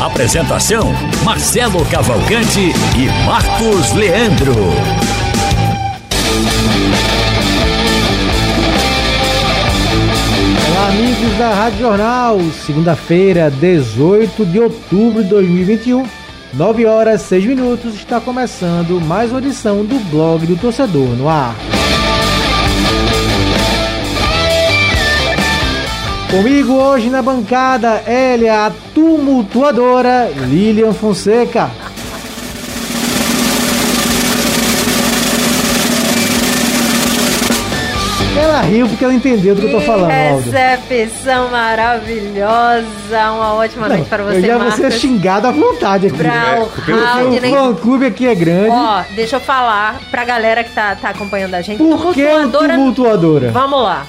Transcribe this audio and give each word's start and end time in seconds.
Apresentação: 0.00 0.94
Marcelo 1.22 1.84
Cavalcante 1.84 2.72
e 2.96 3.26
Marcos 3.26 3.92
Leandro. 3.92 4.54
Olá, 10.70 10.88
amigos 10.88 11.36
da 11.36 11.52
Rádio 11.52 11.78
Jornal. 11.80 12.40
Segunda-feira, 12.64 13.50
18 13.50 14.46
de 14.46 14.58
outubro 14.58 15.22
de 15.22 15.28
2021, 15.28 16.06
9 16.54 16.86
horas 16.86 17.20
6 17.20 17.44
minutos, 17.44 17.94
está 17.94 18.18
começando 18.18 18.98
mais 19.02 19.30
uma 19.30 19.40
edição 19.40 19.84
do 19.84 19.98
Blog 20.10 20.46
do 20.46 20.56
Torcedor 20.56 21.10
no 21.10 21.28
ar. 21.28 21.54
Comigo 26.30 26.74
hoje 26.74 27.10
na 27.10 27.20
bancada, 27.22 28.02
é 28.06 28.48
a 28.48 28.70
tumultuadora 28.94 30.30
Lilian 30.48 30.92
Fonseca. 30.92 31.68
Ela 38.36 38.60
riu 38.62 38.88
porque 38.88 39.04
ela 39.04 39.12
entendeu 39.12 39.54
do 39.54 39.60
que 39.60 39.66
eu 39.66 39.72
tô 39.72 39.80
falando, 39.80 40.10
Aldo. 40.10 40.50
Recepção 40.50 41.50
maravilhosa. 41.50 42.86
Uma 43.34 43.54
ótima 43.54 43.88
Não, 43.88 43.96
noite 43.96 44.08
para 44.08 44.22
você, 44.22 44.36
eu 44.38 44.42
já 44.42 44.56
vou 44.56 44.68
Marcos. 44.68 44.76
ser 44.76 44.92
xingado 44.92 45.46
à 45.48 45.50
vontade 45.50 46.06
aqui. 46.06 46.16
Pra 46.16 46.58
o 46.60 47.04
Haldney. 47.06 47.52
o 47.52 47.54
fã 47.54 47.74
clube 47.74 48.06
aqui 48.06 48.26
é 48.28 48.34
grande. 48.34 48.70
Ó, 48.70 49.02
deixa 49.14 49.36
eu 49.36 49.40
falar 49.40 50.00
pra 50.10 50.24
galera 50.24 50.62
que 50.64 50.72
tá, 50.72 50.94
tá 50.94 51.10
acompanhando 51.10 51.54
a 51.54 51.60
gente. 51.60 51.78
Por 51.78 52.14
que 52.14 52.22
Tumultuadora- 52.24 52.74
tumultuadora? 52.74 53.50
Vamos 53.50 53.82
lá. 53.82 54.06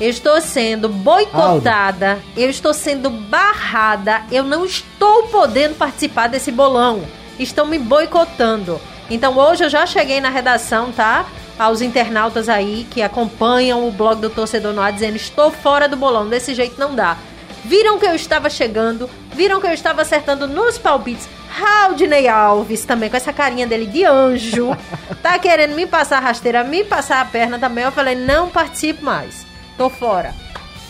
Eu 0.00 0.10
estou 0.10 0.40
sendo 0.40 0.88
boicotada, 0.88 2.18
eu 2.36 2.50
estou 2.50 2.74
sendo 2.74 3.08
barrada, 3.08 4.22
eu 4.30 4.42
não 4.42 4.64
estou 4.64 5.28
podendo 5.28 5.76
participar 5.76 6.26
desse 6.26 6.50
bolão. 6.50 7.04
Estão 7.38 7.64
me 7.64 7.78
boicotando. 7.78 8.80
Então 9.08 9.38
hoje 9.38 9.64
eu 9.64 9.68
já 9.68 9.86
cheguei 9.86 10.20
na 10.20 10.30
redação, 10.30 10.90
tá? 10.90 11.26
Aos 11.56 11.80
internautas 11.80 12.48
aí 12.48 12.86
que 12.90 13.02
acompanham 13.02 13.86
o 13.86 13.92
blog 13.92 14.20
do 14.20 14.30
Torcedor 14.30 14.72
no 14.72 14.80
ar 14.80 14.92
dizendo 14.92 15.14
estou 15.14 15.52
fora 15.52 15.88
do 15.88 15.96
bolão, 15.96 16.28
desse 16.28 16.54
jeito 16.54 16.78
não 16.78 16.94
dá. 16.94 17.16
Viram 17.64 17.98
que 17.98 18.04
eu 18.04 18.14
estava 18.14 18.50
chegando, 18.50 19.08
viram 19.32 19.60
que 19.60 19.66
eu 19.66 19.72
estava 19.72 20.02
acertando 20.02 20.48
nos 20.48 20.76
palpites. 20.76 21.28
Haldney 21.56 22.26
Alves 22.26 22.84
também, 22.84 23.08
com 23.08 23.16
essa 23.16 23.32
carinha 23.32 23.66
dele 23.66 23.86
de 23.86 24.04
anjo, 24.04 24.76
tá 25.22 25.38
querendo 25.38 25.76
me 25.76 25.86
passar 25.86 26.18
a 26.18 26.20
rasteira, 26.20 26.64
me 26.64 26.82
passar 26.82 27.20
a 27.20 27.24
perna 27.24 27.58
também. 27.60 27.84
Eu 27.84 27.92
falei, 27.92 28.16
não 28.16 28.50
participo 28.50 29.04
mais. 29.04 29.53
Tô 29.76 29.88
fora. 29.90 30.34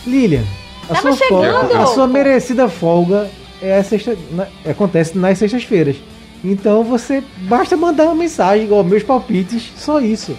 Lilian, 0.05 0.43
a 0.89 0.93
Tava 0.95 1.13
sua, 1.13 1.27
folga, 1.27 1.79
a 1.79 1.85
sua 1.87 2.07
merecida 2.07 2.69
folga 2.69 3.29
é 3.61 3.77
a 3.77 3.83
sexta, 3.83 4.15
na- 4.31 4.47
acontece 4.69 5.17
nas 5.17 5.37
sextas-feiras. 5.39 5.95
Então 6.43 6.83
você 6.83 7.23
basta 7.39 7.75
mandar 7.75 8.05
uma 8.05 8.15
mensagem 8.15 8.65
igual 8.65 8.83
meus 8.83 9.01
palpites, 9.03 9.71
só 9.77 9.99
isso. 9.99 10.37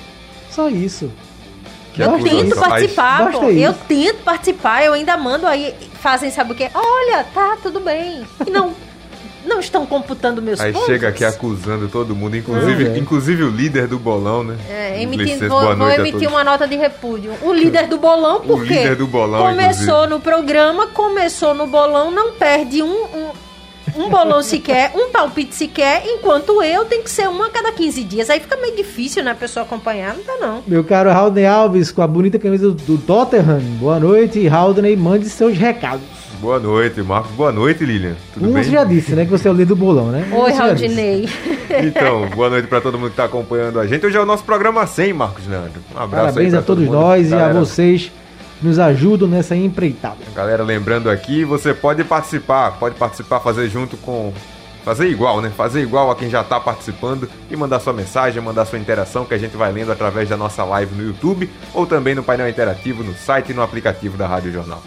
Só 0.50 0.68
isso. 0.68 1.10
Que 1.92 2.02
eu 2.02 2.14
acusação. 2.14 2.38
tento 2.42 2.60
participar, 2.60 3.32
pô. 3.32 3.44
Eu 3.50 3.72
tento 3.72 4.22
participar, 4.22 4.84
eu 4.84 4.92
ainda 4.92 5.16
mando 5.16 5.46
aí, 5.46 5.74
fazem 6.00 6.30
sabe 6.30 6.52
o 6.52 6.54
quê? 6.54 6.68
Olha, 6.72 7.24
tá, 7.34 7.56
tudo 7.62 7.80
bem. 7.80 8.22
E 8.46 8.50
não, 8.50 8.72
não 9.46 9.60
estão 9.60 9.86
computando 9.86 10.42
meus 10.42 10.60
Aí 10.60 10.72
pontos. 10.72 10.86
chega 10.86 11.08
aqui 11.08 11.24
acusando 11.24 11.88
todo 11.88 12.14
mundo, 12.14 12.36
inclusive, 12.36 12.88
é. 12.88 12.98
inclusive 12.98 13.44
o 13.44 13.50
líder 13.50 13.86
do 13.86 13.98
bolão, 13.98 14.42
né? 14.44 14.56
É, 14.68 15.04
licença, 15.04 15.48
vou, 15.48 15.76
vou 15.76 15.90
emitir 15.90 16.28
uma 16.28 16.44
nota 16.44 16.66
de 16.66 16.76
repúdio. 16.76 17.32
O 17.42 17.52
líder 17.52 17.86
do 17.86 17.96
bolão, 17.98 18.40
por 18.40 18.60
O 18.60 18.66
quê? 18.66 18.74
líder 18.74 18.96
do 18.96 19.06
bolão, 19.06 19.46
Começou 19.46 19.84
inclusive. 19.84 20.10
no 20.10 20.20
programa, 20.20 20.86
começou 20.88 21.54
no 21.54 21.66
bolão, 21.66 22.10
não 22.10 22.32
perde 22.32 22.82
um, 22.82 23.04
um, 23.04 23.30
um 23.96 24.08
bolão 24.10 24.42
sequer, 24.42 24.92
um 24.94 25.10
palpite 25.10 25.54
sequer, 25.54 26.02
enquanto 26.06 26.62
eu 26.62 26.84
tenho 26.84 27.02
que 27.02 27.10
ser 27.10 27.28
uma 27.28 27.46
a 27.46 27.50
cada 27.50 27.72
15 27.72 28.02
dias. 28.04 28.28
Aí 28.30 28.40
fica 28.40 28.56
meio 28.56 28.76
difícil, 28.76 29.22
né, 29.22 29.30
a 29.30 29.34
pessoa 29.34 29.64
acompanhar, 29.64 30.14
não 30.14 30.24
dá 30.24 30.36
não. 30.46 30.62
Meu 30.66 30.82
caro 30.84 31.10
Haldney 31.10 31.46
Alves, 31.46 31.90
com 31.92 32.02
a 32.02 32.06
bonita 32.06 32.38
camisa 32.38 32.68
do, 32.68 32.74
do 32.74 32.98
Tottenham. 32.98 33.60
Boa 33.78 33.98
noite, 34.00 34.46
Haldney, 34.48 34.96
mande 34.96 35.28
seus 35.28 35.56
recados. 35.56 36.04
Boa 36.40 36.58
noite, 36.60 37.02
Marcos. 37.02 37.30
Boa 37.32 37.50
noite, 37.50 37.84
Lilian. 37.84 38.14
Tudo 38.34 38.48
um 38.48 38.52
bem? 38.52 38.62
você 38.62 38.70
já 38.70 38.84
disse, 38.84 39.12
né, 39.14 39.24
que 39.24 39.30
você 39.30 39.48
é 39.48 39.50
o 39.50 39.54
líder 39.54 39.66
do 39.66 39.76
bolão, 39.76 40.06
né? 40.10 40.28
Oi. 40.30 40.52
Raudinei. 40.52 41.28
Então, 41.84 42.28
boa 42.34 42.50
noite 42.50 42.68
pra 42.68 42.80
todo 42.80 42.98
mundo 42.98 43.10
que 43.10 43.16
tá 43.16 43.24
acompanhando 43.24 43.80
a 43.80 43.86
gente. 43.86 44.04
Hoje 44.04 44.16
é 44.16 44.20
o 44.20 44.26
nosso 44.26 44.44
programa 44.44 44.86
100, 44.86 45.12
Marcos 45.14 45.46
Leandro. 45.46 45.80
Um 45.94 45.98
abraço 45.98 46.24
Parabéns 46.34 46.52
aí 46.54 46.58
a 46.58 46.62
todo 46.62 46.76
todos 46.78 46.84
mundo. 46.84 46.94
nós 46.94 47.30
e 47.30 47.34
a 47.34 47.38
Galera- 47.38 47.58
vocês 47.58 48.12
que 48.60 48.66
nos 48.66 48.78
ajudam 48.78 49.26
nessa 49.28 49.56
empreitada. 49.56 50.16
Galera, 50.34 50.62
lembrando 50.62 51.10
aqui, 51.10 51.44
você 51.44 51.72
pode 51.74 52.04
participar, 52.04 52.72
pode 52.78 52.94
participar, 52.96 53.40
fazer 53.40 53.68
junto 53.68 53.96
com. 53.96 54.32
Fazer 54.84 55.08
igual, 55.08 55.40
né? 55.40 55.50
Fazer 55.50 55.80
igual 55.82 56.12
a 56.12 56.14
quem 56.14 56.30
já 56.30 56.44
tá 56.44 56.60
participando 56.60 57.28
e 57.50 57.56
mandar 57.56 57.80
sua 57.80 57.92
mensagem, 57.92 58.40
mandar 58.40 58.64
sua 58.66 58.78
interação 58.78 59.24
que 59.24 59.34
a 59.34 59.38
gente 59.38 59.56
vai 59.56 59.72
lendo 59.72 59.90
através 59.90 60.28
da 60.28 60.36
nossa 60.36 60.62
live 60.62 60.94
no 60.94 61.02
YouTube 61.04 61.50
ou 61.74 61.84
também 61.84 62.14
no 62.14 62.22
painel 62.22 62.48
interativo 62.48 63.02
no 63.02 63.12
site 63.12 63.50
e 63.50 63.54
no 63.54 63.62
aplicativo 63.62 64.16
da 64.16 64.28
Rádio 64.28 64.52
Jornal. 64.52 64.80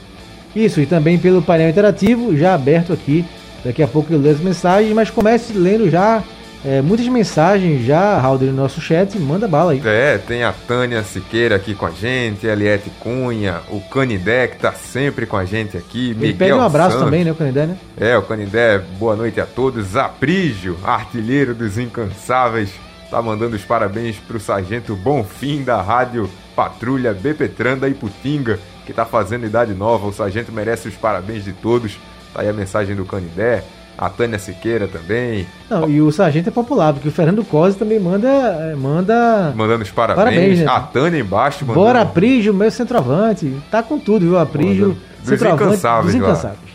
Isso, 0.56 0.82
e 0.82 0.86
também 0.86 1.18
pelo 1.18 1.42
painel 1.42 1.70
interativo, 1.70 2.36
já 2.36 2.54
aberto 2.54 2.94
aqui. 2.94 3.26
Daqui 3.64 3.84
a 3.84 3.88
pouco 3.88 4.12
eu 4.12 4.20
leio 4.20 4.36
as 4.36 4.42
mensagens, 4.42 4.94
mas 4.94 5.10
comece 5.10 5.54
lendo 5.54 5.90
já 5.90 6.24
é, 6.64 6.82
muitas 6.82 7.08
mensagens 7.08 7.86
já, 7.86 8.18
Raul, 8.20 8.38
no 8.40 8.52
nosso 8.52 8.82
chat. 8.82 9.18
Manda 9.18 9.48
bala 9.48 9.72
aí. 9.72 9.82
É, 9.86 10.18
tem 10.18 10.44
a 10.44 10.52
Tânia 10.52 11.04
Siqueira 11.04 11.56
aqui 11.56 11.74
com 11.74 11.86
a 11.86 11.92
gente, 11.92 12.48
a 12.48 12.52
Eliette 12.52 12.90
Cunha, 13.00 13.62
o 13.70 13.80
Canidé 13.80 14.48
que 14.48 14.58
tá 14.58 14.74
sempre 14.74 15.26
com 15.26 15.38
a 15.38 15.46
gente 15.46 15.78
aqui, 15.78 16.10
Ele 16.12 16.20
Miguel 16.20 16.38
pede 16.38 16.54
um 16.54 16.62
abraço 16.62 16.92
Santos. 16.92 17.06
também, 17.06 17.24
né, 17.24 17.32
o 17.32 17.36
Canidé, 17.36 17.66
né? 17.66 17.78
É, 17.98 18.18
o 18.18 18.24
Canindé, 18.24 18.80
boa 18.98 19.16
noite 19.16 19.40
a 19.40 19.46
todos. 19.46 19.96
Aprígio, 19.96 20.78
artilheiro 20.84 21.56
dos 21.56 21.78
incansáveis, 21.78 22.72
tá 23.10 23.22
mandando 23.22 23.56
os 23.56 23.64
parabéns 23.64 24.18
pro 24.18 24.40
sargento 24.40 24.96
Bonfim 24.96 25.64
da 25.64 25.82
rádio 25.82 26.30
Patrulha 26.56 27.14
Bepetran 27.14 27.78
da 27.78 27.88
Iputinga, 27.88 28.60
que 28.90 28.94
tá 28.94 29.06
fazendo 29.06 29.46
idade 29.46 29.74
nova. 29.76 30.08
O 30.08 30.14
sargento 30.14 30.52
merece 30.52 30.88
os 30.88 30.96
parabéns 30.96 31.44
de 31.44 31.54
todos. 31.54 32.00
Tá 32.34 32.42
aí 32.42 32.50
a 32.50 32.54
mensagem 32.54 32.96
do 32.96 33.06
Canindé. 33.06 33.64
A 33.96 34.10
Tânia 34.10 34.40
Siqueira 34.40 34.88
também, 34.88 35.46
Não, 35.70 35.90
e 35.90 36.02
o 36.02 36.10
sargento 36.10 36.48
é 36.48 36.52
popular, 36.54 36.94
porque 36.94 37.10
o 37.10 37.12
Fernando 37.12 37.44
Cosi 37.44 37.78
também 37.78 38.00
manda. 38.00 38.30
é, 38.30 38.74
manda... 38.74 39.54
mandando 39.54 39.84
os 39.84 39.92
parabéns. 39.92 40.26
Parabéns, 40.26 40.60
né? 40.60 40.68
A 40.68 40.80
Tânia 40.80 41.20
embaixo 41.20 41.66
mandando. 41.66 41.86
Bora, 41.86 42.02
Aprígio, 42.02 42.54
meu 42.54 42.72
centroavante. 42.72 43.54
Tá 43.70 43.84
com 43.84 44.00
tudo, 44.00 44.22
viu? 44.22 44.40
Aprígio. 44.40 44.96
Dos 45.22 45.34
incansáveis 45.34 46.14
dos 46.14 46.16
incansáveis. 46.16 46.72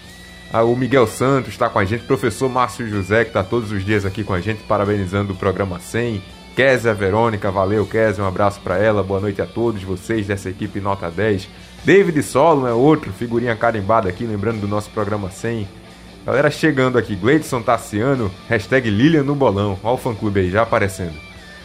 Ah, 0.53 0.64
o 0.64 0.76
Miguel 0.76 1.06
Santos 1.06 1.54
está 1.54 1.70
com 1.70 1.78
a 1.78 1.84
gente, 1.86 2.04
professor 2.04 2.50
Márcio 2.50 2.86
José, 2.86 3.24
que 3.24 3.30
está 3.30 3.42
todos 3.42 3.72
os 3.72 3.82
dias 3.82 4.04
aqui 4.04 4.22
com 4.22 4.34
a 4.34 4.41
gente, 4.42 4.62
parabenizando 4.64 5.32
o 5.32 5.36
programa 5.36 5.80
100. 5.80 6.22
Kézia 6.54 6.92
Verônica, 6.92 7.50
valeu 7.50 7.86
Kézia, 7.86 8.22
um 8.22 8.28
abraço 8.28 8.60
para 8.60 8.76
ela, 8.76 9.03
boa 9.03 9.19
noite 9.19 9.41
a 9.41 9.47
todos 9.47 9.82
vocês 9.82 10.26
dessa 10.26 10.50
equipe 10.50 10.78
Nota 10.78 11.10
10. 11.10 11.48
David 11.84 12.22
Solon 12.22 12.67
é 12.67 12.72
outro, 12.72 13.12
figurinha 13.12 13.55
carimbada 13.55 14.09
aqui, 14.09 14.25
lembrando 14.25 14.59
do 14.59 14.67
nosso 14.67 14.89
programa 14.89 15.31
100. 15.31 15.69
Galera 16.25 16.50
chegando 16.50 16.97
aqui, 16.97 17.15
Gleidson 17.15 17.61
Tassiano, 17.61 18.31
hashtag 18.49 18.89
Lilian 18.89 19.22
no 19.22 19.34
bolão. 19.34 19.78
Olha 19.83 19.93
o 19.93 19.99
fã-clube 19.99 20.41
aí, 20.41 20.51
já 20.51 20.63
aparecendo. 20.63 21.13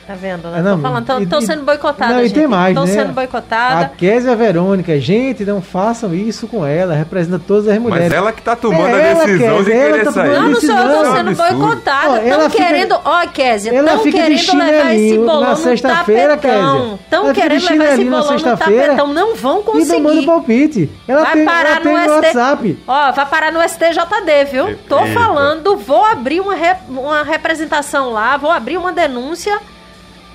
Tá 0.10 0.16
vendo, 0.16 0.48
né? 0.50 0.56
Ah, 0.58 0.62
não, 0.64 0.76
tô 0.78 0.82
falando, 0.82 1.06
tô, 1.06 1.20
e- 1.20 1.28
tô 1.28 1.38
e- 1.38 1.46
sendo 1.46 1.64
boicotada, 1.64 2.14
Não, 2.16 2.22
e 2.22 2.24
gente. 2.24 2.34
tem 2.34 2.48
mais, 2.48 2.74
Tô 2.74 2.82
né? 2.84 2.88
sendo 2.94 3.10
A 3.12 3.14
boicotada. 3.14 3.92
Kézia 3.96 4.36
Verônica, 4.36 5.00
gente, 5.00 5.46
não 5.46 5.62
façam 5.62 6.16
isso 6.16 6.48
com 6.48 6.66
ela, 6.66 6.96
representa 6.96 7.38
todas 7.38 7.68
as 7.68 7.78
mulheres. 7.78 8.06
Mas 8.10 8.18
ela 8.18 8.32
que 8.34 8.42
tá 8.42 8.56
tomando 8.56 8.88
É 8.98 9.12
a 9.12 9.14
decisão 9.14 9.58
de 9.60 9.66
Kézia, 9.70 9.76
ela 9.76 9.92
querer 9.92 10.04
tá 10.06 10.12
sair. 10.12 10.30
tomando 10.34 10.42
Não, 10.42 10.50
não 10.50 10.62
sou 10.62 10.76
eu, 10.76 11.04
tô 11.04 11.06
É 11.14 11.16
sendo 11.16 11.36
boicotada. 11.36 12.20
Tão 12.22 12.50
fica- 12.50 12.64
querendo. 12.66 13.00
Ó, 13.06 13.28
Kézia, 13.28 13.72
tão 13.84 13.98
de 14.04 14.12
querendo 14.12 14.58
levar 14.58 14.96
esse 14.96 15.18
bolão 15.20 15.42
na 15.42 15.50
no 15.52 15.56
sexta-feira, 15.58 16.38
tapetão. 16.38 16.82
Kézia. 16.82 17.00
Tão 17.08 17.26
de 17.28 17.34
querendo 17.40 17.70
levar 17.70 17.86
esse 17.94 18.04
bolão 18.06 18.32
no 18.34 18.42
tapetão. 18.58 19.14
Não 19.14 19.36
vão 19.36 19.60
E 19.60 19.64
não 19.64 19.74
manda 19.76 20.00
conseguir. 20.10 20.26
palpite. 20.26 20.90
Ela 21.08 21.22
Vai 21.24 21.34
tem, 21.34 21.46
parar 21.46 21.70
ela 21.70 21.80
tem 21.82 21.94
no 21.94 21.98
no 22.00 22.04
ST... 22.04 22.16
WhatsApp. 22.16 22.80
Ó, 22.88 23.12
vai 23.12 23.26
parar 23.28 23.52
no 23.52 23.62
STJD, 23.62 24.46
viu? 24.52 24.76
Tô 24.90 25.06
falando, 25.14 25.78
vou 25.78 26.04
abrir 26.04 26.42
uma 26.42 27.22
representação 27.24 28.10
lá, 28.12 28.38
vou 28.38 28.50
abrir 28.50 28.76
uma 28.78 28.92
denúncia. 28.92 29.60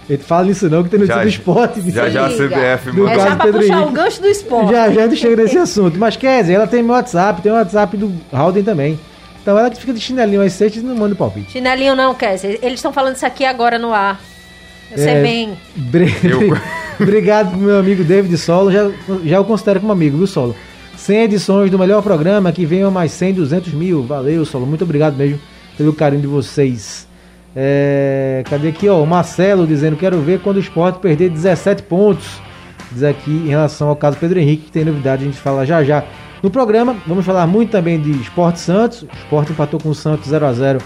Ele 0.09 0.23
fala 0.23 0.51
isso 0.51 0.69
não, 0.69 0.83
que 0.85 0.91
tem 0.91 0.99
notícia 0.99 1.17
Já- 1.17 1.23
do 1.23 1.29
esporte. 1.29 1.91
Já 1.91 2.11
já 2.11 2.27
a. 2.27 2.31
CBF 2.31 2.93
No 2.93 3.09
É 3.09 3.15
já 3.19 3.31
do 3.31 3.37
pra 3.37 3.45
Pedro 3.47 3.61
puxar 3.63 3.75
Henrique. 3.75 3.89
o 3.89 3.93
gancho 3.93 4.21
do 4.21 4.29
esporte. 4.29 4.71
Já 4.73 4.91
já 4.91 5.05
a 5.05 5.09
gente 5.09 5.17
chega 5.21 5.43
nesse 5.43 5.57
assunto. 5.59 5.99
Mas 5.99 6.17
Kézia, 6.17 6.55
ela 6.57 6.67
tem 6.67 6.83
meu 6.83 6.93
WhatsApp, 6.95 7.41
tem 7.41 7.51
o 7.51 7.55
WhatsApp 7.55 7.97
do 7.97 8.13
Haldem 8.33 8.63
também. 8.63 8.99
Então 9.43 9.59
ela 9.59 9.71
que 9.71 9.79
fica 9.81 9.93
de 9.95 10.01
chinelinho 10.01 10.43
às 10.43 10.53
sextas 10.53 10.83
e 10.83 10.87
não 10.87 10.95
manda 10.95 11.15
o 11.15 11.17
palpite. 11.17 11.53
Chinelinho 11.53 11.95
não, 11.97 12.15
Kézia. 12.15 12.51
Eles 12.63 12.75
estão 12.75 12.93
falando 12.93 13.17
isso 13.17 13.25
aqui 13.27 13.45
agora 13.45 13.79
no 13.79 13.93
ar. 13.95 14.21
Eu 14.91 14.99
sei 14.99 15.15
É, 15.15 15.23
bem. 15.23 15.57
Bre- 15.75 16.15
Eu- 16.23 16.41
Obrigado 17.01 17.51
pro 17.51 17.59
meu 17.59 17.79
amigo 17.79 18.05
David 18.05 18.37
Solo, 18.39 18.71
já, 18.71 18.91
já 19.25 19.41
o 19.41 19.45
considero 19.45 19.81
como 19.81 19.93
amigo, 19.93 20.17
viu, 20.19 20.27
Solo? 20.27 20.55
100 20.97 21.23
edições 21.25 21.71
do 21.71 21.79
melhor 21.79 22.03
programa, 22.03 22.53
que 22.53 22.65
venham 22.65 22.91
mais 22.91 23.11
100, 23.13 23.35
200 23.35 23.73
mil. 23.73 24.03
Valeu, 24.05 24.45
Solo, 24.45 24.65
muito 24.67 24.85
obrigado 24.85 25.17
mesmo 25.17 25.41
pelo 25.77 25.93
carinho 25.93 26.21
de 26.21 26.29
vocês. 26.29 27.09
É, 27.57 28.43
cadê 28.49 28.69
aqui, 28.69 28.89
ó, 28.89 29.03
o 29.03 29.07
Marcelo 29.07 29.67
dizendo, 29.67 29.97
quero 29.97 30.21
ver 30.21 30.41
quando 30.41 30.57
o 30.57 30.61
Sport 30.61 30.97
perder 30.97 31.31
17 31.31 31.85
pontos. 31.85 32.41
Diz 32.91 33.03
aqui 33.03 33.31
em 33.31 33.49
relação 33.49 33.89
ao 33.89 33.97
caso 33.97 34.17
Pedro 34.19 34.39
Henrique, 34.39 34.65
que 34.65 34.73
tem 34.73 34.85
novidade, 34.85 35.23
a 35.23 35.27
gente 35.27 35.39
fala 35.39 35.65
já 35.65 35.83
já. 35.83 36.05
No 36.43 36.51
programa, 36.51 36.97
vamos 37.07 37.25
falar 37.25 37.47
muito 37.47 37.71
também 37.71 38.01
de 38.01 38.11
Sport 38.23 38.57
Santos. 38.57 39.03
O 39.03 39.09
Sport 39.25 39.51
empatou 39.51 39.81
com 39.81 39.89
o 39.89 39.95
Santos 39.95 40.29
0 40.29 40.47
a 40.47 40.53
0 40.53 40.79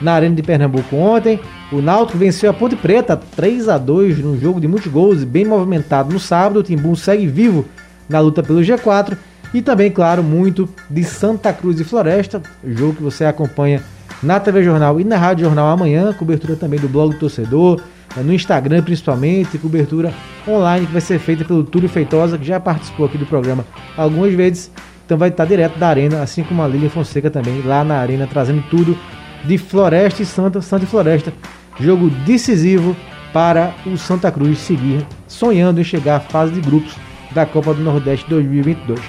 na 0.00 0.12
Arena 0.12 0.34
de 0.34 0.42
Pernambuco 0.42 0.94
ontem. 0.96 1.40
O 1.72 1.80
Náutico 1.80 2.18
venceu 2.18 2.50
a 2.50 2.54
Ponte 2.54 2.76
Preta 2.76 3.16
3 3.16 3.68
a 3.68 3.78
2 3.78 4.18
num 4.18 4.38
jogo 4.38 4.60
de 4.60 4.68
muitos 4.68 4.90
gols 4.92 5.22
e 5.22 5.26
bem 5.26 5.44
movimentado 5.44 6.12
no 6.12 6.20
sábado. 6.20 6.60
O 6.60 6.62
Timbu 6.62 6.94
segue 6.94 7.26
vivo 7.26 7.64
na 8.08 8.20
luta 8.20 8.42
pelo 8.42 8.60
G4 8.60 9.16
e 9.52 9.62
também, 9.62 9.90
claro, 9.90 10.22
muito 10.22 10.68
de 10.90 11.02
Santa 11.04 11.52
Cruz 11.52 11.80
e 11.80 11.84
Floresta, 11.84 12.42
jogo 12.64 12.94
que 12.94 13.02
você 13.02 13.24
acompanha 13.24 13.82
na 14.22 14.40
TV 14.40 14.62
Jornal 14.62 15.00
e 15.00 15.04
na 15.04 15.16
Rádio 15.16 15.44
Jornal 15.44 15.68
amanhã, 15.68 16.12
cobertura 16.12 16.56
também 16.56 16.78
do 16.78 16.88
blog 16.88 17.12
do 17.14 17.18
torcedor, 17.18 17.80
eh, 18.16 18.20
no 18.20 18.32
Instagram 18.32 18.82
principalmente, 18.82 19.58
cobertura 19.58 20.12
online 20.46 20.86
que 20.86 20.92
vai 20.92 21.00
ser 21.00 21.18
feita 21.18 21.44
pelo 21.44 21.64
Túlio 21.64 21.88
Feitosa, 21.88 22.36
que 22.36 22.44
já 22.44 22.58
participou 22.58 23.06
aqui 23.06 23.16
do 23.16 23.26
programa 23.26 23.64
algumas 23.96 24.32
vezes, 24.34 24.70
então 25.04 25.16
vai 25.16 25.28
estar 25.28 25.44
direto 25.44 25.78
da 25.78 25.88
arena, 25.88 26.22
assim 26.22 26.42
como 26.42 26.62
a 26.62 26.68
Lilian 26.68 26.90
Fonseca 26.90 27.30
também, 27.30 27.62
lá 27.62 27.84
na 27.84 27.98
arena, 27.98 28.26
trazendo 28.26 28.62
tudo 28.68 28.96
de 29.44 29.56
Floresta 29.56 30.22
e 30.22 30.26
Santa, 30.26 30.60
Santa 30.60 30.84
e 30.84 30.88
Floresta. 30.88 31.32
Jogo 31.80 32.10
decisivo 32.26 32.96
para 33.32 33.72
o 33.86 33.96
Santa 33.96 34.30
Cruz 34.32 34.58
seguir 34.58 35.06
sonhando 35.26 35.80
em 35.80 35.84
chegar 35.84 36.16
à 36.16 36.20
fase 36.20 36.52
de 36.52 36.60
grupos 36.60 36.94
da 37.30 37.46
Copa 37.46 37.72
do 37.72 37.82
Nordeste 37.82 38.28
2022. 38.28 39.00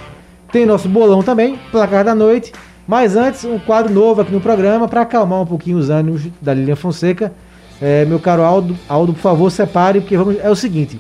Tem 0.52 0.66
nosso 0.66 0.88
bolão 0.88 1.24
também, 1.24 1.60
placar 1.72 2.04
da 2.04 2.14
noite. 2.14 2.52
Mas 2.90 3.16
antes, 3.16 3.46
um 3.46 3.60
quadro 3.60 3.94
novo 3.94 4.20
aqui 4.20 4.32
no 4.32 4.42
programa 4.42 4.88
para 4.88 5.02
acalmar 5.02 5.44
um 5.44 5.46
pouquinho 5.46 5.78
os 5.78 5.92
ânimos 5.92 6.24
da 6.42 6.56
Lilian 6.56 6.76
Fonseca. 6.76 7.32
É, 7.80 8.04
meu 8.04 8.20
caro 8.20 8.42
Aldo, 8.42 8.76
Aldo, 8.90 9.14
por 9.14 9.20
favor, 9.20 9.52
separe, 9.52 10.02
porque 10.02 10.18
vamos, 10.18 10.38
é 10.40 10.50
o 10.50 10.56
seguinte: 10.56 10.98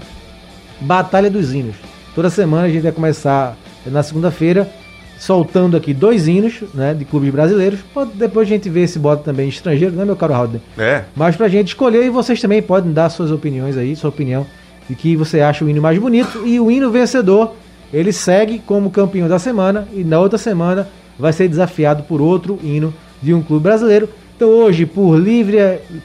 Batalha 0.79 1.31
dos 1.31 1.51
Hinos. 1.51 1.75
Toda 2.13 2.29
semana 2.29 2.67
a 2.67 2.69
gente 2.69 2.83
vai 2.83 2.91
começar 2.91 3.57
na 3.87 4.03
segunda-feira 4.03 4.69
soltando 5.17 5.75
aqui 5.75 5.91
dois 5.91 6.27
hinos 6.27 6.61
né, 6.75 6.93
de 6.93 7.05
clubes 7.05 7.31
brasileiros. 7.31 7.79
Depois 8.13 8.47
a 8.47 8.51
gente 8.51 8.69
vê 8.69 8.87
se 8.87 8.99
bota 8.99 9.23
também 9.23 9.49
estrangeiro, 9.49 9.95
né, 9.95 10.05
meu 10.05 10.15
caro 10.15 10.35
Aldo? 10.35 10.61
É, 10.77 11.05
Mas 11.15 11.35
pra 11.35 11.47
gente 11.47 11.69
escolher 11.69 12.05
e 12.05 12.09
vocês 12.11 12.39
também 12.39 12.61
podem 12.61 12.93
dar 12.93 13.09
suas 13.09 13.31
opiniões 13.31 13.75
aí, 13.75 13.95
sua 13.95 14.11
opinião 14.11 14.45
de 14.87 14.93
que 14.93 15.15
você 15.15 15.41
acha 15.41 15.65
o 15.65 15.69
hino 15.69 15.81
mais 15.81 15.97
bonito 15.97 16.45
e 16.45 16.59
o 16.59 16.69
hino 16.69 16.91
vencedor, 16.91 17.55
ele 17.91 18.13
segue 18.13 18.59
como 18.59 18.91
campeão 18.91 19.27
da 19.27 19.39
semana 19.39 19.87
e 19.91 20.03
na 20.03 20.19
outra 20.19 20.37
semana 20.37 20.87
vai 21.19 21.33
ser 21.33 21.47
desafiado 21.47 22.03
por 22.03 22.21
outro 22.21 22.57
hino 22.63 22.93
de 23.21 23.33
um 23.33 23.41
clube 23.41 23.63
brasileiro. 23.63 24.07
Então 24.35 24.47
hoje, 24.49 24.85
por 24.85 25.17
livre, 25.17 25.57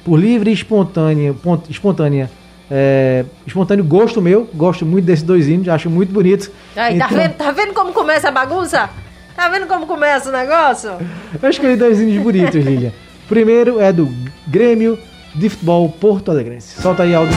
por 0.05 0.17
livre 0.19 0.51
e 0.51 0.53
espontânea, 0.53 1.33
pon- 1.35 1.63
espontânea, 1.71 2.29
é, 2.71 3.25
espontâneo 3.47 3.85
gosto 3.85 4.21
meu, 4.21 4.49
gosto 4.55 4.85
muito 4.85 5.05
desses 5.05 5.23
dois 5.25 5.47
hinos, 5.49 5.69
acho 5.69 5.89
muito 5.89 6.13
bonito. 6.13 6.51
Aí, 6.75 6.99
tá, 6.99 7.07
Então, 7.07 7.17
vendo, 7.19 7.33
tá 7.35 7.51
vendo 7.53 7.73
como 7.73 7.93
começa 7.93 8.29
a 8.29 8.33
bagunça? 8.33 8.91
Tá 9.37 9.49
vendo 9.49 9.67
como 9.67 9.87
começa 9.87 10.29
o 10.29 10.33
negócio? 10.33 10.91
Eu 11.43 11.49
escolhi 11.51 11.77
dois 11.77 12.01
hinos 12.01 12.23
bonitos, 12.23 12.55
Lilian. 12.65 12.93
Primeiro 13.29 13.81
é 13.81 13.93
do 13.93 14.09
Grêmio 14.47 14.99
de 15.35 15.49
Futebol 15.49 15.89
Porto 15.89 16.31
Alegrense. 16.31 16.81
Solta 16.83 17.05
aí, 17.05 17.15
Aldo. 17.15 17.33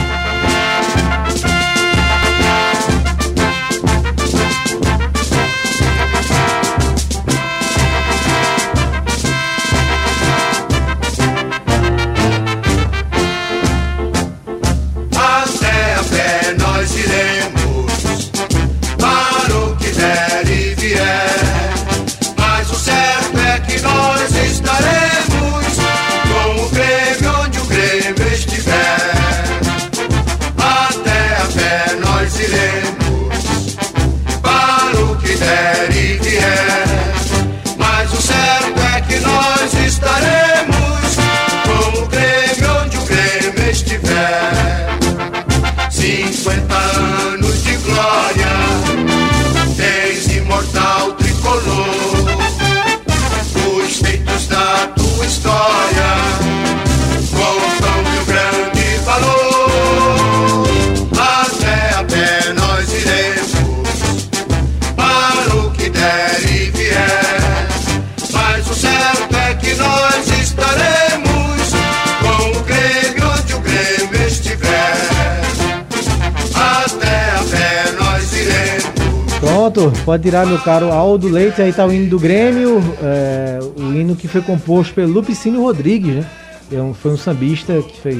Pode 80.08 80.22
tirar 80.22 80.46
meu 80.46 80.58
caro 80.60 80.90
Aldo 80.90 81.28
Leite, 81.28 81.60
aí 81.60 81.70
tá 81.70 81.84
o 81.84 81.92
hino 81.92 82.08
do 82.08 82.18
Grêmio, 82.18 82.82
é, 83.02 83.58
o 83.76 83.92
hino 83.92 84.16
que 84.16 84.26
foi 84.26 84.40
composto 84.40 84.94
pelo 84.94 85.12
Lupicínio 85.12 85.60
Rodrigues, 85.60 86.14
né? 86.14 86.26
É 86.72 86.80
um- 86.80 86.94
foi 86.94 87.10
um 87.12 87.16
sambista 87.18 87.82
que 87.82 88.00
fez, 88.00 88.16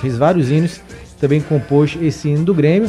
fez 0.00 0.16
vários 0.16 0.48
hinos, 0.52 0.80
também 1.20 1.40
compôs 1.40 1.98
esse 2.00 2.28
hino 2.28 2.44
do 2.44 2.54
Grêmio. 2.54 2.88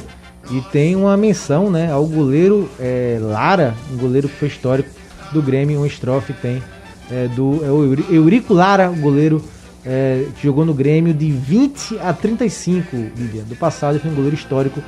E 0.51 0.62
tem 0.72 0.95
uma 0.95 1.17
menção 1.17 1.72
né, 1.72 1.91
ao 1.91 2.05
goleiro 2.05 2.69
é, 2.79 3.17
Lara, 3.19 3.74
um 3.91 3.98
goleiro 3.98 4.29
que 4.29 4.36
foi 4.36 4.50
histórico 4.50 4.89
do 5.31 5.41
Grêmio, 5.41 5.79
uma 5.79 5.88
estrofe 5.88 6.31
tem 6.33 6.62
é, 7.10 7.27
do 7.29 7.60
é 7.65 7.72
o 7.72 7.83
Euri- 7.83 8.05
Eurico 8.12 8.53
Lara, 8.53 8.91
o 8.91 8.95
goleiro 8.98 9.43
é, 9.83 10.25
que 10.39 10.43
jogou 10.43 10.63
no 10.63 10.75
Grêmio 10.75 11.12
de 11.12 11.31
20 11.31 11.98
a 11.98 12.13
35 12.13 12.95
Lilian, 13.17 13.45
do 13.45 13.55
passado, 13.55 14.00
foi 14.00 14.12
um 14.12 14.13
goleiro 14.13 14.36
histórico 14.36 14.79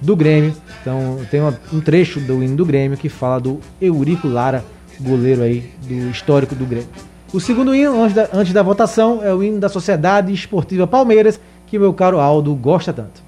do 0.00 0.16
Grêmio. 0.16 0.54
Então 0.80 1.18
tem 1.30 1.40
um 1.72 1.80
trecho 1.80 2.20
do 2.20 2.42
hino 2.42 2.56
do 2.56 2.64
Grêmio 2.64 2.96
que 2.96 3.08
fala 3.08 3.40
do 3.40 3.60
Eurico 3.80 4.28
Lara, 4.28 4.64
goleiro 5.00 5.42
aí 5.42 5.70
do 5.82 6.10
histórico 6.10 6.54
do 6.54 6.64
Grêmio. 6.64 6.88
O 7.32 7.40
segundo 7.40 7.74
hino, 7.74 8.02
antes 8.02 8.14
da, 8.14 8.28
antes 8.32 8.52
da 8.52 8.62
votação, 8.62 9.20
é 9.22 9.34
o 9.34 9.42
hino 9.42 9.60
da 9.60 9.68
Sociedade 9.68 10.32
Esportiva 10.32 10.86
Palmeiras, 10.86 11.38
que 11.66 11.78
meu 11.78 11.92
caro 11.92 12.18
Aldo 12.18 12.54
gosta 12.54 12.92
tanto. 12.92 13.22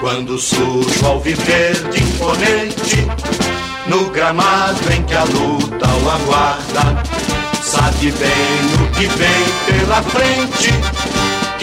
Quando 0.00 0.36
surge 0.36 1.04
o 1.04 1.06
alviverde 1.06 2.02
imponente 2.02 3.06
No 3.86 4.10
gramado 4.10 4.92
em 4.92 5.00
que 5.04 5.14
a 5.14 5.22
luta 5.22 5.86
o 5.86 6.10
aguarda 6.10 7.02
Sabe 7.62 8.10
bem 8.10 8.84
o 8.84 8.90
que 8.96 9.06
vem 9.06 9.78
pela 9.78 10.02
frente 10.02 10.72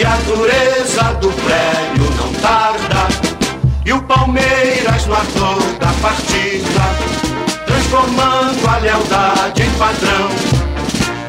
Que 0.00 0.06
a 0.06 0.16
dureza 0.16 1.02
do 1.20 1.28
prédio 1.30 2.10
não 2.16 2.32
tarda 2.40 3.06
E 3.84 3.92
o 3.92 4.00
Palmeiras 4.00 5.04
no 5.04 5.14
ardor 5.14 5.60
da 5.78 5.92
partida 6.00 7.66
Transformando 7.66 8.66
a 8.66 8.78
lealdade 8.78 9.62
em 9.62 9.70
padrão 9.72 10.30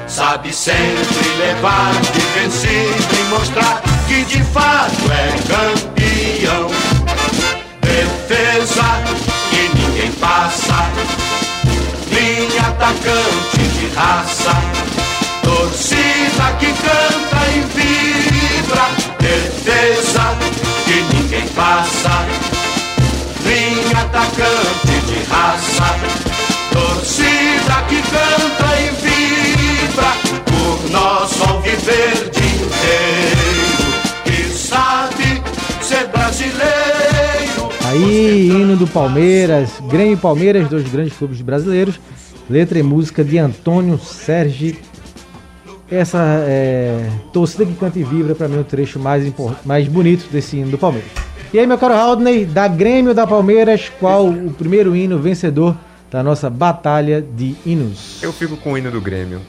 Sabe 0.08 0.54
sempre 0.54 1.36
levar 1.38 1.92
de 2.14 2.22
vencido 2.40 3.20
e 3.20 3.24
mostrar 3.26 3.82
que 4.08 4.24
de 4.24 4.42
fato 4.42 5.12
é 5.12 5.36
campeão. 5.50 6.68
Defesa 7.82 8.84
que 9.50 9.80
ninguém 9.80 10.12
passa, 10.14 10.90
linha 12.10 12.62
atacante 12.62 13.58
de 13.58 13.88
raça, 13.96 14.54
torcida 15.44 16.54
que 16.60 16.68
canta 16.68 17.48
e 17.56 18.31
pra 18.72 18.90
defesa 19.20 20.38
que 20.86 21.16
ninguém 21.16 21.48
passa. 21.50 22.26
Linha 23.44 24.02
atacante 24.02 25.02
de 25.08 25.24
raça, 25.30 25.96
torcida 26.72 27.82
que 27.90 28.02
canta 28.04 28.70
e 28.80 28.90
vibra 29.02 30.12
por 30.46 30.92
nosso 30.92 31.44
alviverde 31.44 32.40
inteiro 32.40 33.52
que 34.24 34.44
sabe 34.54 35.42
ser 35.82 36.08
brasileiro. 36.08 37.72
Aí, 37.90 38.50
hino 38.50 38.78
do 38.78 38.88
Palmeiras, 38.88 39.70
Grêmio 39.90 40.18
Palmeiras, 40.18 40.70
dois 40.70 40.88
grandes 40.90 41.18
clubes 41.18 41.42
brasileiros. 41.42 42.00
Letra 42.50 42.80
e 42.80 42.84
música 42.84 43.24
de 43.24 43.38
Antônio 43.38 43.98
Sérgio 43.98 44.76
essa 45.92 46.20
é, 46.48 47.06
torcida 47.34 47.66
que 47.66 47.74
canta 47.74 48.00
e 48.00 48.04
vibra, 48.04 48.34
para 48.34 48.48
mim, 48.48 48.56
é 48.56 48.62
o 48.62 48.64
trecho 48.64 48.98
mais, 48.98 49.30
mais 49.66 49.88
bonito 49.90 50.32
desse 50.32 50.56
hino 50.56 50.72
do 50.72 50.78
Palmeiras. 50.78 51.12
E 51.54 51.60
aí, 51.60 51.68
meu 51.68 51.78
caro 51.78 51.94
Haldney, 51.94 52.46
da 52.46 52.66
Grêmio 52.66 53.14
da 53.14 53.28
Palmeiras, 53.28 53.92
qual 54.00 54.30
o 54.30 54.54
primeiro 54.54 54.96
hino 54.96 55.20
vencedor 55.20 55.76
da 56.10 56.24
nossa 56.24 56.50
batalha 56.50 57.22
de 57.22 57.58
hinos? 57.66 58.24
Eu 58.24 58.32
fico 58.32 58.56
com 58.56 58.72
o 58.72 58.78
hino 58.78 58.90
do 58.90 59.02
Grêmio. 59.02 59.42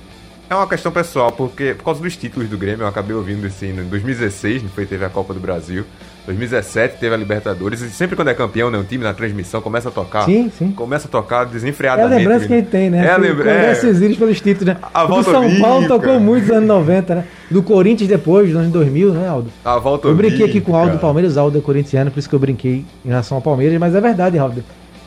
É 0.51 0.55
uma 0.57 0.67
questão 0.67 0.91
pessoal, 0.91 1.31
porque 1.31 1.75
por 1.75 1.85
causa 1.85 2.03
dos 2.03 2.17
títulos 2.17 2.49
do 2.49 2.59
Grêmio, 2.59 2.83
eu 2.83 2.89
acabei 2.89 3.15
ouvindo 3.15 3.47
esse 3.47 3.67
hino 3.67 3.83
em 3.83 3.87
2016, 3.87 4.65
foi, 4.75 4.85
teve 4.85 5.05
a 5.05 5.09
Copa 5.09 5.33
do 5.33 5.39
Brasil. 5.39 5.85
2017 6.27 6.99
teve 7.01 7.15
a 7.15 7.19
Libertadores, 7.19 7.81
e 7.81 7.91
sempre 7.91 8.15
quando 8.15 8.29
é 8.29 8.35
campeão, 8.35 8.71
né, 8.71 8.79
um 8.79 8.85
time 8.85 9.03
na 9.03 9.13
transmissão 9.13 9.61
começa 9.61 9.89
a 9.89 9.93
tocar. 9.93 10.25
Sim, 10.25 10.51
sim. 10.57 10.71
Começa 10.71 11.09
a 11.09 11.11
tocar 11.11 11.39
É 11.39 11.41
a 11.41 11.45
desenfreadamente. 11.45 12.15
lembrança 12.19 12.47
que 12.47 12.53
a 12.53 12.57
gente 12.59 12.69
tem, 12.69 12.91
né? 12.91 13.05
É 13.07 13.11
a 13.11 13.15
Que 13.17 13.21
lembra- 13.23 13.45
Conhece 13.45 13.87
é. 13.91 14.15
pelos 14.17 14.41
títulos, 14.41 14.67
né? 14.67 14.77
A 14.95 15.05
O 15.05 15.09
volta 15.09 15.31
São 15.33 15.43
Paulo 15.61 15.77
olímpica. 15.79 15.89
tocou 15.99 16.21
muito 16.21 16.47
nos 16.47 16.57
anos 16.57 16.69
90, 16.69 17.15
né? 17.17 17.25
Do 17.51 17.63
Corinthians 17.63 18.09
depois, 18.09 18.49
nos 18.51 18.57
anos 18.59 18.73
2000, 18.73 19.13
né, 19.13 19.29
Aldo? 19.29 19.51
A 19.65 19.79
volta 19.79 20.09
Eu 20.09 20.15
brinquei 20.15 20.47
aqui 20.47 20.61
com 20.61 20.73
o 20.73 20.75
Aldo 20.75 20.85
do 20.87 20.91
olímpica. 20.91 21.07
Palmeiras, 21.07 21.37
Aldo 21.37 21.59
é 21.59 21.61
corintiano, 21.61 22.11
por 22.11 22.19
isso 22.21 22.29
que 22.29 22.35
eu 22.35 22.39
brinquei 22.39 22.85
em 23.05 23.09
relação 23.09 23.37
ao 23.37 23.43
Palmeiras, 23.43 23.79
mas 23.79 23.95
é 23.95 24.01
verdade, 24.01 24.39
Aldo. 24.39 24.63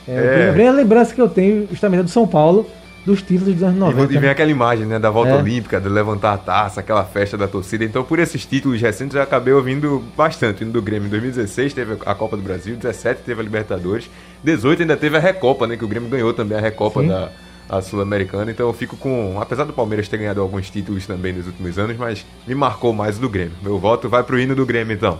É, 0.08 0.12
É. 0.14 0.44
A 0.50 0.54
primeira 0.54 0.72
lembrança 0.74 1.16
que 1.16 1.22
eu 1.22 1.30
tenho 1.30 1.66
justamente 1.70 2.02
é 2.02 2.04
do 2.04 2.10
São 2.10 2.28
Paulo, 2.28 2.68
dos 3.06 3.22
títulos 3.22 3.54
dos 3.54 3.62
anos 3.64 3.76
E 3.76 3.80
90. 3.80 3.98
vo- 4.08 4.12
E 4.12 4.14
vem 4.14 4.22
né? 4.24 4.30
aquela 4.32 4.50
imagem, 4.50 4.86
né, 4.88 4.98
da 4.98 5.10
volta 5.12 5.32
É. 5.32 5.36
olímpica, 5.36 5.80
de 5.80 5.88
levantar 5.88 6.34
a 6.34 6.38
taça, 6.38 6.80
aquela 6.80 7.04
festa 7.06 7.38
da 7.38 7.48
torcida. 7.48 7.84
Então, 7.86 8.04
por 8.04 8.18
esses 8.20 8.46
títulos 8.46 8.82
recentes, 8.82 9.16
eu 9.16 9.22
acabei 9.22 9.54
ouvindo 9.54 10.04
bastante. 10.18 10.64
Indo 10.64 10.74
do 10.74 10.82
Grêmio 10.82 11.06
em 11.08 11.10
2016 11.12 11.74
teve 11.74 11.98
a 12.06 12.16
Copa 12.16 12.36
do 12.36 12.42
Brasil, 12.42 12.76
17 12.76 13.22
teve 13.22 13.40
a 13.40 13.44
Libertadores, 13.44 14.10
18 14.44 14.82
ainda 14.82 14.98
teve 14.98 15.16
a 15.18 15.20
Recopa, 15.20 15.68
né, 15.68 15.78
que 15.78 15.86
o 15.86 15.88
Grêmio 15.88 16.10
ganhou 16.10 16.34
também 16.34 16.58
a 16.58 16.62
Recopa 16.62 17.02
Sim. 17.02 17.08
da 17.10 17.30
a 17.68 17.82
Sul-Americana. 17.82 18.52
Então, 18.52 18.68
eu 18.68 18.74
fico 18.74 18.96
com, 18.96 19.40
apesar 19.42 19.64
do 19.64 19.74
Palmeiras 19.74 20.08
ter 20.08 20.18
ganhado 20.18 20.40
alguns 20.40 20.70
títulos 20.70 21.08
também 21.08 21.34
nos 21.34 21.48
últimos 21.48 21.80
anos, 21.80 21.98
mas 21.98 22.24
me 22.48 22.54
marcou 22.54 22.94
mais 22.94 23.18
o 23.18 23.22
do 23.22 23.28
Grêmio. 23.30 23.54
Meu 23.64 23.80
voto 23.80 24.08
vai 24.08 24.22
pro 24.24 24.40
hino 24.40 24.54
do 24.56 24.66
Grêmio, 24.68 24.94
então. 24.94 25.18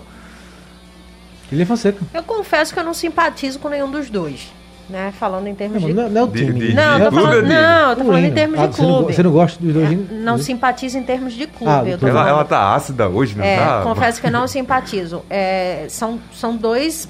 William 1.52 1.66
Fonseca. 1.66 2.00
Eu 2.14 2.24
confesso 2.24 2.74
que 2.74 2.80
eu 2.80 2.84
não 2.84 2.94
simpatizo 2.94 3.58
com 3.60 3.70
nenhum 3.70 3.90
dos 3.90 4.10
dois. 4.10 4.52
Né? 4.88 5.12
Falando 5.20 5.48
em 5.48 5.56
termos 5.56 5.82
Não, 5.82 5.88
de. 5.90 5.96
não, 5.96 6.10
não 6.10 6.22
é 6.22 6.24
o 6.24 6.28
De- 6.28 6.46
time. 6.46 6.60
de- 6.60 6.74
Não, 6.76 6.96
de 6.98 7.02
eu 7.06 7.10
tô 7.12 7.16
falando, 7.22 7.42
de- 7.44 7.50
não, 7.50 7.90
eu 7.90 7.96
tô 7.96 8.02
O 8.04 8.06
falando 8.06 8.24
em 8.26 8.32
termos 8.34 8.60
Ah, 8.60 8.68
de 8.68 8.82
não 8.82 8.88
clube. 8.98 9.14
Você 9.16 9.24
não 9.24 9.32
gosta 9.32 9.64
dos 9.64 9.74
dois 9.74 9.92
hinos? 9.92 10.08
Não 10.12 10.38
simpatizo 10.38 10.98
em 11.00 11.04
termos 11.04 11.34
de 11.34 11.48
clube. 11.48 11.66
Ah, 11.72 11.82
eu 11.84 11.94
Ela, 11.94 11.98
falando- 12.00 12.28
ela 12.28 12.46
tá 12.46 12.76
ácida 12.76 13.10
hoje, 13.10 13.36
não 13.36 13.44
É, 13.44 13.58
tá? 13.58 13.82
confesso 13.82 14.22
que 14.22 14.28
eu 14.28 14.32
não 14.32 14.48
simpatizo. 14.48 15.24
É, 15.28 15.88
são, 15.90 16.20
são 16.32 16.56
dois 16.56 17.10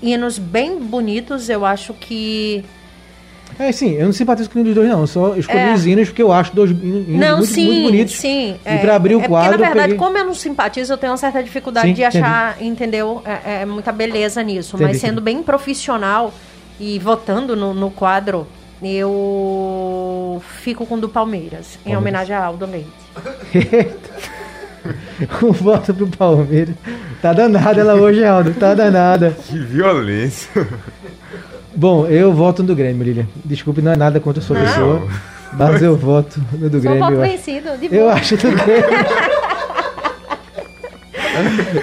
hinos 0.00 0.38
bem 0.38 0.78
bonitos. 0.78 1.48
Eu 1.48 1.64
acho 1.66 1.92
que. 1.94 2.64
É, 3.58 3.70
sim, 3.70 3.90
eu 3.92 4.06
não 4.06 4.12
simpatizo 4.14 4.48
com 4.48 4.54
nenhum 4.58 4.66
dos 4.66 4.74
dois, 4.76 4.88
não. 4.88 5.00
Eu 5.00 5.06
só 5.06 5.34
escolhi 5.36 5.58
É. 5.58 5.74
os 5.74 5.84
hinos 5.84 6.08
porque 6.08 6.22
eu 6.22 6.32
acho 6.32 6.54
dois 6.56 6.70
hinos 6.70 7.06
não, 7.08 7.38
muito, 7.38 7.52
sim, 7.52 7.66
muito 7.66 7.82
bonitos. 7.90 8.14
sim. 8.16 8.56
E 8.64 8.78
pra 8.78 8.96
abrir 8.96 9.14
o 9.16 9.20
é 9.20 9.28
quadro, 9.28 9.50
Porque, 9.50 9.62
eu 9.62 9.66
na 9.66 9.74
verdade, 9.74 9.92
peguei- 9.94 9.98
como 9.98 10.16
eu 10.16 10.24
não 10.24 10.34
simpatizo, 10.34 10.92
eu 10.92 10.96
tenho 10.96 11.12
uma 11.12 11.18
certa 11.18 11.42
dificuldade 11.42 11.88
Sim, 11.88 11.92
de 11.94 12.02
achar, 12.04 12.56
entendeu? 12.62 13.20
É, 13.26 13.62
é 13.62 13.66
muita 13.66 13.92
beleza 13.92 14.42
nisso. 14.42 14.76
Entendi, 14.76 14.92
Mas 14.92 15.00
sendo 15.02 15.20
bem 15.20 15.42
profissional 15.42 16.32
e 16.82 16.98
votando 16.98 17.54
no, 17.54 17.72
no 17.72 17.92
quadro, 17.92 18.44
eu 18.82 20.42
fico 20.62 20.84
com 20.84 20.96
o 20.96 21.00
do 21.00 21.08
Palmeiras, 21.08 21.74
em 21.86 21.92
Palmeiras. 21.92 22.00
homenagem 22.00 22.34
a 22.34 22.44
Aldo 22.44 22.66
Leite. 22.66 22.88
um 25.44 25.52
voto 25.54 25.94
pro 25.94 26.08
Palmeiras. 26.08 26.74
Tá 27.22 27.32
danada 27.32 27.80
ela 27.80 27.94
hoje, 27.94 28.24
Aldo. 28.24 28.52
Tá 28.54 28.74
danada. 28.74 29.30
Que 29.44 29.56
violência. 29.58 30.66
Bom, 31.76 32.04
eu 32.08 32.32
voto 32.32 32.62
no 32.62 32.68
do 32.68 32.74
Grêmio, 32.74 33.04
Lilian. 33.04 33.28
Desculpe, 33.44 33.80
não 33.80 33.92
é 33.92 33.96
nada 33.96 34.18
contra 34.18 34.42
a 34.42 34.44
sua 34.44 34.58
Não. 34.58 34.66
pessoa. 34.66 35.08
Mas 35.52 35.82
eu 35.82 35.96
voto 35.96 36.40
no 36.52 36.68
do 36.68 36.80
Sou 36.82 36.90
Grêmio. 36.90 36.98
voto 37.00 37.12
eu 37.14 37.22
acho. 37.22 37.30
vencido, 37.32 37.78
de 37.78 37.86
Eu 37.86 38.00
boa. 38.02 38.12
acho 38.14 38.36
do 38.36 38.50
Grêmio. 38.50 39.06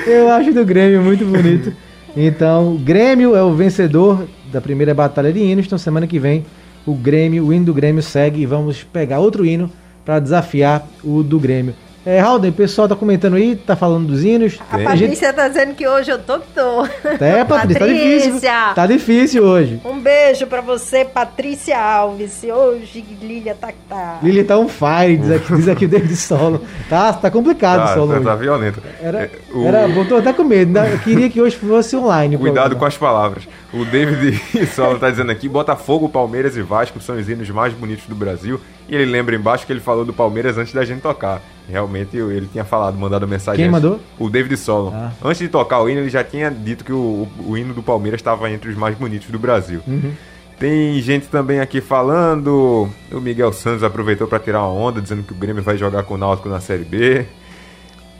eu 0.05 0.31
acho 0.33 0.51
do 0.53 0.65
Grêmio 0.65 1.01
muito 1.01 1.23
bonito. 1.25 1.71
Então, 2.17 2.73
o 2.75 2.77
Grêmio 2.77 3.35
é 3.35 3.41
o 3.43 3.53
vencedor 3.53 4.27
da 4.51 4.61
primeira 4.61 4.93
batalha 4.93 5.31
de 5.31 5.39
hinos. 5.39 5.65
Então, 5.65 5.77
semana 5.77 6.07
que 6.07 6.19
vem, 6.19 6.45
o 6.85 6.93
Grêmio, 6.93 7.45
o 7.45 7.53
hino 7.53 7.65
do 7.65 7.73
Grêmio 7.73 8.01
segue 8.01 8.41
e 8.41 8.45
vamos 8.45 8.83
pegar 8.83 9.19
outro 9.19 9.45
hino 9.45 9.71
para 10.03 10.19
desafiar 10.19 10.87
o 11.03 11.21
do 11.21 11.39
Grêmio. 11.39 11.75
É, 12.05 12.17
Halden, 12.19 12.49
o 12.49 12.53
pessoal 12.53 12.87
tá 12.87 12.95
comentando 12.95 13.35
aí, 13.35 13.55
tá 13.57 13.75
falando 13.75 14.07
dos 14.07 14.23
hinos. 14.23 14.57
A 14.71 14.77
Tem. 14.77 14.87
gente- 14.87 14.99
Patrícia 15.01 15.33
tá 15.33 15.47
dizendo 15.49 15.75
que 15.75 15.85
hoje 15.87 16.09
eu 16.09 16.17
tô 16.17 16.39
que 16.39 16.47
tô. 16.55 16.85
É, 17.23 17.43
Patrícia, 17.43 17.79
tá 17.79 17.85
difícil. 17.91 18.31
Patrícia! 18.31 18.73
Tá 18.73 18.87
difícil 18.87 19.43
hoje. 19.43 19.81
Um 19.83 19.99
beijo 19.99 20.47
pra 20.47 20.61
você, 20.61 21.03
Patrícia 21.03 21.77
Alves. 21.77 22.41
Hoje, 22.43 23.05
Lília 23.21 23.53
tá 23.53 23.67
que 23.67 23.77
tá. 23.89 24.17
Lili 24.23 24.43
tá 24.45 24.57
um 24.57 24.69
fire, 24.69 25.17
diz 25.17 25.29
aqui, 25.31 25.55
diz 25.55 25.67
aqui 25.67 25.85
o 25.85 25.87
David 25.89 26.15
Solo. 26.15 26.61
Tá, 26.89 27.11
tá 27.13 27.29
complicado 27.29 27.81
o 27.81 27.87
Tá, 27.87 27.93
solo 27.93 28.07
tá, 28.11 28.15
hoje. 28.15 28.25
tá 28.25 28.35
violento. 28.35 28.81
Era, 29.01 29.23
É, 29.23 29.29
o- 29.53 29.65
era, 29.67 29.87
botou 29.89 30.17
até 30.19 30.31
com 30.31 30.43
medo. 30.45 30.71
né? 30.71 30.93
Eu 30.93 30.99
queria 30.99 31.29
que 31.29 31.41
hoje 31.41 31.57
fosse 31.57 31.95
online. 31.97 32.37
o 32.37 32.39
Cuidado 32.39 32.77
com 32.77 32.85
as 32.85 32.97
palavras. 32.97 33.43
O 33.73 33.83
David 33.83 34.41
Solo 34.73 34.97
tá 34.97 35.09
dizendo 35.11 35.31
aqui: 35.31 35.49
Botafogo, 35.49 36.07
Palmeiras 36.07 36.55
e 36.55 36.61
Vasco 36.61 37.01
são 37.01 37.17
os 37.17 37.27
hinos 37.27 37.49
mais 37.49 37.73
bonitos 37.73 38.05
do 38.07 38.15
Brasil. 38.15 38.59
E 38.87 38.95
ele 38.95 39.05
lembra 39.05 39.35
embaixo 39.35 39.65
que 39.65 39.73
ele 39.73 39.79
falou 39.81 40.05
do 40.05 40.13
Palmeiras 40.13 40.57
antes 40.57 40.73
da 40.73 40.83
gente 40.85 41.01
tocar. 41.01 41.41
Realmente 41.69 42.17
ele 42.17 42.47
tinha 42.51 42.65
falado, 42.65 42.97
mandado 42.97 43.27
mensagem. 43.27 43.57
Quem 43.57 43.69
antes. 43.69 43.83
mandou? 43.83 43.99
O 44.17 44.29
David 44.29 44.57
Solo. 44.57 44.91
Ah. 44.93 45.11
Antes 45.23 45.39
de 45.39 45.47
tocar 45.47 45.81
o 45.81 45.89
hino, 45.89 46.01
ele 46.01 46.09
já 46.09 46.23
tinha 46.23 46.49
dito 46.49 46.83
que 46.83 46.91
o, 46.91 47.27
o, 47.39 47.51
o 47.51 47.57
hino 47.57 47.73
do 47.73 47.83
Palmeiras 47.83 48.19
estava 48.19 48.49
entre 48.49 48.69
os 48.69 48.75
mais 48.75 48.97
bonitos 48.97 49.29
do 49.29 49.37
Brasil. 49.37 49.81
Uhum. 49.87 50.13
Tem 50.59 50.99
gente 51.01 51.27
também 51.27 51.59
aqui 51.59 51.79
falando. 51.79 52.89
O 53.11 53.21
Miguel 53.21 53.53
Santos 53.53 53.83
aproveitou 53.83 54.27
para 54.27 54.39
tirar 54.39 54.61
uma 54.63 54.71
onda, 54.71 55.01
dizendo 55.01 55.23
que 55.23 55.31
o 55.31 55.35
Grêmio 55.35 55.63
vai 55.63 55.77
jogar 55.77 56.03
com 56.03 56.15
o 56.15 56.17
Náutico 56.17 56.49
na 56.49 56.59
Série 56.59 56.83
B. 56.83 57.25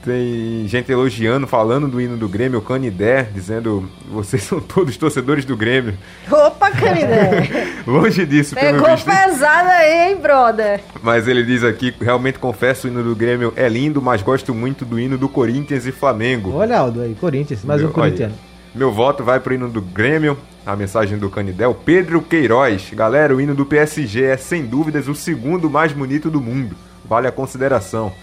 Tem 0.04 0.66
gente 0.68 0.90
elogiando, 0.90 1.46
falando 1.46 1.86
do 1.88 2.00
hino 2.00 2.16
do 2.16 2.30
Grêmio, 2.30 2.60
o 2.60 2.62
Canidé, 2.62 3.24
dizendo 3.34 3.90
vocês 4.10 4.44
são 4.44 4.60
todos 4.62 4.96
torcedores 4.96 5.44
do 5.44 5.58
Grêmio. 5.58 5.98
Opa, 6.32 6.72
Canidé. 6.72 7.68
Longe 7.86 8.26
disso, 8.26 8.56
pelo 8.56 8.78
Pegou 8.80 8.96
visto. 8.96 9.06
pesada 9.06 9.70
aí, 9.70 10.12
hein, 10.12 10.18
brother? 10.18 10.80
Mas 11.04 11.28
ele 11.28 11.44
diz 11.44 11.64
aqui, 11.66 11.94
realmente 12.00 12.40
confesso, 12.40 12.88
o 12.88 12.90
hino 12.90 13.04
do 13.04 13.14
Grêmio 13.14 13.52
é 13.58 13.68
lindo, 13.68 14.02
mas 14.02 14.22
gosto 14.22 14.54
muito 14.56 14.86
do 14.86 14.98
hino 14.98 15.18
do 15.18 15.28
Corinthians 15.28 15.86
e 15.86 15.92
Flamengo. 15.92 16.54
Olha, 16.54 16.80
Aldo 16.80 17.02
aí, 17.02 17.14
Corinthians, 17.16 17.66
mais 17.66 17.84
um 17.84 17.90
corintiano. 17.90 18.34
olha, 18.34 18.50
Meu 18.74 18.94
voto 18.94 19.22
vai 19.24 19.40
pro 19.42 19.54
hino 19.54 19.68
do 19.68 19.82
Grêmio. 19.82 20.38
A 20.66 20.76
mensagem 20.76 21.18
do 21.18 21.30
Canidel. 21.30 21.74
Pedro 21.74 22.22
Queiroz. 22.22 22.90
Galera, 22.94 23.36
o 23.36 23.42
hino 23.42 23.56
do 23.56 23.66
PSG 23.66 24.24
é 24.24 24.38
sem 24.38 24.66
dúvidas 24.66 25.08
o 25.08 25.16
segundo 25.16 25.70
mais 25.70 25.92
bonito 25.92 26.30
do 26.30 26.40
mundo. 26.40 26.76
Vale 27.04 27.28
a 27.28 27.32
consideração. 27.32 28.14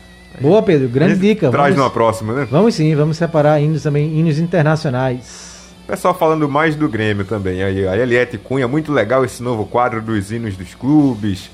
Boa, 0.41 0.63
Pedro, 0.63 0.89
grande 0.89 1.17
dica. 1.17 1.51
Traz 1.51 1.75
Vamos, 1.75 1.79
numa 1.79 1.91
próxima, 1.91 2.33
né? 2.33 2.49
vamos 2.51 2.75
sim, 2.75 2.95
vamos 2.95 3.17
separar 3.17 3.61
hinos 3.61 3.83
também, 3.83 4.19
hinos 4.19 4.39
internacionais. 4.39 5.57
Pessoal 5.87 6.15
falando 6.15 6.49
mais 6.49 6.75
do 6.75 6.89
Grêmio 6.89 7.25
também. 7.25 7.63
Aí, 7.63 7.87
a 7.87 7.97
Eliette 7.97 8.37
Cunha, 8.37 8.67
muito 8.67 8.93
legal 8.93 9.25
esse 9.25 9.43
novo 9.43 9.65
quadro 9.65 10.03
dos 10.03 10.33
hinos 10.33 10.57
dos 10.57 10.75
clubes. 10.75 11.49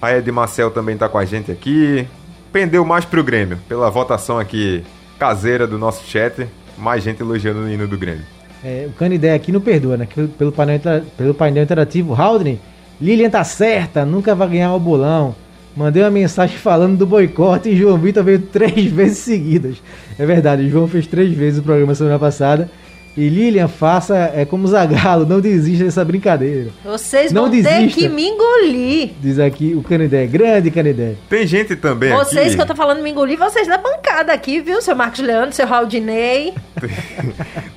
A 0.00 0.16
Ed 0.16 0.30
Marcel 0.32 0.70
também 0.70 0.96
tá 0.96 1.08
com 1.08 1.18
a 1.18 1.24
gente 1.24 1.52
aqui. 1.52 2.06
Pendeu 2.52 2.84
mais 2.84 3.04
pro 3.04 3.22
Grêmio, 3.22 3.58
pela 3.68 3.90
votação 3.90 4.38
aqui 4.38 4.82
caseira 5.18 5.66
do 5.66 5.78
nosso 5.78 6.06
chat. 6.06 6.46
Mais 6.78 7.02
gente 7.02 7.20
elogiando 7.20 7.60
o 7.60 7.70
hino 7.70 7.86
do 7.86 7.98
Grêmio. 7.98 8.24
É, 8.64 8.86
o 8.88 8.92
Canidé 8.92 9.34
aqui 9.34 9.52
não 9.52 9.60
perdoa, 9.60 9.96
né? 9.96 10.08
Pelo 10.38 10.50
painel, 10.50 10.80
pelo 11.16 11.34
painel 11.34 11.62
interativo, 11.62 12.14
Haldren, 12.14 12.58
Lilian 13.00 13.30
tá 13.30 13.44
certa, 13.44 14.04
nunca 14.04 14.34
vai 14.34 14.48
ganhar 14.48 14.74
o 14.74 14.80
bolão. 14.80 15.34
Mandei 15.76 16.02
uma 16.02 16.10
mensagem 16.10 16.56
falando 16.56 16.96
do 16.96 17.06
boicote 17.06 17.68
e 17.68 17.76
João 17.76 17.98
Vitor 17.98 18.24
veio 18.24 18.40
três 18.40 18.86
vezes 18.90 19.18
seguidas. 19.18 19.76
É 20.18 20.24
verdade, 20.24 20.62
o 20.62 20.70
João 20.70 20.88
fez 20.88 21.06
três 21.06 21.34
vezes 21.34 21.58
o 21.58 21.62
programa 21.62 21.94
semana 21.94 22.18
passada. 22.18 22.70
E 23.16 23.30
Lilian, 23.30 23.66
faça 23.66 24.14
é 24.34 24.44
como 24.44 24.66
Zagalo, 24.68 25.24
não 25.24 25.40
desista 25.40 25.84
dessa 25.84 26.04
brincadeira. 26.04 26.68
Vocês 26.84 27.32
Não 27.32 27.44
vão 27.44 27.50
ter 27.50 27.62
desista. 27.62 27.98
que 27.98 28.08
me 28.10 28.28
engolir. 28.28 29.10
Diz 29.22 29.38
aqui 29.38 29.74
o 29.74 29.82
Canidé, 29.82 30.26
grande 30.26 30.70
Canidé. 30.70 31.14
Tem 31.26 31.46
gente 31.46 31.74
também 31.76 32.12
Vocês 32.12 32.48
aqui. 32.48 32.56
que 32.56 32.60
eu 32.60 32.66
tô 32.66 32.74
falando 32.74 33.02
me 33.02 33.10
engolir, 33.10 33.38
vocês 33.38 33.66
da 33.66 33.78
bancada 33.78 34.34
aqui, 34.34 34.60
viu? 34.60 34.82
Seu 34.82 34.94
Marcos 34.94 35.20
Leandro, 35.20 35.54
seu 35.54 35.66
Raudinei. 35.66 36.52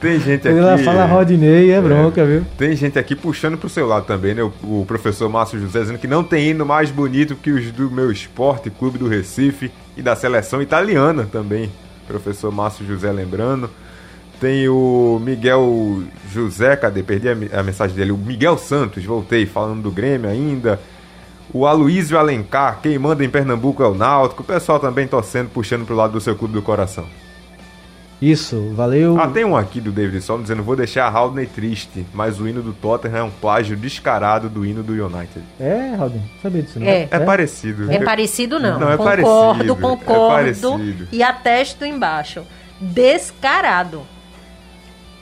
Tem 0.01 0.19
gente 0.19 0.41
Quando 0.41 0.57
aqui. 0.59 0.67
ela 0.67 0.77
fala 0.79 1.05
Rodinei, 1.05 1.71
é 1.71 1.79
bronca, 1.81 2.25
viu? 2.25 2.45
Tem 2.57 2.75
gente 2.75 2.99
aqui 2.99 3.15
puxando 3.15 3.57
pro 3.57 3.69
seu 3.69 3.87
lado 3.87 4.05
também, 4.05 4.33
né? 4.33 4.43
O, 4.43 4.51
o 4.63 4.85
professor 4.85 5.29
Márcio 5.29 5.59
José 5.59 5.79
dizendo 5.79 5.99
que 5.99 6.07
não 6.07 6.23
tem 6.23 6.49
hino 6.49 6.65
mais 6.65 6.91
bonito 6.91 7.35
que 7.35 7.49
os 7.51 7.71
do 7.71 7.89
meu 7.89 8.11
esporte, 8.11 8.69
clube 8.69 8.97
do 8.97 9.07
Recife 9.07 9.71
e 9.95 10.01
da 10.01 10.15
seleção 10.15 10.61
italiana 10.61 11.27
também. 11.31 11.71
Professor 12.07 12.51
Márcio 12.51 12.85
José 12.85 13.09
lembrando. 13.11 13.69
Tem 14.39 14.69
o 14.69 15.19
Miguel 15.21 16.03
José, 16.31 16.75
cadê? 16.75 17.03
Perdi 17.03 17.27
a, 17.29 17.59
a 17.59 17.63
mensagem 17.63 17.95
dele. 17.95 18.11
O 18.11 18.17
Miguel 18.17 18.57
Santos, 18.57 19.03
voltei, 19.03 19.45
falando 19.45 19.81
do 19.81 19.91
Grêmio 19.91 20.29
ainda. 20.29 20.79
O 21.53 21.65
Aloísio 21.65 22.17
Alencar, 22.17 22.79
quem 22.81 22.97
manda 22.97 23.25
em 23.25 23.29
Pernambuco 23.29 23.83
é 23.83 23.87
o 23.87 23.95
Náutico. 23.95 24.43
O 24.43 24.45
pessoal 24.45 24.79
também 24.79 25.07
torcendo, 25.07 25.49
puxando 25.49 25.85
pro 25.85 25.95
lado 25.95 26.13
do 26.13 26.21
seu 26.21 26.35
clube 26.35 26.53
do 26.53 26.61
coração. 26.61 27.05
Isso, 28.21 28.73
valeu. 28.75 29.17
Ah, 29.19 29.27
tem 29.29 29.45
um 29.45 29.55
aqui 29.55 29.79
do 29.79 29.91
David 29.91 30.21
Solomon 30.21 30.43
dizendo: 30.43 30.61
vou 30.61 30.75
deixar 30.75 31.05
a 31.05 31.09
Haldney 31.09 31.45
triste, 31.45 32.05
mas 32.13 32.39
o 32.39 32.47
hino 32.47 32.61
do 32.61 32.73
Tottenham 32.73 33.17
é 33.17 33.23
um 33.23 33.31
plágio 33.31 33.77
descarado 33.77 34.49
do 34.49 34.65
hino 34.65 34.83
do 34.83 34.93
United. 34.93 35.41
É, 35.59 35.95
Haldney, 35.97 36.21
sabia 36.41 36.61
disso, 36.61 36.79
não? 36.79 36.87
É. 36.87 37.07
É, 37.09 37.19
parecido. 37.19 37.91
É 37.91 37.99
parecido 37.99 38.59
não. 38.59 38.77
Não, 38.77 38.91
é 38.91 38.97
concordo, 38.97 39.23
parecido, 39.23 39.73
é 39.73 39.75
concordo. 39.75 40.29
parecido. 40.29 41.07
E 41.11 41.23
atesto 41.23 41.85
embaixo. 41.85 42.43
Descarado. 42.79 44.01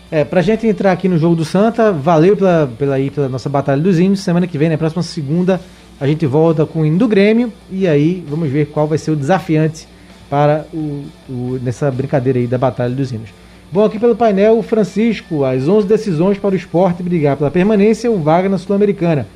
É, 0.09 0.23
pra 0.23 0.41
gente 0.41 0.65
entrar 0.65 0.91
aqui 0.93 1.09
no 1.09 1.17
jogo 1.17 1.35
do 1.35 1.43
Santa, 1.43 1.91
valeu 1.91 2.35
pela, 2.37 2.69
pela, 2.77 2.95
aí, 2.95 3.09
pela 3.11 3.27
nossa 3.27 3.49
Batalha 3.49 3.81
dos 3.81 3.99
Hinos. 3.99 4.21
Semana 4.21 4.47
que 4.47 4.57
vem, 4.57 4.69
na 4.69 4.77
próxima 4.77 5.03
segunda, 5.03 5.59
a 5.99 6.07
gente 6.07 6.25
volta 6.25 6.65
com 6.65 6.81
o 6.81 6.85
hino 6.85 6.97
do 6.97 7.07
Grêmio. 7.07 7.51
E 7.69 7.87
aí 7.87 8.23
vamos 8.27 8.49
ver 8.49 8.67
qual 8.67 8.87
vai 8.87 8.97
ser 8.97 9.11
o 9.11 9.15
desafiante 9.17 9.85
para 10.29 10.65
o, 10.73 11.03
o- 11.29 11.59
nessa 11.61 11.91
brincadeira 11.91 12.39
aí 12.39 12.47
da 12.47 12.57
Batalha 12.57 12.93
dos 12.95 13.11
Hinos. 13.11 13.29
Bom, 13.69 13.83
aqui 13.83 13.99
pelo 13.99 14.15
painel, 14.15 14.57
o 14.57 14.63
Francisco, 14.63 15.43
as 15.43 15.67
11 15.67 15.85
decisões 15.85 16.37
para 16.37 16.53
o 16.53 16.55
esporte 16.55 17.03
brigar 17.03 17.35
pela 17.35 17.51
permanência, 17.51 18.09
o 18.09 18.17
vaga 18.17 18.47
na 18.47 18.57
Sul-Americana. 18.57 19.27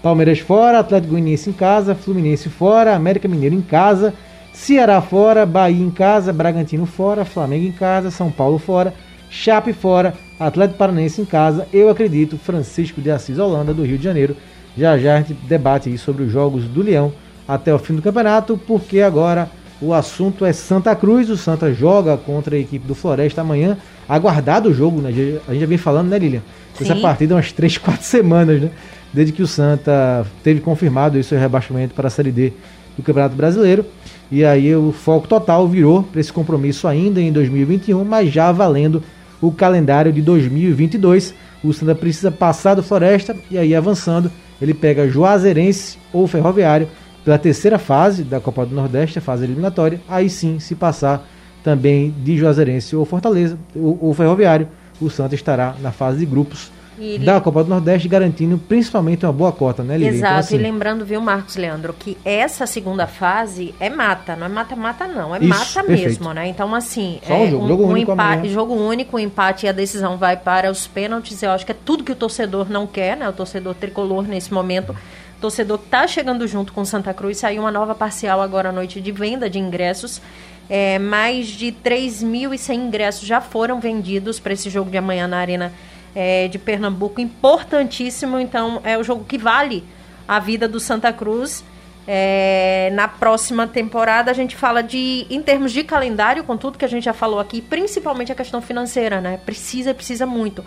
Palmeiras 0.00 0.38
fora, 0.38 0.78
Atlético 0.78 1.10
Goianiense 1.12 1.50
em 1.50 1.52
casa, 1.52 1.94
Fluminense 1.96 2.48
fora, 2.48 2.94
América 2.94 3.26
Mineiro 3.26 3.54
em 3.56 3.60
casa, 3.60 4.14
Ceará 4.52 5.00
fora, 5.00 5.44
Bahia 5.44 5.84
em 5.84 5.90
casa, 5.90 6.32
Bragantino 6.32 6.86
fora, 6.86 7.24
Flamengo 7.24 7.66
em 7.66 7.72
casa, 7.72 8.12
São 8.12 8.30
Paulo 8.30 8.58
fora, 8.58 8.94
Chape 9.30 9.72
fora, 9.72 10.12
Atlético 10.38 10.76
Paranaense 10.76 11.22
em 11.22 11.24
casa. 11.24 11.66
Eu 11.72 11.88
acredito, 11.88 12.36
Francisco 12.36 13.00
de 13.00 13.12
Assis 13.12 13.38
Holanda, 13.38 13.72
do 13.72 13.84
Rio 13.84 13.96
de 13.96 14.02
Janeiro. 14.02 14.36
Já 14.76 14.98
já 14.98 15.14
a 15.14 15.18
gente 15.18 15.34
debate 15.34 15.96
sobre 15.96 16.24
os 16.24 16.32
jogos 16.32 16.64
do 16.64 16.82
Leão 16.82 17.12
até 17.46 17.72
o 17.72 17.78
fim 17.78 17.94
do 17.94 18.02
campeonato, 18.02 18.60
porque 18.66 19.00
agora 19.00 19.48
o 19.80 19.94
assunto 19.94 20.44
é 20.44 20.52
Santa 20.52 20.94
Cruz. 20.96 21.30
O 21.30 21.36
Santa 21.36 21.72
joga 21.72 22.16
contra 22.16 22.56
a 22.56 22.58
equipe 22.58 22.86
do 22.86 22.94
Floresta 22.94 23.40
amanhã. 23.40 23.78
Aguardado 24.08 24.68
o 24.68 24.74
jogo, 24.74 25.00
né? 25.00 25.10
A 25.46 25.52
gente 25.52 25.60
já 25.60 25.66
vem 25.66 25.78
falando, 25.78 26.08
né, 26.08 26.18
Lilian? 26.18 26.42
Essa 26.80 26.94
Sim. 26.96 27.00
partida 27.00 27.34
há 27.34 27.36
umas 27.36 27.52
3, 27.52 27.78
4 27.78 28.02
semanas, 28.04 28.60
né? 28.60 28.70
Desde 29.12 29.32
que 29.32 29.42
o 29.42 29.46
Santa 29.46 30.26
teve 30.42 30.60
confirmado 30.60 31.18
o 31.18 31.34
rebaixamento 31.36 31.94
para 31.94 32.08
a 32.08 32.10
Série 32.10 32.32
D 32.32 32.52
do 32.96 33.02
Campeonato 33.02 33.36
Brasileiro. 33.36 33.84
E 34.30 34.44
aí 34.44 34.74
o 34.74 34.92
foco 34.92 35.28
total 35.28 35.66
virou 35.68 36.02
para 36.02 36.20
esse 36.20 36.32
compromisso 36.32 36.86
ainda 36.86 37.20
em 37.20 37.32
2021, 37.32 38.04
mas 38.04 38.32
já 38.32 38.50
valendo 38.52 39.02
o 39.40 39.50
calendário 39.50 40.12
de 40.12 40.22
2022. 40.22 41.34
O 41.62 41.72
Santa 41.72 41.94
precisa 41.94 42.30
passar 42.30 42.74
do 42.74 42.82
Floresta 42.82 43.36
e 43.50 43.58
aí 43.58 43.74
avançando, 43.74 44.30
ele 44.60 44.74
pega 44.74 45.08
Juazeirense 45.08 45.98
ou 46.12 46.26
Ferroviário 46.26 46.88
pela 47.24 47.38
terceira 47.38 47.78
fase 47.78 48.22
da 48.22 48.40
Copa 48.40 48.64
do 48.64 48.74
Nordeste, 48.74 49.18
a 49.18 49.22
fase 49.22 49.44
eliminatória. 49.44 50.00
Aí 50.08 50.30
sim, 50.30 50.58
se 50.58 50.74
passar 50.74 51.28
também 51.62 52.14
de 52.24 52.36
Juazeirense 52.36 52.96
ou 52.96 53.04
Fortaleza 53.04 53.58
ou, 53.74 53.98
ou 54.00 54.14
Ferroviário, 54.14 54.68
o 55.00 55.10
Santa 55.10 55.34
estará 55.34 55.74
na 55.80 55.92
fase 55.92 56.20
de 56.20 56.26
grupos 56.26 56.70
E 57.00 57.18
da 57.18 57.40
Copa 57.40 57.64
do 57.64 57.70
Nordeste, 57.70 58.06
garantindo 58.06 58.58
principalmente 58.58 59.24
uma 59.24 59.32
boa 59.32 59.50
cota, 59.50 59.82
né, 59.82 59.96
Lili? 59.96 60.10
Exato, 60.10 60.26
Então, 60.26 60.38
assim, 60.38 60.54
e 60.56 60.58
lembrando, 60.58 61.04
viu, 61.04 61.18
Marcos 61.20 61.56
Leandro, 61.56 61.94
que 61.98 62.18
essa 62.24 62.66
segunda 62.66 63.06
fase 63.06 63.74
é 63.80 63.88
mata, 63.88 64.36
não 64.36 64.44
é 64.44 64.48
mata-mata, 64.50 65.08
não, 65.08 65.34
é 65.34 65.38
Isso, 65.38 65.48
mata 65.48 65.82
perfeito. 65.82 66.08
mesmo, 66.08 66.34
né? 66.34 66.46
Então, 66.46 66.74
assim, 66.74 67.18
Só 67.26 67.32
um 67.32 67.44
é 67.44 67.50
jogo, 67.50 67.68
jogo 67.68 67.84
único 67.86 68.12
empate, 68.12 68.48
jogo 68.50 68.74
único, 68.74 69.16
o 69.16 69.20
empate 69.20 69.64
e 69.64 69.68
a 69.70 69.72
decisão 69.72 70.18
vai 70.18 70.36
para 70.36 70.70
os 70.70 70.86
pênaltis. 70.86 71.42
Eu 71.42 71.52
acho 71.52 71.64
que 71.64 71.72
é 71.72 71.76
tudo 71.86 72.04
que 72.04 72.12
o 72.12 72.16
torcedor 72.16 72.68
não 72.68 72.86
quer, 72.86 73.16
né? 73.16 73.26
O 73.28 73.32
torcedor 73.32 73.74
tricolor 73.74 74.28
nesse 74.28 74.52
momento. 74.52 74.92
O 74.92 75.40
torcedor 75.40 75.78
que 75.78 75.86
tá 75.86 76.06
chegando 76.06 76.46
junto 76.46 76.70
com 76.70 76.84
Santa 76.84 77.14
Cruz, 77.14 77.38
saiu 77.38 77.62
uma 77.62 77.72
nova 77.72 77.94
parcial 77.94 78.42
agora 78.42 78.68
à 78.68 78.72
noite 78.72 79.00
de 79.00 79.10
venda 79.10 79.48
de 79.48 79.58
ingressos. 79.58 80.20
É, 80.68 80.98
mais 80.98 81.48
de 81.48 81.72
3.100 81.72 82.74
ingressos 82.74 83.26
já 83.26 83.40
foram 83.40 83.80
vendidos 83.80 84.38
para 84.38 84.52
esse 84.52 84.68
jogo 84.68 84.90
de 84.90 84.98
amanhã 84.98 85.26
na 85.26 85.38
Arena 85.38 85.72
é, 86.14 86.48
de 86.48 86.58
Pernambuco. 86.58 87.20
Importantíssimo, 87.20 88.38
então 88.38 88.80
é 88.84 88.96
o 88.98 89.02
jogo 89.02 89.24
que 89.24 89.38
vale 89.38 89.84
a 90.26 90.38
vida 90.38 90.68
do 90.68 90.78
Santa 90.78 91.12
Cruz. 91.12 91.64
É, 92.06 92.90
na 92.94 93.06
próxima 93.06 93.66
temporada 93.66 94.30
a 94.30 94.34
gente 94.34 94.56
fala 94.56 94.82
de, 94.82 95.26
em 95.30 95.42
termos 95.42 95.70
de 95.72 95.84
calendário, 95.84 96.42
com 96.44 96.56
tudo 96.56 96.78
que 96.78 96.84
a 96.84 96.88
gente 96.88 97.04
já 97.04 97.12
falou 97.12 97.38
aqui, 97.38 97.60
principalmente 97.60 98.32
a 98.32 98.34
questão 98.34 98.60
financeira, 98.60 99.20
né? 99.20 99.38
Precisa, 99.44 99.94
precisa 99.94 100.26
muito. 100.26 100.64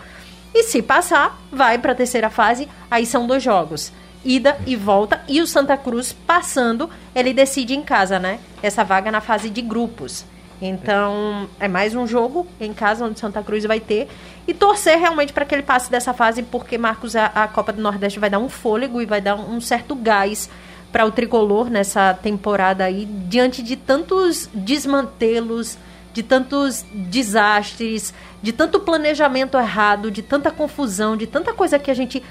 E 0.54 0.62
se 0.62 0.80
passar, 0.80 1.38
vai 1.50 1.78
para 1.78 1.92
a 1.92 1.94
terceira 1.94 2.30
fase, 2.30 2.68
aí 2.90 3.04
são 3.04 3.26
dois 3.26 3.42
jogos. 3.42 3.92
Ida 4.24 4.56
e 4.66 4.76
volta. 4.76 5.22
E 5.28 5.42
o 5.42 5.46
Santa 5.46 5.76
Cruz 5.76 6.12
passando, 6.12 6.88
ele 7.14 7.34
decide 7.34 7.74
em 7.74 7.82
casa, 7.82 8.18
né? 8.18 8.38
Essa 8.62 8.84
vaga 8.84 9.10
na 9.10 9.20
fase 9.20 9.50
de 9.50 9.60
grupos. 9.60 10.24
Então, 10.60 11.48
é 11.58 11.68
mais 11.68 11.94
um 11.94 12.06
jogo 12.06 12.46
em 12.60 12.72
casa 12.72 13.04
onde 13.04 13.18
Santa 13.18 13.42
Cruz 13.42 13.64
vai 13.64 13.80
ter. 13.80 14.08
E 14.46 14.54
torcer 14.54 14.98
realmente 14.98 15.32
para 15.32 15.44
que 15.44 15.54
ele 15.54 15.62
passe 15.62 15.90
dessa 15.90 16.12
fase, 16.12 16.42
porque, 16.42 16.78
Marcos, 16.78 17.16
a, 17.16 17.26
a 17.26 17.48
Copa 17.48 17.72
do 17.72 17.82
Nordeste 17.82 18.18
vai 18.18 18.30
dar 18.30 18.38
um 18.38 18.48
fôlego 18.48 19.00
e 19.00 19.06
vai 19.06 19.20
dar 19.20 19.34
um, 19.34 19.60
certo 19.60 19.94
gás 19.94 20.48
para 20.92 21.04
o 21.04 21.10
tricolor 21.10 21.68
nessa 21.68 22.14
temporada 22.14 22.84
aí, 22.84 23.04
diante 23.04 23.62
de 23.62 23.74
tantos 23.74 24.48
desmantelos, 24.54 25.76
de 26.12 26.22
tantos 26.22 26.84
desastres, 26.92 28.14
de 28.40 28.52
tanto 28.52 28.78
planejamento 28.78 29.58
errado, 29.58 30.10
de 30.10 30.22
tanta 30.22 30.50
confusão, 30.52 31.16
de 31.16 31.26
tanta 31.26 31.52
coisa 31.52 31.78
que 31.78 31.90
a 31.90 31.94
gente 31.94 32.22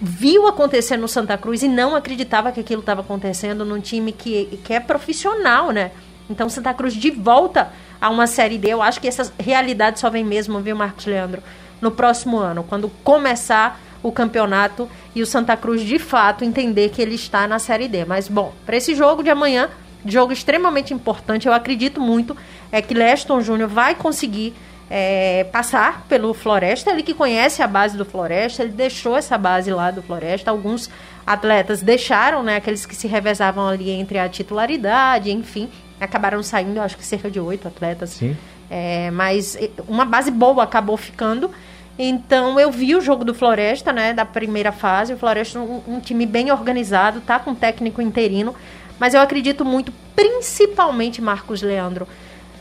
viu 0.00 0.46
acontecer 0.46 0.96
no 0.96 1.08
Santa 1.08 1.36
Cruz 1.36 1.62
e 1.62 1.68
não 1.68 1.94
acreditava 1.94 2.52
que 2.52 2.60
aquilo 2.60 2.80
estava 2.80 3.02
acontecendo 3.02 3.64
num 3.64 3.80
time 3.80 4.12
que, 4.12 4.58
que 4.64 4.72
é 4.72 4.80
profissional, 4.80 5.70
né? 5.70 5.90
Então 6.28 6.48
Santa 6.48 6.74
Cruz 6.74 6.94
de 6.94 7.10
volta 7.10 7.70
a 8.00 8.10
uma 8.10 8.26
série 8.26 8.58
D, 8.58 8.68
eu 8.68 8.82
acho 8.82 9.00
que 9.00 9.08
essa 9.08 9.32
realidade 9.38 9.98
só 9.98 10.10
vem 10.10 10.24
mesmo, 10.24 10.60
viu, 10.60 10.76
Marcos 10.76 11.06
Leandro, 11.06 11.42
no 11.80 11.90
próximo 11.90 12.36
ano, 12.38 12.64
quando 12.64 12.88
começar 13.02 13.80
o 14.02 14.12
campeonato 14.12 14.88
e 15.14 15.22
o 15.22 15.26
Santa 15.26 15.56
Cruz 15.56 15.82
de 15.82 15.98
fato 15.98 16.44
entender 16.44 16.90
que 16.90 17.02
ele 17.02 17.14
está 17.14 17.46
na 17.46 17.58
série 17.58 17.88
D. 17.88 18.04
Mas 18.04 18.28
bom, 18.28 18.52
para 18.64 18.76
esse 18.76 18.94
jogo 18.94 19.22
de 19.22 19.30
amanhã, 19.30 19.68
jogo 20.04 20.32
extremamente 20.32 20.94
importante, 20.94 21.46
eu 21.46 21.52
acredito 21.52 22.00
muito 22.00 22.36
é 22.70 22.80
que 22.80 22.94
Leston 22.94 23.40
Júnior 23.40 23.68
vai 23.68 23.94
conseguir 23.94 24.54
é, 24.90 25.44
passar 25.44 26.06
pelo 26.08 26.32
Floresta, 26.32 26.90
ele 26.90 27.02
que 27.02 27.12
conhece 27.12 27.62
a 27.62 27.66
base 27.66 27.96
do 27.96 28.04
Floresta, 28.04 28.62
ele 28.62 28.72
deixou 28.72 29.16
essa 29.16 29.36
base 29.36 29.70
lá 29.70 29.90
do 29.90 30.02
Floresta, 30.02 30.50
alguns 30.50 30.88
atletas 31.26 31.82
deixaram, 31.82 32.42
né, 32.42 32.56
aqueles 32.56 32.86
que 32.86 32.96
se 32.96 33.06
revezavam 33.06 33.68
ali 33.68 33.90
entre 33.90 34.18
a 34.18 34.28
titularidade, 34.28 35.30
enfim, 35.30 35.68
acabaram 36.00 36.42
saindo, 36.42 36.80
acho 36.80 36.96
que 36.96 37.04
cerca 37.04 37.30
de 37.30 37.40
oito 37.40 37.66
atletas. 37.68 38.10
Sim. 38.10 38.36
É, 38.70 39.10
mas 39.10 39.56
uma 39.86 40.04
base 40.04 40.30
boa 40.30 40.62
acabou 40.62 40.96
ficando. 40.96 41.50
Então 41.98 42.60
eu 42.60 42.70
vi 42.70 42.94
o 42.94 43.00
jogo 43.00 43.24
do 43.24 43.34
Floresta, 43.34 43.92
né, 43.92 44.12
da 44.12 44.24
primeira 44.24 44.70
fase. 44.70 45.14
O 45.14 45.18
Floresta 45.18 45.58
um, 45.58 45.82
um 45.88 46.00
time 46.00 46.24
bem 46.26 46.52
organizado, 46.52 47.20
tá 47.20 47.38
com 47.40 47.54
técnico 47.54 48.00
interino, 48.00 48.54
mas 49.00 49.14
eu 49.14 49.20
acredito 49.20 49.64
muito, 49.64 49.92
principalmente 50.14 51.20
Marcos 51.20 51.60
Leandro, 51.60 52.06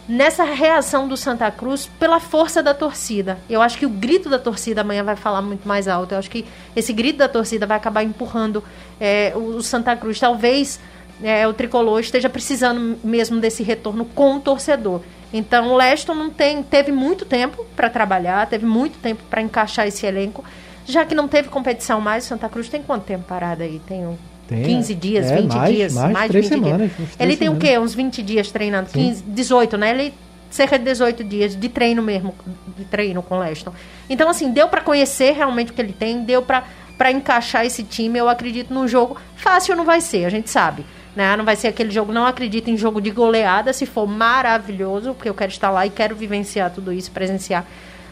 nessa 0.07 0.43
reação 0.43 1.07
do 1.07 1.15
Santa 1.15 1.51
Cruz 1.51 1.87
pela 1.99 2.19
força 2.19 2.63
da 2.63 2.73
torcida. 2.73 3.37
Eu 3.47 3.61
acho 3.61 3.77
que 3.77 3.85
o 3.85 3.89
grito 3.89 4.29
da 4.29 4.39
torcida 4.39 4.81
amanhã 4.81 5.03
vai 5.03 5.15
falar 5.15 5.41
muito 5.41 5.67
mais 5.67 5.87
alto. 5.87 6.13
Eu 6.13 6.19
acho 6.19 6.31
que 6.31 6.45
esse 6.75 6.93
grito 6.93 7.17
da 7.17 7.27
torcida 7.27 7.67
vai 7.67 7.77
acabar 7.77 8.03
empurrando 8.03 8.63
é, 8.99 9.33
o, 9.35 9.57
o 9.57 9.61
Santa 9.61 9.95
Cruz. 9.95 10.19
Talvez 10.19 10.79
é, 11.23 11.47
o 11.47 11.53
tricolor 11.53 11.99
esteja 11.99 12.29
precisando 12.29 12.97
mesmo 13.03 13.39
desse 13.39 13.63
retorno 13.63 14.05
com 14.05 14.35
o 14.35 14.39
torcedor. 14.39 15.01
Então 15.33 15.73
o 15.73 15.75
Leston 15.77 16.13
não 16.15 16.29
tem, 16.29 16.63
teve 16.63 16.91
muito 16.91 17.25
tempo 17.25 17.65
para 17.75 17.89
trabalhar, 17.89 18.47
teve 18.47 18.65
muito 18.65 18.97
tempo 18.99 19.23
para 19.29 19.41
encaixar 19.41 19.87
esse 19.87 20.05
elenco. 20.05 20.43
Já 20.85 21.03
que 21.05 21.13
não 21.13 21.27
teve 21.27 21.49
competição 21.49 21.99
mais, 21.99 22.23
o 22.23 22.27
Santa 22.27 22.47
Cruz 22.47 22.69
tem 22.69 22.81
quanto 22.81 23.03
tempo 23.03 23.25
parado 23.27 23.61
aí? 23.61 23.81
Tem, 23.85 24.05
um, 24.07 24.15
Tem, 24.47 24.63
15 24.63 24.95
dias, 24.95 25.29
é, 25.29 25.35
20 25.41 25.53
mais- 25.53 25.75
dias? 25.75 25.93
mais 25.93 26.17
de 26.23 26.27
três 26.29 26.49
20 26.49 26.63
semanas, 26.63 26.91
dias. 26.95 27.09
Ele 27.19 27.35
tem 27.35 27.49
o 27.49 27.57
quê? 27.57 27.77
Uns 27.77 27.93
20 27.93 28.23
dias 28.23 28.49
treinando? 28.51 28.89
15, 28.89 29.21
18, 29.23 29.77
né? 29.77 29.89
Ele 29.91 30.13
cerca 30.49 30.79
de 30.79 30.85
18 30.85 31.25
dias 31.25 31.57
de 31.59 31.67
treino 31.67 32.01
mesmo, 32.01 32.33
de 32.77 32.85
treino 32.85 33.21
com 33.21 33.35
o 33.35 33.39
Leston. 33.39 33.73
Então, 34.09 34.29
assim, 34.29 34.49
deu 34.49 34.69
para 34.69 34.79
conhecer 34.79 35.33
realmente 35.33 35.71
o 35.71 35.73
que 35.73 35.81
ele 35.81 35.91
tem, 35.93 36.23
deu 36.23 36.41
para 36.41 36.63
para 36.97 37.11
encaixar 37.11 37.63
esse 37.63 37.83
time. 37.83 38.17
Eu 38.17 38.27
acredito 38.27 38.73
no 38.73 38.87
jogo. 38.87 39.17
Fácil 39.35 39.75
não 39.75 39.85
vai 39.85 40.01
ser, 40.01 40.25
a 40.25 40.29
gente 40.29 40.49
sabe. 40.49 40.83
Né? 41.17 41.35
Não 41.35 41.43
vai 41.43 41.55
ser 41.55 41.69
aquele 41.69 41.89
jogo, 41.89 42.13
não 42.13 42.27
acredito 42.27 42.69
em 42.69 42.77
jogo 42.77 43.01
de 43.01 43.09
goleada, 43.09 43.73
se 43.73 43.87
for 43.87 44.05
maravilhoso, 44.05 45.15
porque 45.15 45.27
eu 45.27 45.33
quero 45.33 45.51
estar 45.51 45.71
lá 45.71 45.83
e 45.83 45.89
quero 45.89 46.15
vivenciar 46.15 46.69
tudo 46.69 46.93
isso, 46.93 47.09
presenciar. 47.09 47.65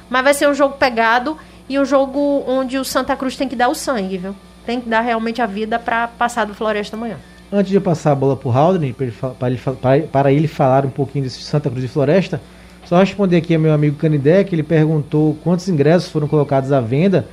Mas 0.10 0.24
vai 0.24 0.34
ser 0.34 0.50
um 0.50 0.56
jogo 0.56 0.78
pegado 0.78 1.38
e 1.70 1.78
um 1.78 1.86
jogo 1.86 2.44
onde 2.48 2.80
o 2.80 2.84
Santa 2.84 3.16
Cruz 3.16 3.36
tem 3.36 3.48
que 3.48 3.56
dar 3.56 3.70
o 3.70 3.76
sangue, 3.76 4.18
viu? 4.18 4.36
Tem 4.66 4.82
que 4.82 4.90
dar 4.90 5.02
realmente 5.02 5.40
a 5.40 5.46
vida 5.46 5.78
para 5.78 6.08
passar 6.08 6.46
do 6.46 6.56
Floresta 6.56 6.96
amanhã. 6.96 7.18
Antes 7.54 7.70
de 7.70 7.76
eu 7.76 7.82
passar 7.82 8.12
a 8.12 8.16
bola 8.16 8.36
para 8.36 8.50
o 8.50 8.52
Haldane, 8.52 8.92
para 8.92 9.52
ele, 9.52 10.38
ele, 10.38 10.48
falar 10.48 10.84
um 10.84 10.90
pouquinho 10.90 11.26
desse 11.26 11.44
Santa 11.44 11.70
Cruz 11.70 11.86
e 11.86 11.88
Floresta, 11.88 12.42
só 12.86 12.98
responder 12.98 13.38
aqui 13.38 13.54
ao 13.54 13.62
meu 13.62 13.72
amigo 13.72 13.98
Canidé, 13.98 14.44
que 14.44 14.56
ele 14.56 14.64
perguntou 14.64 15.38
quantos 15.44 15.70
ingressos 15.70 16.10
foram 16.10 16.28
colocados 16.28 16.72
à 16.72 16.82
venda. 16.82 17.28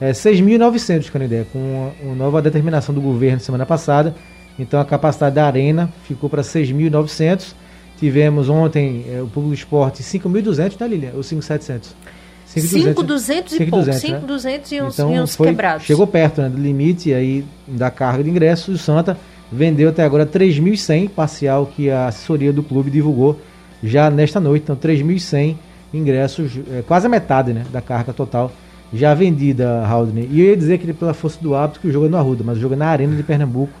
É, 0.00 0.12
6.900, 0.12 1.10
Canidé, 1.10 1.44
com 1.52 1.90
a, 2.00 2.14
nova 2.14 2.40
determinação 2.40 2.94
do 2.94 3.00
governo 3.00 3.40
semana 3.40 3.66
passada. 3.66 4.14
Então 4.58 4.80
a 4.80 4.84
capacidade 4.84 5.34
da 5.34 5.46
arena 5.46 5.90
ficou 6.04 6.28
para 6.30 6.42
6.900. 6.42 7.54
Tivemos 7.98 8.48
ontem 8.48 9.04
é, 9.08 9.22
o 9.22 9.26
público 9.26 9.54
esporte 9.54 10.02
5.200, 10.02 10.80
né, 10.80 10.88
Lilian? 10.88 11.12
Ou 11.14 11.20
5.700? 11.20 11.94
5.200 12.46 13.60
e 13.60 13.66
pouco, 13.66 13.90
5.200 13.90 14.72
e 14.72 14.82
uns, 14.82 14.94
então, 14.94 15.14
e 15.14 15.20
uns 15.20 15.34
foi, 15.34 15.48
quebrados. 15.48 15.84
Chegou 15.84 16.06
perto 16.06 16.40
né, 16.40 16.48
do 16.48 16.58
limite 16.58 17.12
aí 17.12 17.44
da 17.66 17.90
carga 17.90 18.22
de 18.22 18.30
ingressos. 18.30 18.74
O 18.74 18.78
Santa 18.78 19.18
vendeu 19.50 19.88
até 19.88 20.04
agora 20.04 20.24
3.100, 20.24 21.10
parcial 21.10 21.66
que 21.66 21.90
a 21.90 22.06
assessoria 22.06 22.52
do 22.52 22.62
clube 22.62 22.90
divulgou 22.90 23.40
já 23.82 24.10
nesta 24.10 24.38
noite. 24.38 24.62
Então, 24.62 24.76
3.100 24.76 25.56
ingressos, 25.92 26.52
é, 26.70 26.82
quase 26.82 27.06
a 27.06 27.08
metade 27.08 27.52
né, 27.52 27.64
da 27.72 27.80
carga 27.80 28.12
total 28.12 28.52
já 28.92 29.12
vendida, 29.14 29.84
Haldane. 29.84 30.28
E 30.30 30.40
eu 30.40 30.46
ia 30.46 30.56
dizer 30.56 30.78
que 30.78 30.92
pela 30.92 31.12
força 31.12 31.38
do 31.40 31.54
hábito 31.54 31.80
que 31.80 31.88
o 31.88 31.92
jogo 31.92 32.06
é 32.06 32.08
no 32.08 32.16
Arruda, 32.16 32.44
mas 32.44 32.58
o 32.58 32.60
jogo 32.60 32.74
é 32.74 32.76
na 32.76 32.86
Arena 32.86 33.16
de 33.16 33.22
Pernambuco. 33.22 33.72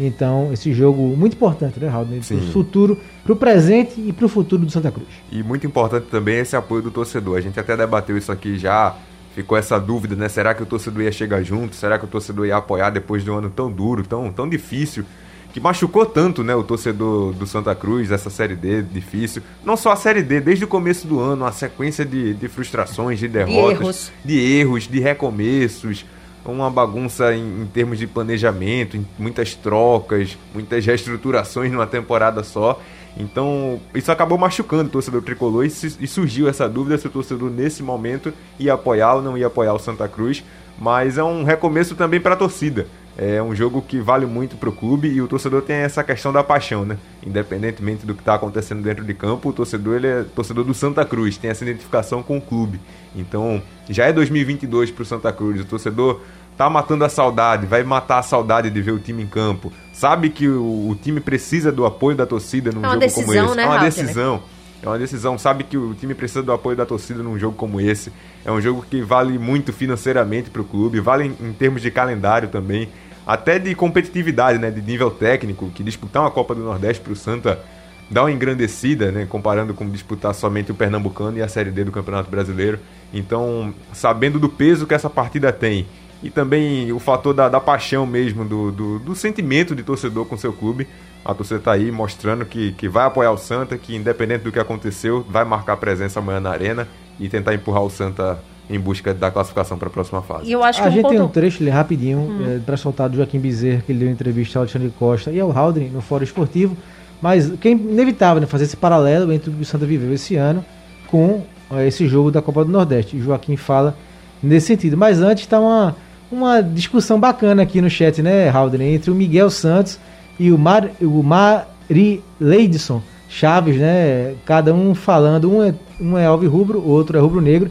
Então, 0.00 0.52
esse 0.52 0.72
jogo 0.72 1.16
muito 1.16 1.34
importante, 1.34 1.80
né, 1.80 1.88
Raul? 1.88 2.06
Para 2.06 2.36
o 2.36 2.40
futuro, 2.52 2.98
para 3.24 3.32
o 3.32 3.36
presente 3.36 4.00
e 4.00 4.12
para 4.12 4.26
o 4.26 4.28
futuro 4.28 4.64
do 4.64 4.70
Santa 4.70 4.92
Cruz. 4.92 5.08
E 5.30 5.42
muito 5.42 5.66
importante 5.66 6.06
também 6.08 6.38
esse 6.38 6.54
apoio 6.54 6.82
do 6.82 6.90
torcedor. 6.90 7.36
A 7.36 7.40
gente 7.40 7.58
até 7.58 7.76
debateu 7.76 8.16
isso 8.16 8.30
aqui 8.30 8.56
já, 8.56 8.94
ficou 9.34 9.58
essa 9.58 9.78
dúvida, 9.78 10.14
né? 10.14 10.28
Será 10.28 10.54
que 10.54 10.62
o 10.62 10.66
torcedor 10.66 11.02
ia 11.02 11.12
chegar 11.12 11.42
junto? 11.42 11.74
Será 11.74 11.98
que 11.98 12.04
o 12.04 12.08
torcedor 12.08 12.46
ia 12.46 12.56
apoiar 12.56 12.90
depois 12.90 13.24
de 13.24 13.30
um 13.30 13.38
ano 13.38 13.50
tão 13.50 13.70
duro, 13.70 14.06
tão, 14.06 14.32
tão 14.32 14.48
difícil? 14.48 15.04
Que 15.52 15.58
machucou 15.58 16.04
tanto, 16.04 16.44
né, 16.44 16.54
o 16.54 16.62
torcedor 16.62 17.32
do 17.32 17.46
Santa 17.46 17.74
Cruz, 17.74 18.12
essa 18.12 18.28
Série 18.28 18.54
D 18.54 18.82
difícil. 18.82 19.42
Não 19.64 19.78
só 19.78 19.92
a 19.92 19.96
Série 19.96 20.22
D, 20.22 20.40
desde 20.40 20.64
o 20.64 20.68
começo 20.68 21.08
do 21.08 21.18
ano, 21.18 21.44
uma 21.44 21.52
sequência 21.52 22.04
de, 22.04 22.34
de 22.34 22.48
frustrações, 22.48 23.18
de 23.18 23.26
derrotas, 23.26 24.12
de 24.22 24.38
erros, 24.38 24.52
de, 24.52 24.58
erros, 24.60 24.88
de 24.88 25.00
recomeços 25.00 26.04
uma 26.44 26.70
bagunça 26.70 27.34
em, 27.34 27.62
em, 27.62 27.66
termos 27.66 27.98
de 27.98 28.06
planejamento, 28.06 28.98
muitas 29.18 29.54
trocas, 29.54 30.36
muitas 30.54 30.84
reestruturações 30.84 31.70
numa 31.70 31.86
temporada 31.86 32.42
só. 32.42 32.80
Então, 33.16 33.80
isso 33.94 34.12
acabou 34.12 34.38
machucando 34.38 34.88
o 34.88 34.92
torcedor 34.92 35.22
tricolor 35.22 35.64
e, 35.64 35.68
e 35.68 36.06
surgiu 36.06 36.48
essa 36.48 36.68
dúvida 36.68 36.96
se 36.96 37.06
o 37.06 37.10
torcedor 37.10 37.50
nesse 37.50 37.82
momento 37.82 38.32
ia 38.58 38.74
apoiar 38.74 39.14
ou 39.14 39.22
não 39.22 39.36
ia 39.36 39.48
apoiar 39.48 39.74
o 39.74 39.78
Santa 39.78 40.08
Cruz. 40.08 40.44
Mas 40.78 41.18
é 41.18 41.24
um 41.24 41.42
recomeço 41.42 41.96
também 41.96 42.20
para 42.20 42.34
a 42.34 42.36
torcida. 42.36 42.86
É 43.20 43.42
um 43.42 43.52
jogo 43.52 43.82
que 43.82 43.98
vale 43.98 44.26
muito 44.26 44.56
para 44.56 44.68
o 44.68 44.72
clube 44.72 45.08
e 45.08 45.20
o 45.20 45.26
torcedor 45.26 45.62
tem 45.62 45.74
essa 45.74 46.04
questão 46.04 46.32
da 46.32 46.44
paixão, 46.44 46.84
né? 46.84 46.96
Independentemente 47.26 48.06
do 48.06 48.14
que 48.14 48.20
está 48.20 48.36
acontecendo 48.36 48.80
dentro 48.80 49.04
de 49.04 49.12
campo, 49.12 49.48
o 49.48 49.52
torcedor 49.52 49.96
ele 49.96 50.06
é 50.06 50.22
torcedor 50.22 50.62
do 50.62 50.72
Santa 50.72 51.04
Cruz, 51.04 51.36
tem 51.36 51.50
essa 51.50 51.64
identificação 51.64 52.22
com 52.22 52.38
o 52.38 52.40
clube. 52.40 52.80
Então, 53.16 53.60
já 53.90 54.04
é 54.06 54.12
2022 54.12 54.92
para 54.92 55.02
o 55.02 55.04
Santa 55.04 55.32
Cruz. 55.32 55.60
O 55.60 55.64
torcedor 55.64 56.20
tá 56.56 56.70
matando 56.70 57.04
a 57.04 57.08
saudade, 57.08 57.66
vai 57.66 57.82
matar 57.82 58.18
a 58.18 58.22
saudade 58.22 58.70
de 58.70 58.80
ver 58.80 58.92
o 58.92 59.00
time 59.00 59.24
em 59.24 59.26
campo. 59.26 59.72
Sabe 59.92 60.30
que 60.30 60.46
o, 60.46 60.88
o 60.88 60.94
time 60.94 61.20
precisa 61.20 61.72
do 61.72 61.84
apoio 61.84 62.16
da 62.16 62.24
torcida 62.24 62.70
num 62.70 62.84
é 62.84 62.88
jogo 62.88 63.00
decisão, 63.00 63.26
como 63.26 63.32
esse. 63.32 63.56
Né, 63.56 63.62
é 63.64 63.66
uma 63.66 63.78
decisão. 63.78 64.42
É 64.80 64.88
uma 64.88 64.98
decisão. 64.98 65.38
Sabe 65.38 65.64
que 65.64 65.76
o 65.76 65.92
time 65.92 66.14
precisa 66.14 66.40
do 66.40 66.52
apoio 66.52 66.76
da 66.76 66.86
torcida 66.86 67.20
num 67.20 67.36
jogo 67.36 67.56
como 67.56 67.80
esse. 67.80 68.12
É 68.44 68.52
um 68.52 68.60
jogo 68.60 68.84
que 68.88 69.02
vale 69.02 69.36
muito 69.40 69.72
financeiramente 69.72 70.50
para 70.50 70.62
o 70.62 70.64
clube, 70.64 71.00
vale 71.00 71.24
em, 71.24 71.48
em 71.48 71.52
termos 71.52 71.82
de 71.82 71.90
calendário 71.90 72.48
também 72.48 72.88
até 73.28 73.58
de 73.58 73.74
competitividade, 73.74 74.58
né, 74.58 74.70
de 74.70 74.80
nível 74.80 75.10
técnico, 75.10 75.70
que 75.74 75.84
disputar 75.84 76.22
uma 76.22 76.30
Copa 76.30 76.54
do 76.54 76.62
Nordeste 76.62 77.02
para 77.02 77.12
o 77.12 77.16
Santa 77.16 77.62
dá 78.10 78.22
uma 78.22 78.32
engrandecida, 78.32 79.12
né, 79.12 79.26
comparando 79.28 79.74
com 79.74 79.86
disputar 79.86 80.34
somente 80.34 80.72
o 80.72 80.74
Pernambucano 80.74 81.36
e 81.36 81.42
a 81.42 81.46
Série 81.46 81.70
D 81.70 81.84
do 81.84 81.92
Campeonato 81.92 82.30
Brasileiro. 82.30 82.78
Então, 83.12 83.74
sabendo 83.92 84.38
do 84.38 84.48
peso 84.48 84.86
que 84.86 84.94
essa 84.94 85.10
partida 85.10 85.52
tem 85.52 85.86
e 86.22 86.30
também 86.30 86.90
o 86.90 86.98
fator 86.98 87.34
da, 87.34 87.50
da 87.50 87.60
paixão 87.60 88.06
mesmo, 88.06 88.46
do, 88.46 88.72
do, 88.72 88.98
do, 88.98 89.14
sentimento 89.14 89.76
de 89.76 89.82
torcedor 89.82 90.24
com 90.24 90.38
seu 90.38 90.54
clube. 90.54 90.88
A 91.22 91.34
torcida 91.34 91.58
está 91.58 91.72
aí 91.72 91.92
mostrando 91.92 92.46
que, 92.46 92.72
que 92.72 92.88
vai 92.88 93.04
apoiar 93.04 93.30
o 93.30 93.36
Santa, 93.36 93.76
que 93.76 93.94
independente 93.94 94.44
do 94.44 94.50
que 94.50 94.58
aconteceu, 94.58 95.22
vai 95.28 95.44
marcar 95.44 95.76
presença 95.76 96.18
amanhã 96.18 96.40
na 96.40 96.50
arena 96.50 96.88
e 97.20 97.28
tentar 97.28 97.52
empurrar 97.52 97.82
o 97.82 97.90
Santa 97.90 98.42
em 98.68 98.78
busca 98.78 99.14
da 99.14 99.30
classificação 99.30 99.78
para 99.78 99.88
a 99.88 99.90
próxima 99.90 100.22
fase. 100.22 100.48
E 100.48 100.52
eu 100.52 100.62
acho 100.62 100.80
que 100.80 100.86
a 100.86 100.90
um 100.90 100.92
gente 100.92 101.02
ponto... 101.02 101.12
tem 101.12 101.20
um 101.20 101.28
trecho 101.28 101.62
ali 101.62 101.70
rapidinho 101.70 102.18
hum. 102.18 102.56
é, 102.56 102.58
para 102.58 102.76
soltar 102.76 103.08
do 103.08 103.16
Joaquim 103.16 103.38
Bezerra, 103.38 103.82
que 103.84 103.92
ele 103.92 104.00
deu 104.00 104.10
entrevista 104.10 104.58
ao 104.58 104.62
Alexandre 104.62 104.92
Costa 104.98 105.30
e 105.30 105.40
ao 105.40 105.50
Haldren 105.50 105.88
no 105.88 106.00
Fórum 106.00 106.24
Esportivo, 106.24 106.76
mas 107.20 107.50
que 107.50 107.68
é 107.68 107.70
inevitável 107.72 108.40
né, 108.40 108.46
fazer 108.46 108.64
esse 108.64 108.76
paralelo 108.76 109.32
entre 109.32 109.50
o 109.50 109.52
que 109.52 109.62
o 109.62 109.64
Santa 109.64 109.86
viveu 109.86 110.12
esse 110.12 110.36
ano 110.36 110.64
com 111.06 111.42
é, 111.70 111.86
esse 111.86 112.06
jogo 112.06 112.30
da 112.30 112.42
Copa 112.42 112.64
do 112.64 112.70
Nordeste. 112.70 113.16
O 113.16 113.22
Joaquim 113.22 113.56
fala 113.56 113.96
nesse 114.42 114.66
sentido. 114.66 114.96
Mas 114.96 115.20
antes 115.20 115.44
está 115.44 115.58
uma 115.58 115.96
uma 116.30 116.60
discussão 116.60 117.18
bacana 117.18 117.62
aqui 117.62 117.80
no 117.80 117.88
chat, 117.88 118.22
né, 118.22 118.48
Haldner, 118.48 118.94
entre 118.94 119.10
o 119.10 119.14
Miguel 119.14 119.50
Santos 119.50 119.98
e 120.38 120.52
o, 120.52 120.58
Mar, 120.58 120.90
o 121.00 121.22
Mari 121.22 122.22
Leidson 122.38 123.02
Chaves, 123.28 123.76
né? 123.76 124.34
Cada 124.44 124.72
um 124.72 124.94
falando, 124.94 125.50
um 125.50 125.62
é, 125.62 125.74
um 126.00 126.16
é 126.16 126.26
alvirrubro, 126.26 126.78
o 126.78 126.88
outro 126.88 127.18
é 127.18 127.20
rubro-negro, 127.20 127.70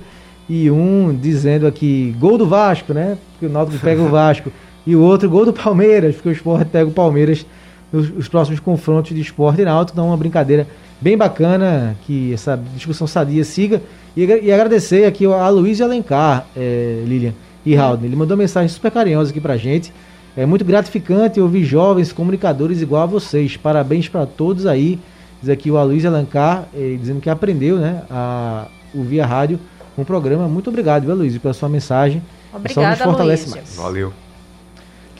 e 0.50 0.72
um 0.72 1.16
dizendo 1.16 1.68
aqui 1.68 2.16
gol 2.20 2.38
do 2.38 2.48
Vasco, 2.48 2.94
né? 2.94 3.18
Porque 3.32 3.46
o 3.46 3.50
Náutico 3.50 3.80
pega 3.80 4.02
o 4.02 4.10
Vasco, 4.10 4.52
e 4.86 4.96
o 4.96 5.02
outro 5.02 5.30
gol 5.30 5.46
do 5.46 5.54
Palmeiras, 5.54 6.16
porque 6.16 6.30
o 6.30 6.32
Sport 6.32 6.68
pega 6.70 6.90
o 6.90 6.94
Palmeiras 6.94 7.46
nos, 7.92 8.28
próximos 8.28 8.60
confrontos 8.60 9.14
de 9.14 9.22
Sport 9.22 9.60
e 9.60 9.66
Náutico, 9.66 9.96
então 9.96 10.08
uma 10.08 10.18
brincadeira 10.18 10.68
bem 11.02 11.18
bacana 11.18 11.96
que 12.06 12.34
essa 12.34 12.60
discussão 12.74 13.06
sadia 13.06 13.44
siga, 13.44 13.82
e, 14.16 14.24
e 14.24 14.52
agradecer 14.52 15.06
aqui 15.06 15.26
a 15.26 15.50
Luiz 15.50 15.82
Alencar, 15.82 16.48
é, 16.56 17.04
Lilian, 17.06 17.34
e 17.66 17.76
Raul. 17.76 18.00
Ele 18.02 18.16
mandou 18.16 18.38
mensagem 18.38 18.70
super 18.70 18.90
carinhosa 18.90 19.32
aqui 19.32 19.42
pra 19.42 19.58
gente. 19.58 19.94
É 20.36 20.46
muito 20.46 20.64
gratificante 20.64 21.40
ouvir 21.40 21.66
jovens 21.66 22.14
comunicadores 22.14 22.82
igual 22.82 23.04
a 23.04 23.06
vocês. 23.06 23.58
Parabéns 23.58 24.08
para 24.08 24.26
todos 24.26 24.66
aí. 24.66 25.00
Diz 25.42 25.50
aqui 25.50 25.70
o 25.70 25.78
Aloysio 25.78 26.10
Alencar, 26.10 26.68
eh, 26.74 26.96
dizendo 27.00 27.20
que 27.20 27.30
aprendeu 27.30 27.78
né, 27.78 28.04
a 28.10 28.68
ouvir 28.96 29.20
a 29.20 29.26
rádio 29.26 29.60
um 30.02 30.06
programa. 30.06 30.48
Muito 30.48 30.70
obrigado, 30.70 31.04
viu, 31.04 31.12
Aloysio, 31.12 31.40
pela 31.40 31.54
sua 31.54 31.70
mensagem. 31.70 32.22
Obrigada, 32.54 32.96
Só 32.96 33.06
nos 33.06 33.12
fortalece 33.12 33.50
mais. 33.50 33.76
Valeu. 33.76 34.14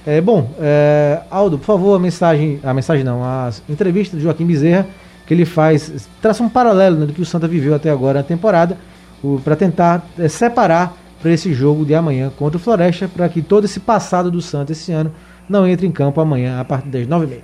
É, 0.06 0.22
bom, 0.22 0.50
é, 0.60 1.22
Aldo, 1.30 1.58
por 1.58 1.66
favor, 1.66 1.96
a 1.96 2.00
mensagem, 2.00 2.62
a 2.64 2.74
mensagem 2.74 3.04
não, 3.04 3.24
a 3.24 3.52
entrevista 3.68 4.16
do 4.16 4.24
Joaquim 4.24 4.46
Bezerra, 4.46 4.88
que 5.26 5.34
ele 5.34 5.44
faz, 5.44 6.08
traça 6.22 6.42
um 6.42 6.48
paralelo 6.48 6.98
né, 6.98 7.06
do 7.06 7.12
que 7.12 7.22
o 7.22 7.26
Santa 7.26 7.46
viveu 7.46 7.76
até 7.76 7.90
agora 7.90 8.20
na 8.20 8.24
temporada, 8.24 8.78
para 9.44 9.56
tentar 9.56 10.08
é, 10.18 10.30
separar 10.30 10.96
para 11.22 11.32
esse 11.32 11.54
jogo 11.54 11.84
de 11.84 11.94
amanhã 11.94 12.32
contra 12.38 12.58
o 12.58 12.60
Floresta, 12.60 13.08
para 13.08 13.28
que 13.28 13.42
todo 13.42 13.66
esse 13.66 13.80
passado 13.80 14.32
do 14.32 14.42
Santos 14.42 14.78
esse 14.78 14.94
ano 14.94 15.12
não 15.50 15.68
entre 15.68 15.86
em 15.86 15.92
campo 15.92 16.22
amanhã 16.22 16.60
a 16.60 16.64
partir 16.64 16.90
das 16.90 17.06
9h30. 17.08 17.42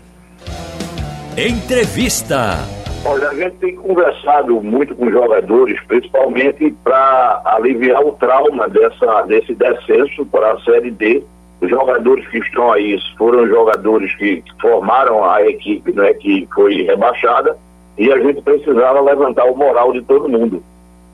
Entrevista. 1.36 2.83
Olha, 3.06 3.30
a 3.30 3.36
gente 3.36 3.58
tem 3.58 3.76
conversado 3.76 4.62
muito 4.62 4.96
com 4.96 5.12
jogadores, 5.12 5.78
principalmente 5.88 6.74
para 6.86 7.42
aliviar 7.44 8.02
o 8.02 8.14
trauma 8.14 8.70
dessa, 8.70 9.24
desse 9.24 9.54
descenso 9.54 10.26
para 10.28 10.54
a 10.54 10.60
Série 10.62 10.90
D. 10.90 11.22
Os 11.60 11.70
jogadores 11.70 12.26
que 12.30 12.38
estão 12.38 12.72
aí 12.72 12.98
foram 13.18 13.46
jogadores 13.46 14.16
que 14.16 14.42
formaram 14.62 15.24
a 15.30 15.42
equipe 15.42 15.92
né, 15.92 16.14
que 16.14 16.48
foi 16.54 16.84
rebaixada 16.84 17.58
e 17.98 18.10
a 18.10 18.20
gente 18.20 18.42
precisava 18.42 19.02
levantar 19.02 19.46
o 19.46 19.56
moral 19.56 19.92
de 19.92 20.02
todo 20.02 20.30
mundo. 20.30 20.64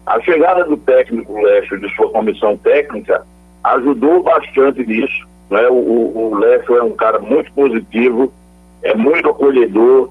A 0.05 0.21
chegada 0.21 0.65
do 0.65 0.77
técnico 0.77 1.41
Lécio 1.41 1.79
de 1.79 1.89
sua 1.95 2.09
comissão 2.11 2.55
técnica 2.57 3.25
ajudou 3.63 4.21
bastante 4.21 4.85
nisso. 4.85 5.27
Né? 5.49 5.67
O, 5.67 5.73
o, 5.73 6.37
o 6.37 6.45
é 6.45 6.83
um 6.83 6.91
cara 6.91 7.17
muito 7.19 7.51
positivo, 7.53 8.31
é 8.83 8.93
muito 8.95 9.27
acolhedor, 9.27 10.09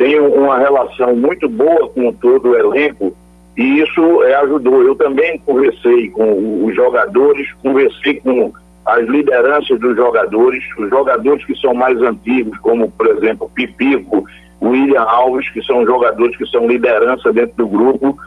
tem 0.00 0.18
uma 0.18 0.58
relação 0.58 1.14
muito 1.14 1.46
boa 1.46 1.86
com 1.90 2.10
todo 2.10 2.48
o 2.48 2.56
elenco 2.58 3.14
e 3.54 3.82
isso 3.82 4.22
é, 4.22 4.34
ajudou. 4.36 4.82
Eu 4.82 4.94
também 4.94 5.38
conversei 5.40 6.08
com 6.08 6.64
os 6.64 6.74
jogadores, 6.74 7.52
conversei 7.62 8.14
com 8.14 8.50
as 8.86 9.06
lideranças 9.06 9.78
dos 9.78 9.94
jogadores, 9.94 10.64
os 10.78 10.88
jogadores 10.88 11.44
que 11.44 11.54
são 11.56 11.74
mais 11.74 12.00
antigos, 12.00 12.58
como 12.60 12.90
por 12.90 13.08
exemplo 13.08 13.50
Pipico, 13.54 14.24
William 14.62 15.02
Alves, 15.02 15.50
que 15.50 15.62
são 15.64 15.84
jogadores 15.84 16.34
que 16.34 16.46
são 16.46 16.66
liderança 16.66 17.30
dentro 17.30 17.56
do 17.58 17.68
grupo, 17.68 18.18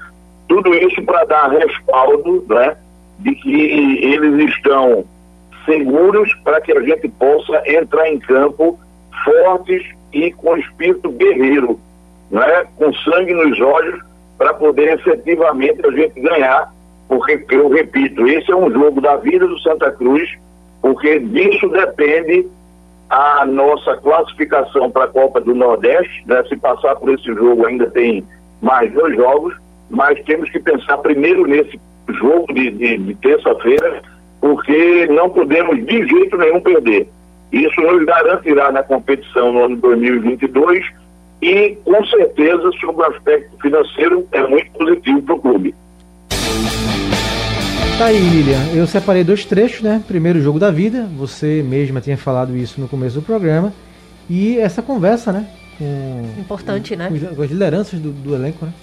tudo 0.47 0.75
isso 0.75 1.01
para 1.01 1.23
dar 1.23 1.47
respaldo 1.49 2.45
né, 2.49 2.77
de 3.17 3.33
que 3.33 4.05
eles 4.05 4.47
estão 4.47 5.05
seguros 5.65 6.31
para 6.43 6.62
que 6.62 6.71
a 6.71 6.81
gente 6.81 7.09
possa 7.09 7.63
entrar 7.65 8.07
em 8.09 8.19
campo 8.19 8.79
fortes 9.25 9.83
e 10.13 10.32
com 10.32 10.58
espírito 10.58 11.10
guerreiro, 11.10 11.80
né, 12.32 12.65
com 12.78 12.93
sangue 12.93 13.34
nos 13.34 13.60
olhos, 13.60 13.99
para 14.38 14.54
poder 14.54 14.93
efetivamente 14.93 15.86
a 15.86 15.91
gente 15.91 16.19
ganhar. 16.19 16.73
Porque, 17.08 17.45
eu 17.49 17.69
repito, 17.69 18.26
esse 18.28 18.52
é 18.52 18.56
um 18.56 18.71
jogo 18.71 19.02
da 19.02 19.17
vida 19.17 19.47
do 19.47 19.60
Santa 19.60 19.91
Cruz, 19.91 20.30
porque 20.82 21.19
disso 21.19 21.67
depende 21.69 22.47
a 23.10 23.45
nossa 23.45 23.97
classificação 23.97 24.89
para 24.89 25.06
a 25.06 25.10
Copa 25.10 25.39
do 25.39 25.54
Nordeste. 25.54 26.23
Né? 26.26 26.43
Se 26.49 26.56
passar 26.58 26.95
por 26.95 27.13
esse 27.13 27.26
jogo, 27.26 27.65
ainda 27.65 27.89
tem 27.89 28.23
mais 28.62 28.91
dois 28.93 29.15
jogos 29.15 29.54
mas 29.93 30.19
temos 30.23 30.49
que 30.49 30.60
pensar 30.60 30.97
primeiro 30.97 31.45
nesse 31.45 31.80
jogo 32.10 32.52
de, 32.52 32.71
de, 32.71 32.97
de 32.97 33.15
terça-feira, 33.15 34.02
porque 34.41 35.08
não 35.08 35.30
podemos 35.30 35.86
de 35.86 36.08
jeito 36.08 36.36
nenhum 36.36 36.60
perder. 36.60 37.08
Isso 37.54 37.80
nos 37.82 38.04
garantirá 38.04 38.72
na 38.72 38.82
competição 38.82 39.54
no 39.54 39.66
ano 39.66 39.76
2022 39.78 40.84
e, 41.39 41.78
com 41.86 42.04
certeza, 42.06 42.72
sobre 42.82 43.04
o 43.04 43.06
aspecto 43.06 43.56
financeiro, 43.62 44.28
é 44.32 44.48
muito 44.48 44.72
positivo 44.72 45.22
para 45.22 45.36
o 45.36 45.39
clube. 45.39 45.76
Tá 48.00 48.06
aí, 48.06 48.18
Lilian. 48.18 48.74
Eu 48.74 48.88
separei 48.88 49.24
dois 49.24 49.46
trechos, 49.46 49.82
né? 49.82 50.04
Primeiro 50.08 50.42
jogo 50.42 50.58
da 50.58 50.72
vida, 50.72 51.08
você 51.16 51.62
mesma 51.62 52.02
tinha 52.02 52.18
falado 52.18 52.58
isso 52.58 52.82
no 52.82 52.88
começo 52.88 53.20
do 53.20 53.22
programa. 53.22 53.72
E 54.28 54.58
essa 54.58 54.82
conversa, 54.82 55.32
né? 55.32 55.48
Com, 55.78 56.42
Importante, 56.42 56.94
com, 56.94 57.00
né? 57.00 57.12
Com 57.36 57.42
as 57.44 57.52
lideranças 57.52 58.00
do, 58.00 58.12
do 58.12 58.34
elenco, 58.34 58.66
né? 58.66 58.74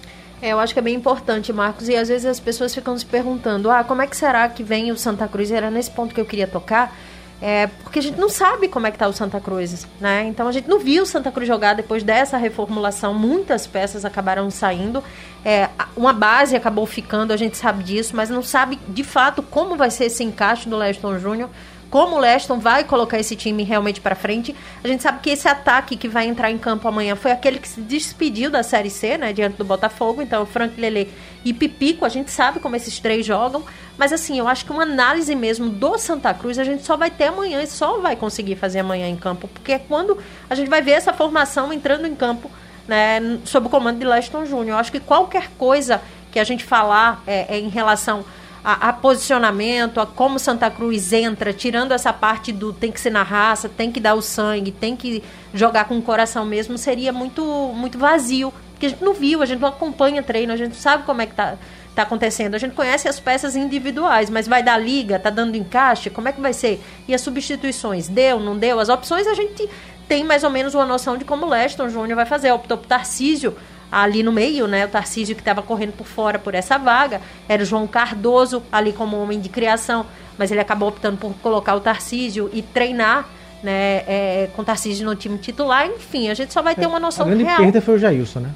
É, 0.41 0.53
eu 0.53 0.61
acho 0.61 0.73
que 0.73 0.79
é 0.79 0.83
bem 0.83 0.95
importante, 0.95 1.53
Marcos, 1.53 1.89
e 1.89 1.97
às 1.97 2.09
vezes 2.09 2.25
as 2.25 2.41
pessoas 2.41 2.75
ficam 2.75 2.97
se 2.97 3.05
perguntando, 3.05 3.69
ah, 3.69 3.85
como 3.85 4.01
é 4.01 4.07
que 4.07 4.17
será 4.17 4.49
que 4.49 4.63
vem 4.63 4.91
o 4.91 4.97
Santa 4.97 5.29
Cruz? 5.29 5.51
Era 5.51 5.71
nesse 5.71 5.91
ponto 5.91 6.15
que 6.15 6.21
eu 6.21 6.25
queria 6.25 6.47
tocar, 6.47 6.97
é, 7.43 7.69
porque 7.69 7.99
a 7.99 8.03
gente 8.03 8.19
não 8.19 8.29
sabe 8.29 8.69
como 8.69 8.87
é 8.87 8.91
que 8.91 8.99
tá 8.99 9.09
o 9.09 9.13
Santa 9.13 9.41
Cruz, 9.41 9.87
né? 9.99 10.27
Então 10.27 10.47
a 10.47 10.53
gente 10.53 10.69
não 10.69 10.79
viu 10.79 11.05
o 11.05 11.07
Santa 11.07 11.33
Cruz 11.33 11.49
jogar 11.49 11.75
depois 11.75 12.03
dessa 12.03 12.37
reformulação. 12.37 13.15
Muitas 13.15 13.67
peças 13.67 14.05
acabaram 14.05 14.51
saindo. 14.51 15.03
É, 15.43 15.71
uma 15.97 16.13
base 16.13 16.55
acabou 16.55 16.85
ficando, 16.85 17.33
a 17.33 17.37
gente 17.37 17.57
sabe 17.57 17.83
disso, 17.83 18.15
mas 18.15 18.29
não 18.29 18.43
sabe 18.43 18.79
de 18.87 19.03
fato 19.03 19.43
como 19.43 19.75
vai 19.75 19.91
ser 19.91 20.07
esse 20.07 20.23
encaixe 20.23 20.69
do 20.69 20.77
Leston 20.77 21.19
Júnior 21.19 21.49
como 21.91 22.17
o 22.17 22.19
Leston 22.21 22.59
vai 22.59 22.85
colocar 22.85 23.19
esse 23.19 23.35
time 23.35 23.65
realmente 23.65 24.01
para 24.01 24.15
frente. 24.15 24.55
A 24.83 24.87
gente 24.87 25.03
sabe 25.03 25.19
que 25.21 25.29
esse 25.29 25.49
ataque 25.49 25.97
que 25.97 26.09
vai 26.09 26.27
entrar 26.27 26.51
em 26.51 26.57
campo 26.57 26.87
amanhã 26.87 27.17
foi 27.17 27.33
aquele 27.33 27.59
que 27.59 27.69
se 27.69 27.81
despediu 27.81 28.49
da 28.49 28.63
Série 28.63 28.89
C, 28.89 29.19
né, 29.19 29.33
diante 29.33 29.57
do 29.57 29.65
Botafogo. 29.65 30.23
Então, 30.23 30.47
Frank 30.47 30.81
Lele 30.81 31.13
e 31.45 31.53
Pipico, 31.53 32.05
a 32.05 32.09
gente 32.09 32.31
sabe 32.31 32.61
como 32.61 32.77
esses 32.77 33.01
três 33.01 33.27
jogam. 33.27 33.65
Mas, 34.01 34.15
assim, 34.15 34.39
eu 34.39 34.49
acho 34.49 34.65
que 34.65 34.73
uma 34.73 34.85
análise 34.85 35.35
mesmo 35.35 35.69
do 35.69 35.99
Santa 35.99 36.33
Cruz 36.33 36.59
a 36.59 36.65
gente 36.65 36.83
só 36.87 36.97
vai 36.97 37.11
ter 37.11 37.25
amanhã 37.25 37.63
e 37.63 37.67
só 37.67 37.99
vai 37.99 38.17
conseguir 38.17 38.57
fazer 38.57 38.79
amanhã 38.79 39.07
em 39.07 39.15
campo, 39.15 39.47
porque 39.47 39.73
é 39.73 39.79
quando 39.79 40.17
a 40.49 40.55
gente 40.55 40.71
vai 40.71 40.81
ver 40.81 40.93
essa 40.93 41.13
formação 41.13 41.71
entrando 41.71 42.07
em 42.07 42.15
campo. 42.15 42.51
Né, 42.89 43.39
sob 43.45 43.67
o 43.67 43.71
comando 43.71 43.99
de 43.99 44.07
Leston 44.07 44.47
Júnior. 44.47 44.71
Eu 44.71 44.77
acho 44.77 44.91
que 44.91 44.99
qualquer 44.99 45.51
coisa 45.59 46.01
que 46.33 46.41
a 46.41 46.45
gente 46.45 46.65
falar 46.65 47.23
é, 47.27 47.55
é 47.55 47.61
em 47.61 47.69
relação 47.69 48.25
a, 48.65 48.89
a, 48.89 48.93
posicionamento, 48.93 50.01
a 50.01 50.07
como 50.07 50.39
Santa 50.39 50.71
Cruz 50.71 51.13
entra, 51.13 51.53
tirando 51.53 51.93
essa 51.93 52.13
parte 52.13 52.51
do 52.51 52.73
tem 52.73 52.91
que 52.91 53.01
ser 53.01 53.11
na 53.11 53.23
raça, 53.23 53.69
tem 53.69 53.93
que 53.93 54.01
dar 54.01 54.15
o 54.15 54.23
sangue, 54.23 54.73
tem 54.73 54.97
que 54.97 55.23
jogar 55.53 55.85
com 55.85 55.99
o 55.99 56.03
coração 56.03 56.45
mesmo, 56.45 56.79
seria 56.79 57.13
muito, 57.13 57.45
muito 57.75 57.99
vazio. 57.99 58.53
Porque 58.73 58.87
a 58.87 58.89
gente 58.89 59.05
não 59.05 59.13
viu, 59.13 59.43
a 59.43 59.47
gente 59.47 59.61
não 59.61 59.69
acompanha 59.69 60.23
treino, 60.23 60.53
a 60.55 60.57
gente 60.57 60.71
não 60.71 60.81
sabe 60.81 61.05
como 61.05 61.21
é 61.21 61.27
que 61.27 61.35
tá, 61.35 61.59
tá 61.95 62.03
acontecendo. 62.03 62.55
A 62.55 62.59
gente 62.59 62.75
conhece 62.75 63.09
as 63.09 63.19
peças 63.19 63.57
individuais, 63.57 64.31
mas 64.31 64.47
vai 64.47 64.63
dar 64.63 64.79
liga, 64.79 65.19
tá 65.19 65.31
dando 65.31 65.57
encaixe, 65.57 66.11
como 66.11 66.29
é 66.29 66.33
que 66.33 66.41
vai 66.41 66.53
ser? 66.53 66.83
E 67.09 67.15
as 67.15 67.21
substituições? 67.21 68.09
Deu, 68.09 68.39
não 68.41 68.57
deu? 68.57 68.79
As 68.79 68.89
opções 68.89 69.27
a 69.27 69.35
gente 69.35 69.69
tem 70.09 70.25
mais 70.25 70.43
ou 70.43 70.51
menos 70.51 70.75
uma 70.75 70.87
noção 70.87 71.17
de 71.17 71.25
como 71.25 71.47
o 71.47 71.49
Leston 71.49 71.89
Júnior 71.89 72.17
vai 72.17 72.27
fazer. 72.27 72.53
Optou 72.53 72.79
por 72.79 72.87
Tarcísio 72.87 73.57
ali 73.91 74.23
no 74.23 74.33
meio, 74.33 74.67
né? 74.67 74.87
O 74.87 74.89
Tarcísio 74.89 75.35
que 75.35 75.41
estava 75.41 75.63
correndo 75.63 75.93
por 75.93 76.07
fora 76.07 76.39
por 76.39 76.55
essa 76.55 76.79
vaga, 76.79 77.21
era 77.49 77.63
o 77.63 77.67
João 77.67 77.87
Cardoso 77.87 78.63
ali 78.71 78.93
como 78.93 79.21
homem 79.21 79.41
de 79.41 79.49
criação, 79.49 80.07
mas 80.39 80.51
ele 80.51 80.61
acabou 80.61 80.89
optando 80.89 81.17
por 81.17 81.35
colocar 81.43 81.75
o 81.75 81.81
Tarcísio 81.81 82.49
e 82.53 82.63
treinar 82.63 83.29
né, 83.63 84.03
é, 84.07 84.49
com 84.55 84.63
o 84.63 84.65
Tarcísio 84.65 85.05
no 85.05 85.15
time 85.17 85.39
titular. 85.39 85.87
Enfim, 85.87 86.29
a 86.29 86.35
gente 86.35 86.53
só 86.53 86.63
vai 86.63 86.75
ter 86.75 86.87
uma 86.87 87.01
noção 87.01 87.27
a 87.27 87.29
grande 87.29 87.45
real. 87.45 87.59
perda 87.59 87.81
foi 87.81 87.95
o 87.95 87.99
Jailson, 87.99 88.41
né? 88.41 88.51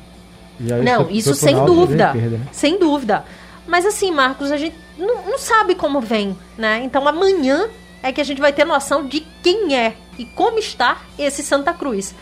Não, 0.58 1.10
isso 1.10 1.34
sem 1.34 1.54
dúvida, 1.64 2.12
perda, 2.12 2.38
né? 2.38 2.46
sem 2.52 2.78
dúvida. 2.78 3.24
Mas 3.66 3.86
assim, 3.86 4.10
Marcos, 4.10 4.50
a 4.52 4.56
gente 4.56 4.76
não, 4.98 5.22
não 5.30 5.38
sabe 5.38 5.74
como 5.74 6.00
vem, 6.00 6.36
né? 6.56 6.82
Então 6.84 7.06
amanhã 7.08 7.68
é 8.02 8.12
que 8.12 8.20
a 8.20 8.24
gente 8.24 8.40
vai 8.40 8.52
ter 8.52 8.64
noção 8.64 9.06
de 9.06 9.20
quem 9.42 9.76
é 9.76 9.94
e 10.18 10.24
como 10.24 10.58
está 10.58 10.98
esse 11.18 11.42
Santa 11.42 11.72
Cruz 11.72 12.14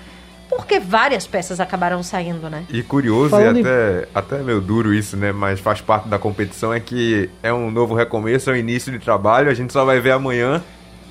porque 0.57 0.79
várias 0.79 1.27
peças 1.27 1.61
acabaram 1.61 2.03
saindo, 2.03 2.51
né? 2.51 2.65
E 2.69 2.83
curioso, 2.83 3.31
Falando 3.31 3.57
e 3.57 3.61
até, 3.61 4.01
em... 4.01 4.07
até 4.15 4.39
meio 4.43 4.61
duro 4.61 4.93
isso, 4.93 5.17
né? 5.17 5.33
Mas 5.33 5.61
faz 5.61 5.81
parte 5.81 6.09
da 6.09 6.19
competição, 6.19 6.73
é 6.73 6.79
que 6.79 7.31
é 7.43 7.53
um 7.53 7.71
novo 7.71 7.95
recomeço, 7.95 8.51
é 8.51 8.53
um 8.53 8.57
início 8.57 8.93
de 8.93 8.99
trabalho, 8.99 9.51
a 9.51 9.55
gente 9.55 9.73
só 9.73 9.85
vai 9.85 9.99
ver 9.99 10.13
amanhã 10.13 10.63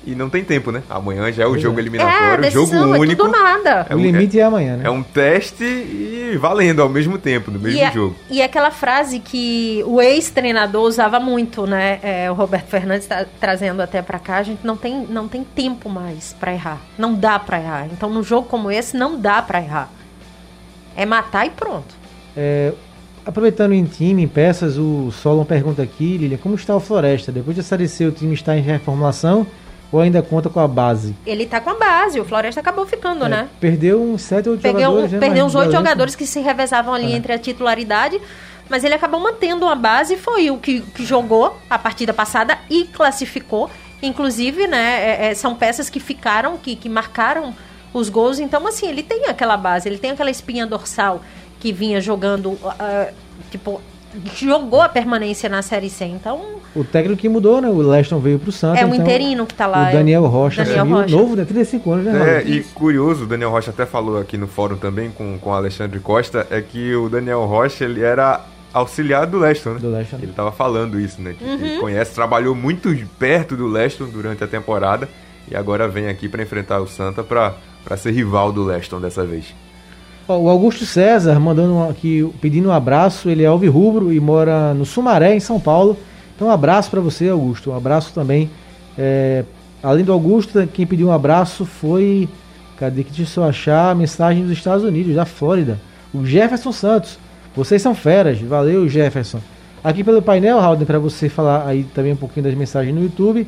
e 0.04 0.14
não 0.14 0.28
tem 0.28 0.42
tempo, 0.42 0.72
né? 0.72 0.82
Amanhã 0.90 1.30
já 1.32 1.44
é 1.44 1.46
o 1.46 1.56
jogo 1.58 1.78
é. 1.78 1.82
eliminatório, 1.82 2.44
é, 2.44 2.50
jogo 2.50 2.74
é 2.74 2.80
único. 2.98 3.04
É 3.04 3.24
tudo 3.24 3.30
nada. 3.30 3.86
É, 3.88 3.94
o 3.94 3.98
limite 3.98 4.38
é 4.38 4.42
amanhã, 4.42 4.76
né? 4.76 4.84
É 4.86 4.90
um 4.90 5.02
teste 5.02 5.64
e 5.64 6.36
valendo 6.40 6.82
ao 6.82 6.88
mesmo 6.88 7.18
tempo, 7.18 7.50
no 7.50 7.58
mesmo 7.58 7.78
e 7.78 7.82
é, 7.82 7.92
jogo. 7.92 8.16
E 8.28 8.42
aquela 8.42 8.70
frase 8.70 9.20
que 9.20 9.82
o 9.86 10.00
ex-treinador 10.00 10.82
usava 10.82 11.20
muito, 11.20 11.66
né? 11.66 12.00
É, 12.02 12.30
o 12.30 12.34
Roberto 12.34 12.66
Fernandes 12.66 13.04
está 13.04 13.24
trazendo 13.40 13.80
até 13.80 14.02
para 14.02 14.18
cá, 14.18 14.38
a 14.38 14.42
gente 14.42 14.66
não 14.66 14.76
tem, 14.76 15.06
não 15.06 15.28
tem 15.28 15.44
tempo 15.44 15.88
mais 15.88 16.34
para 16.38 16.52
errar. 16.52 16.80
Não 16.98 17.14
dá 17.14 17.38
para 17.38 17.60
errar. 17.60 17.86
Então, 17.92 18.10
num 18.10 18.22
jogo 18.22 18.48
como 18.48 18.70
esse, 18.70 18.96
não 18.96 19.20
dá 19.20 19.40
para 19.40 19.60
errar. 19.60 19.90
É 20.96 21.06
matar 21.06 21.46
e 21.46 21.50
pronto. 21.50 21.94
É, 22.36 22.72
aproveitando 23.24 23.72
em 23.72 23.84
time, 23.84 24.22
em 24.22 24.28
peças, 24.28 24.76
o 24.76 25.10
Solon 25.12 25.44
pergunta 25.44 25.82
aqui, 25.82 26.16
Lilia, 26.18 26.38
como 26.38 26.54
está 26.54 26.74
o 26.74 26.80
Floresta? 26.80 27.30
Depois 27.30 27.56
de 27.56 27.88
C, 27.88 28.06
o 28.06 28.12
time 28.12 28.34
está 28.34 28.56
em 28.56 28.60
reformulação 28.60 29.46
ou 29.92 30.00
ainda 30.00 30.22
conta 30.22 30.48
com 30.48 30.58
a 30.58 30.66
base? 30.66 31.14
Ele 31.26 31.46
tá 31.46 31.60
com 31.60 31.70
a 31.70 31.74
base, 31.74 32.18
o 32.18 32.24
Floresta 32.24 32.60
acabou 32.60 32.86
ficando, 32.86 33.26
é, 33.26 33.28
né? 33.28 33.48
Perdeu 33.60 34.02
uns 34.02 34.22
7 34.22 34.48
ou 34.48 34.54
8 34.54 34.62
jogadores. 34.62 35.10
Um, 35.10 35.14
né, 35.14 35.20
perdeu 35.20 35.44
uns 35.44 35.54
8 35.54 35.70
jogadores 35.70 36.16
que 36.16 36.26
se 36.26 36.40
revezavam 36.40 36.94
ali 36.94 37.12
é. 37.12 37.16
entre 37.16 37.32
a 37.34 37.38
titularidade, 37.38 38.18
mas 38.70 38.82
ele 38.82 38.94
acabou 38.94 39.20
mantendo 39.20 39.66
uma 39.66 39.76
base, 39.76 40.16
foi 40.16 40.50
o 40.50 40.56
que, 40.56 40.80
que 40.80 41.04
jogou 41.04 41.56
a 41.68 41.78
partida 41.78 42.14
passada 42.14 42.58
e 42.70 42.84
classificou. 42.84 43.70
Inclusive, 44.02 44.66
né, 44.66 45.26
é, 45.26 45.26
é, 45.26 45.34
são 45.34 45.54
peças 45.54 45.90
que 45.90 46.00
ficaram, 46.00 46.56
que, 46.56 46.74
que 46.74 46.88
marcaram 46.88 47.54
os 47.92 48.08
gols. 48.08 48.38
Então, 48.38 48.66
assim, 48.66 48.88
ele 48.88 49.02
tem 49.02 49.26
aquela 49.26 49.56
base, 49.58 49.88
ele 49.88 49.98
tem 49.98 50.12
aquela 50.12 50.30
espinha 50.30 50.66
dorsal 50.66 51.22
que 51.60 51.70
vinha 51.70 52.00
jogando, 52.00 52.52
uh, 52.52 53.14
tipo, 53.50 53.80
jogou 54.36 54.80
a 54.80 54.88
permanência 54.88 55.48
na 55.48 55.62
Série 55.62 55.90
C. 55.90 56.04
Então. 56.04 56.40
O 56.74 56.84
técnico 56.84 57.20
que 57.20 57.28
mudou, 57.28 57.60
né? 57.60 57.68
O 57.68 57.78
Leston 57.78 58.18
veio 58.18 58.38
pro 58.38 58.52
Santos. 58.52 58.80
É 58.80 58.84
o 58.84 58.88
então, 58.88 59.00
interino 59.00 59.46
que 59.46 59.54
tá 59.54 59.66
lá. 59.66 59.88
O 59.88 59.92
Daniel 59.92 60.26
Rocha, 60.26 60.64
Daniel 60.64 60.86
Rocha. 60.86 61.16
novo, 61.16 61.36
né? 61.36 61.44
35 61.44 61.92
anos, 61.92 62.04
né? 62.06 62.38
É, 62.38 62.48
e 62.48 62.62
curioso, 62.62 63.24
o 63.24 63.26
Daniel 63.26 63.50
Rocha 63.50 63.70
até 63.70 63.86
falou 63.86 64.18
aqui 64.18 64.36
no 64.36 64.46
fórum 64.46 64.76
também 64.76 65.10
com, 65.10 65.38
com 65.38 65.50
o 65.50 65.52
Alexandre 65.52 66.00
Costa, 66.00 66.46
é 66.50 66.60
que 66.60 66.94
o 66.94 67.08
Daniel 67.08 67.44
Rocha, 67.44 67.84
ele 67.84 68.02
era 68.02 68.40
auxiliar 68.72 69.26
do 69.26 69.38
Leston, 69.38 69.74
né? 69.74 69.78
Do 69.80 69.90
Leston. 69.90 70.18
Ele 70.22 70.32
tava 70.32 70.50
falando 70.50 70.98
isso, 70.98 71.20
né? 71.20 71.34
Que 71.38 71.44
uhum. 71.44 71.54
ele 71.54 71.78
conhece, 71.78 72.14
trabalhou 72.14 72.54
muito 72.54 72.88
perto 73.18 73.56
do 73.56 73.66
Leston 73.66 74.06
durante 74.06 74.42
a 74.42 74.46
temporada 74.46 75.08
e 75.50 75.56
agora 75.56 75.88
vem 75.88 76.08
aqui 76.08 76.28
para 76.28 76.42
enfrentar 76.42 76.80
o 76.80 76.86
Santa 76.86 77.22
para 77.22 77.96
ser 77.96 78.12
rival 78.12 78.52
do 78.52 78.64
Leston 78.64 79.00
dessa 79.00 79.24
vez. 79.24 79.54
O 80.28 80.48
Augusto 80.48 80.86
César 80.86 81.38
mandando 81.40 81.82
aqui, 81.90 82.28
pedindo 82.40 82.68
um 82.68 82.72
abraço. 82.72 83.28
Ele 83.28 83.42
é 83.42 83.46
alvirrubro 83.46 84.12
e 84.12 84.20
mora 84.20 84.72
no 84.72 84.84
Sumaré, 84.84 85.34
em 85.34 85.40
São 85.40 85.58
Paulo. 85.58 85.96
Então, 86.34 86.48
um 86.48 86.50
abraço 86.50 86.90
para 86.90 87.00
você, 87.00 87.28
Augusto. 87.28 87.70
Um 87.70 87.76
abraço 87.76 88.12
também. 88.14 88.50
É, 88.96 89.44
além 89.82 90.04
do 90.04 90.12
Augusto, 90.12 90.66
quem 90.68 90.86
pediu 90.86 91.08
um 91.08 91.12
abraço 91.12 91.64
foi. 91.64 92.28
Cadê 92.78 93.04
que 93.04 93.12
deixa 93.12 93.40
eu 93.40 93.44
achar? 93.44 93.94
Mensagem 93.94 94.42
dos 94.42 94.52
Estados 94.52 94.84
Unidos, 94.84 95.14
da 95.14 95.24
Flórida. 95.24 95.78
O 96.14 96.24
Jefferson 96.24 96.72
Santos. 96.72 97.18
Vocês 97.54 97.82
são 97.82 97.94
feras. 97.94 98.40
Valeu, 98.40 98.88
Jefferson. 98.88 99.40
Aqui 99.84 100.04
pelo 100.04 100.22
painel, 100.22 100.60
Raul, 100.60 100.76
para 100.78 100.98
você 100.98 101.28
falar 101.28 101.66
aí 101.66 101.84
também 101.94 102.12
um 102.12 102.16
pouquinho 102.16 102.44
das 102.44 102.54
mensagens 102.54 102.94
no 102.94 103.02
YouTube. 103.02 103.46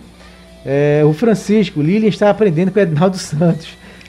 É, 0.66 1.02
o 1.04 1.12
Francisco, 1.12 1.80
Lilian 1.80 2.08
está 2.08 2.30
aprendendo 2.30 2.72
com 2.72 2.80
o 2.80 2.82
Ednaldo 2.82 3.16
Santos. 3.16 3.68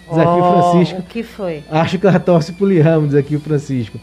Diz 0.10 0.18
aqui 0.18 0.30
oh, 0.30 0.40
o 0.40 0.72
Francisco. 0.72 1.00
O 1.00 1.04
que 1.04 1.24
foi? 1.24 1.64
Acho 1.70 1.98
que 1.98 2.06
ela 2.06 2.20
torce 2.20 2.54
pro 2.54 2.66
Liam, 2.68 3.06
diz 3.08 3.16
aqui 3.16 3.36
o 3.36 3.40
Francisco. 3.40 4.00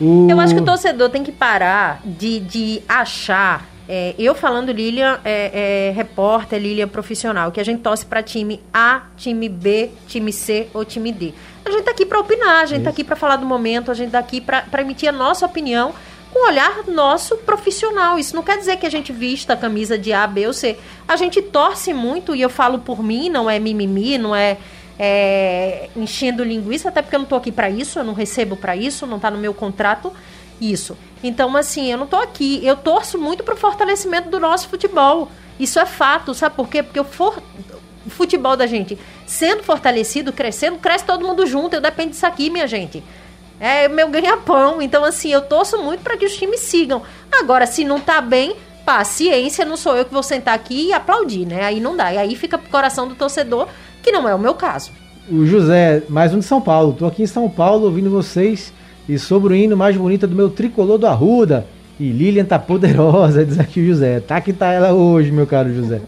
O... 0.00 0.26
Eu 0.30 0.38
acho 0.38 0.54
que 0.54 0.60
o 0.60 0.64
torcedor 0.64 1.08
tem 1.08 1.22
que 1.22 1.32
parar 1.32 2.00
de, 2.04 2.40
de 2.40 2.82
achar. 2.88 3.66
É, 3.88 4.14
eu 4.18 4.34
falando 4.34 4.72
Lilian 4.72 5.20
é, 5.24 5.88
é, 5.88 5.92
repórter, 5.92 6.60
Lilian 6.60 6.88
profissional, 6.88 7.52
que 7.52 7.60
a 7.60 7.64
gente 7.64 7.80
torce 7.80 8.04
para 8.04 8.20
time 8.22 8.60
A, 8.74 9.02
time 9.16 9.48
B, 9.48 9.90
time 10.08 10.32
C 10.32 10.68
ou 10.74 10.84
time 10.84 11.12
D. 11.12 11.32
A 11.64 11.70
gente 11.70 11.84
tá 11.84 11.92
aqui 11.92 12.04
para 12.04 12.18
opinar, 12.18 12.62
a 12.62 12.66
gente 12.66 12.82
tá 12.82 12.90
aqui 12.90 13.04
para 13.04 13.16
falar 13.16 13.36
do 13.36 13.46
momento, 13.46 13.90
a 13.90 13.94
gente 13.94 14.10
tá 14.10 14.18
aqui 14.18 14.40
para 14.40 14.80
emitir 14.80 15.08
a 15.08 15.12
nossa 15.12 15.46
opinião 15.46 15.94
com 16.32 16.40
um 16.40 16.48
olhar 16.48 16.84
nosso 16.88 17.36
profissional. 17.38 18.18
Isso 18.18 18.34
não 18.34 18.42
quer 18.42 18.58
dizer 18.58 18.76
que 18.76 18.86
a 18.86 18.90
gente 18.90 19.12
vista 19.12 19.54
a 19.54 19.56
camisa 19.56 19.96
de 19.96 20.12
A, 20.12 20.26
B 20.26 20.46
ou 20.46 20.52
C. 20.52 20.76
A 21.06 21.16
gente 21.16 21.40
torce 21.40 21.94
muito, 21.94 22.34
e 22.34 22.42
eu 22.42 22.50
falo 22.50 22.80
por 22.80 23.02
mim, 23.02 23.30
não 23.30 23.48
é 23.48 23.58
mimimi, 23.58 24.18
não 24.18 24.34
é 24.34 24.58
é, 24.98 25.88
enchendo 25.94 26.42
linguiça, 26.42 26.88
até 26.88 27.02
porque 27.02 27.14
eu 27.14 27.20
não 27.20 27.24
estou 27.24 27.38
aqui 27.38 27.52
para 27.52 27.68
isso, 27.68 27.98
eu 27.98 28.04
não 28.04 28.14
recebo 28.14 28.56
para 28.56 28.76
isso, 28.76 29.06
não 29.06 29.16
está 29.16 29.30
no 29.30 29.38
meu 29.38 29.52
contrato 29.52 30.12
isso. 30.60 30.96
Então, 31.22 31.54
assim, 31.56 31.90
eu 31.90 31.98
não 31.98 32.04
estou 32.04 32.20
aqui. 32.20 32.64
Eu 32.64 32.76
torço 32.76 33.18
muito 33.18 33.44
para 33.44 33.54
o 33.54 33.56
fortalecimento 33.56 34.28
do 34.28 34.40
nosso 34.40 34.68
futebol. 34.68 35.30
Isso 35.58 35.78
é 35.78 35.86
fato, 35.86 36.34
sabe 36.34 36.54
por 36.54 36.68
quê? 36.68 36.82
Porque 36.82 37.00
o, 37.00 37.04
for, 37.04 37.42
o 38.06 38.10
futebol 38.10 38.56
da 38.56 38.66
gente 38.66 38.98
sendo 39.26 39.62
fortalecido, 39.62 40.32
crescendo, 40.32 40.78
cresce 40.78 41.04
todo 41.04 41.26
mundo 41.26 41.46
junto. 41.46 41.74
Eu 41.74 41.80
dependo 41.80 42.10
disso 42.10 42.26
aqui, 42.26 42.50
minha 42.50 42.66
gente. 42.66 43.02
É 43.58 43.88
meu 43.88 44.08
ganha-pão. 44.08 44.80
Então, 44.80 45.04
assim, 45.04 45.30
eu 45.30 45.42
torço 45.42 45.82
muito 45.82 46.00
para 46.00 46.16
que 46.16 46.24
os 46.24 46.36
times 46.36 46.60
sigam. 46.60 47.02
Agora, 47.32 47.66
se 47.66 47.84
não 47.84 47.98
tá 47.98 48.20
bem, 48.20 48.54
paciência, 48.84 49.64
não 49.64 49.76
sou 49.76 49.96
eu 49.96 50.04
que 50.04 50.12
vou 50.12 50.22
sentar 50.22 50.54
aqui 50.54 50.88
e 50.88 50.92
aplaudir, 50.92 51.46
né? 51.46 51.64
Aí 51.64 51.80
não 51.80 51.96
dá. 51.96 52.12
E 52.12 52.18
aí 52.18 52.36
fica 52.36 52.56
pro 52.56 52.70
coração 52.70 53.08
do 53.08 53.14
torcedor 53.14 53.68
que 54.06 54.12
não 54.12 54.28
é 54.28 54.32
o 54.32 54.38
meu 54.38 54.54
caso. 54.54 54.92
o 55.28 55.44
José, 55.44 56.00
mais 56.08 56.32
um 56.32 56.38
de 56.38 56.44
São 56.44 56.60
Paulo. 56.60 56.92
Tô 56.92 57.06
aqui 57.06 57.24
em 57.24 57.26
São 57.26 57.50
Paulo 57.50 57.86
ouvindo 57.86 58.08
vocês 58.08 58.72
e 59.08 59.18
sobre 59.18 59.52
o 59.52 59.56
hino 59.56 59.76
mais 59.76 59.96
bonito 59.96 60.28
do 60.28 60.36
meu 60.36 60.48
tricolor 60.48 60.96
do 60.96 61.08
Arruda. 61.08 61.66
E 61.98 62.12
Lilian 62.12 62.44
tá 62.44 62.56
poderosa, 62.56 63.42
diz 63.44 63.58
aqui 63.58 63.80
o 63.80 63.86
José. 63.88 64.20
Tá 64.20 64.40
que 64.40 64.52
tá 64.52 64.72
ela 64.72 64.92
hoje, 64.92 65.32
meu 65.32 65.44
caro 65.44 65.74
José. 65.74 66.00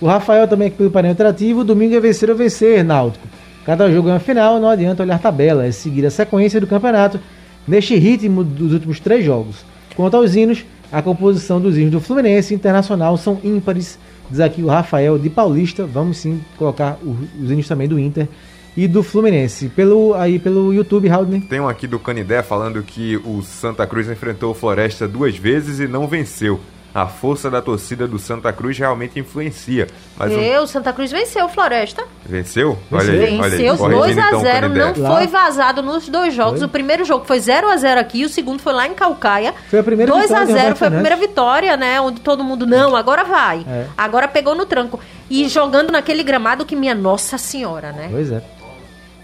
O 0.00 0.06
Rafael 0.06 0.48
também 0.48 0.66
aqui 0.66 0.78
pelo 0.78 0.90
painel 0.90 1.12
interativo. 1.12 1.62
Domingo 1.62 1.94
é 1.94 2.00
vencer 2.00 2.28
ou 2.28 2.34
vencer, 2.34 2.82
Náutico. 2.82 3.24
Cada 3.64 3.88
jogo 3.88 4.08
é 4.08 4.12
uma 4.14 4.18
final, 4.18 4.58
não 4.58 4.68
adianta 4.68 5.04
olhar 5.04 5.20
tabela, 5.20 5.64
é 5.64 5.70
seguir 5.70 6.04
a 6.04 6.10
sequência 6.10 6.60
do 6.60 6.66
campeonato 6.66 7.20
neste 7.68 7.94
ritmo 7.94 8.42
dos 8.42 8.72
últimos 8.72 8.98
três 8.98 9.24
jogos. 9.24 9.64
Quanto 9.94 10.16
aos 10.16 10.34
hinos, 10.34 10.64
a 10.90 11.00
composição 11.00 11.60
dos 11.60 11.78
hinos 11.78 11.92
do 11.92 12.00
Fluminense 12.00 12.52
e 12.52 12.56
Internacional 12.56 13.16
são 13.16 13.38
ímpares, 13.44 13.96
diz 14.34 14.40
aqui 14.40 14.62
o 14.62 14.66
Rafael 14.66 15.18
de 15.18 15.30
Paulista. 15.30 15.86
Vamos 15.86 16.18
sim 16.18 16.42
colocar 16.58 16.98
os 17.02 17.50
hinos 17.50 17.68
também 17.68 17.88
do 17.88 17.98
Inter 17.98 18.28
e 18.76 18.88
do 18.88 19.02
Fluminense. 19.02 19.68
Pelo, 19.68 20.14
aí 20.14 20.38
pelo 20.38 20.74
YouTube, 20.74 21.08
Raul. 21.08 21.40
Tem 21.48 21.60
um 21.60 21.68
aqui 21.68 21.86
do 21.86 21.98
Canidé 21.98 22.42
falando 22.42 22.82
que 22.82 23.16
o 23.18 23.42
Santa 23.42 23.86
Cruz 23.86 24.08
enfrentou 24.08 24.50
o 24.50 24.54
Floresta 24.54 25.06
duas 25.06 25.36
vezes 25.36 25.78
e 25.78 25.86
não 25.86 26.08
venceu. 26.08 26.60
A 26.94 27.08
força 27.08 27.50
da 27.50 27.60
torcida 27.60 28.06
do 28.06 28.20
Santa 28.20 28.52
Cruz 28.52 28.78
realmente 28.78 29.18
influencia. 29.18 29.88
Mas 30.16 30.30
Eu, 30.30 30.62
um... 30.62 30.66
Santa 30.66 30.92
Cruz 30.92 31.10
venceu 31.10 31.46
o 31.46 31.48
Floresta. 31.48 32.04
Venceu? 32.24 32.78
Olha 32.92 33.10
aí, 33.10 33.40
venceu 33.40 33.76
2 33.76 34.18
a 34.18 34.30
0 34.38 34.66
então, 34.68 34.94
não 34.96 35.16
foi 35.16 35.26
vazado 35.26 35.82
nos 35.82 36.08
dois 36.08 36.32
jogos. 36.32 36.60
Foi? 36.60 36.68
O 36.68 36.70
primeiro 36.70 37.04
jogo 37.04 37.24
foi 37.24 37.40
0 37.40 37.68
a 37.68 37.76
0 37.76 38.00
aqui, 38.00 38.24
o 38.24 38.28
segundo 38.28 38.62
foi 38.62 38.72
lá 38.72 38.86
em 38.86 38.94
Calcaia. 38.94 39.52
Foi 39.68 39.80
a 39.80 39.82
primeira 39.82 40.12
2 40.12 40.30
a 40.30 40.44
0 40.44 40.76
foi 40.76 40.86
a 40.86 40.90
primeira 40.92 41.16
vitória, 41.16 41.76
né? 41.76 42.00
Onde 42.00 42.20
todo 42.20 42.44
mundo, 42.44 42.64
não, 42.64 42.94
agora 42.94 43.24
vai. 43.24 43.66
É. 43.68 43.86
Agora 43.98 44.28
pegou 44.28 44.54
no 44.54 44.64
tranco. 44.64 45.00
E 45.28 45.48
jogando 45.48 45.90
naquele 45.90 46.22
gramado 46.22 46.64
que 46.64 46.76
minha 46.76 46.94
Nossa 46.94 47.38
Senhora, 47.38 47.90
né? 47.90 48.08
Pois 48.10 48.30
é. 48.30 48.40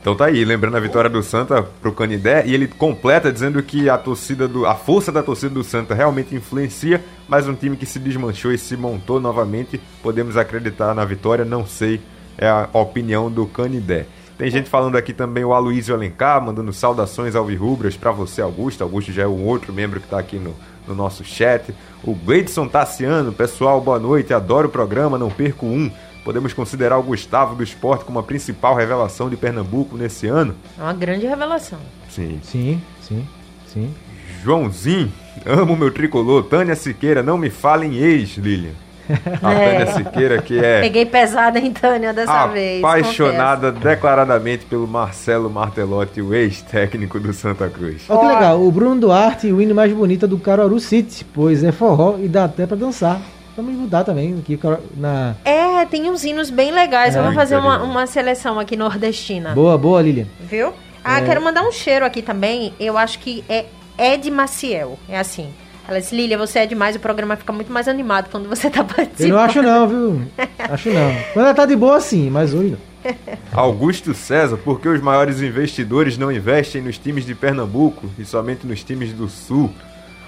Então 0.01 0.17
tá 0.17 0.27
aí, 0.27 0.45
lembrando 0.47 0.79
a 0.79 0.81
vitória 0.81 1.11
do 1.11 1.23
Santa 1.23 1.63
pro 1.63 1.93
Canidé, 1.93 2.45
e 2.47 2.55
ele 2.55 2.67
completa 2.67 3.31
dizendo 3.31 3.63
que 3.63 3.89
a 3.91 3.99
torcida 3.99 4.49
do. 4.49 4.65
a 4.65 4.75
força 4.75 5.13
da 5.13 5.23
torcida 5.23 5.53
do 5.53 5.63
Santa 5.63 5.95
realmente 5.95 6.35
influencia, 6.35 7.05
mas 7.29 7.47
um 7.47 7.55
time 7.55 7.77
que 7.77 7.85
se 7.85 7.99
desmanchou 7.99 8.51
e 8.51 8.57
se 8.57 8.79
montou 8.79 9.21
novamente, 9.21 9.79
podemos 10.03 10.39
acreditar 10.39 10.95
na 10.95 11.05
vitória, 11.05 11.45
não 11.45 11.67
sei, 11.67 12.01
é 12.39 12.49
a 12.49 12.69
opinião 12.73 13.31
do 13.31 13.47
Canidé. 13.47 14.07
Tem 14.39 14.51
gente 14.51 14.71
falando 14.71 14.97
aqui 14.97 15.13
também 15.13 15.45
o 15.45 15.53
Aloysio 15.53 15.95
Alencar, 15.95 16.43
mandando 16.43 16.73
saudações 16.73 17.37
ao 17.37 17.45
Virrubras 17.45 17.95
para 17.95 18.11
você, 18.11 18.41
Augusto. 18.41 18.83
Augusto 18.83 19.13
já 19.13 19.25
é 19.25 19.27
um 19.27 19.45
outro 19.45 19.71
membro 19.71 20.01
que 20.01 20.07
está 20.07 20.19
aqui 20.19 20.39
no, 20.39 20.57
no 20.89 20.95
nosso 20.95 21.23
chat. 21.23 21.75
O 22.03 22.15
Gleidson 22.15 22.67
Tassiano, 22.67 23.35
pessoal, 23.35 23.83
boa 23.83 23.99
noite, 23.99 24.33
adoro 24.33 24.69
o 24.69 24.71
programa, 24.71 25.19
não 25.19 25.29
perco 25.29 25.67
um. 25.67 25.93
Podemos 26.25 26.53
considerar 26.53 26.99
o 26.99 27.03
Gustavo 27.03 27.55
do 27.55 27.63
esporte 27.63 28.05
como 28.05 28.19
a 28.19 28.23
principal 28.23 28.75
revelação 28.75 29.31
de 29.31 29.37
Pernambuco 29.37 29.97
nesse 29.97 30.27
ano? 30.27 30.55
É 30.79 30.83
uma 30.83 30.93
grande 30.93 31.27
revelação. 31.27 31.79
Sim. 32.09 32.41
Sim, 32.43 32.81
sim, 33.01 33.27
sim. 33.67 33.95
Joãozinho, 34.43 35.13
amo 35.45 35.77
meu 35.77 35.91
tricolor. 35.91 36.45
Tânia 36.45 36.75
Siqueira, 36.75 37.23
não 37.23 37.37
me 37.37 37.51
fale 37.51 37.87
em 37.87 37.97
ex, 37.97 38.37
Lilian. 38.37 38.73
A 39.43 39.53
é. 39.53 39.71
Tânia 39.71 39.93
Siqueira, 39.93 40.43
que 40.43 40.59
é. 40.59 40.81
Peguei 40.81 41.05
pesada 41.05 41.59
em 41.59 41.73
Tânia 41.73 42.13
dessa 42.13 42.47
vez. 42.47 42.83
Apaixonada 42.83 43.73
declaradamente 43.73 44.65
pelo 44.67 44.87
Marcelo 44.87 45.51
Martelotti, 45.51 46.21
o 46.21 46.35
ex-técnico 46.35 47.19
do 47.19 47.33
Santa 47.33 47.69
Cruz. 47.69 48.03
Olha 48.09 48.21
que 48.21 48.35
legal, 48.35 48.63
o 48.63 48.71
Bruno 48.71 49.01
Duarte, 49.01 49.53
o 49.53 49.61
hino 49.61 49.75
mais 49.75 49.93
bonito 49.93 50.29
do 50.29 50.39
Caruaru 50.39 50.79
City, 50.79 51.25
pois 51.25 51.65
é 51.65 51.73
forró 51.73 52.19
e 52.19 52.29
dá 52.29 52.45
até 52.45 52.67
pra 52.67 52.77
dançar. 52.77 53.21
Vamos 53.61 53.75
mudar 53.75 54.05
também 54.05 54.39
aqui 54.39 54.59
na. 54.97 55.37
É, 55.45 55.85
tem 55.85 56.11
uns 56.11 56.25
hinos 56.25 56.49
bem 56.49 56.71
legais. 56.71 57.15
É, 57.15 57.21
Vamos 57.21 57.35
fazer 57.35 57.59
uma, 57.59 57.83
uma 57.83 58.07
seleção 58.07 58.59
aqui 58.59 58.75
nordestina. 58.75 59.51
Boa, 59.51 59.77
boa, 59.77 60.01
Lilian. 60.01 60.27
Viu? 60.41 60.73
Ah, 61.05 61.21
é... 61.21 61.27
quero 61.27 61.43
mandar 61.43 61.63
um 61.63 61.71
cheiro 61.71 62.07
aqui 62.07 62.23
também. 62.23 62.73
Eu 62.81 62.97
acho 62.97 63.19
que 63.19 63.45
é 63.51 63.67
Ed 63.99 64.31
Maciel. 64.31 64.99
É 65.07 65.19
assim. 65.19 65.53
Ela 65.87 66.01
disse, 66.01 66.17
Lilia, 66.17 66.39
você 66.39 66.61
é 66.61 66.67
demais, 66.67 66.97
o 66.97 67.01
programa 67.01 67.37
fica 67.37 67.53
muito 67.53 67.71
mais 67.71 67.87
animado 67.87 68.31
quando 68.31 68.49
você 68.49 68.71
tá 68.71 68.83
participando. 68.83 69.21
Eu 69.29 69.37
não 69.37 69.43
acho 69.43 69.61
não, 69.61 69.89
viu? 69.89 70.23
acho 70.59 70.89
não. 70.91 71.15
Quando 71.35 71.45
ela 71.45 71.55
tá 71.55 71.67
de 71.67 71.77
boa, 71.77 72.01
sim, 72.01 72.31
mas 72.31 72.55
hoje 72.55 72.71
não. 73.05 73.13
Augusto 73.53 74.15
César, 74.15 74.57
por 74.57 74.81
que 74.81 74.89
os 74.89 75.03
maiores 75.03 75.43
investidores 75.43 76.17
não 76.17 76.33
investem 76.33 76.81
nos 76.81 76.97
times 76.97 77.27
de 77.27 77.35
Pernambuco 77.35 78.09
e 78.19 78.25
somente 78.25 78.67
nos 78.67 78.83
times 78.83 79.13
do 79.13 79.29
Sul? 79.29 79.71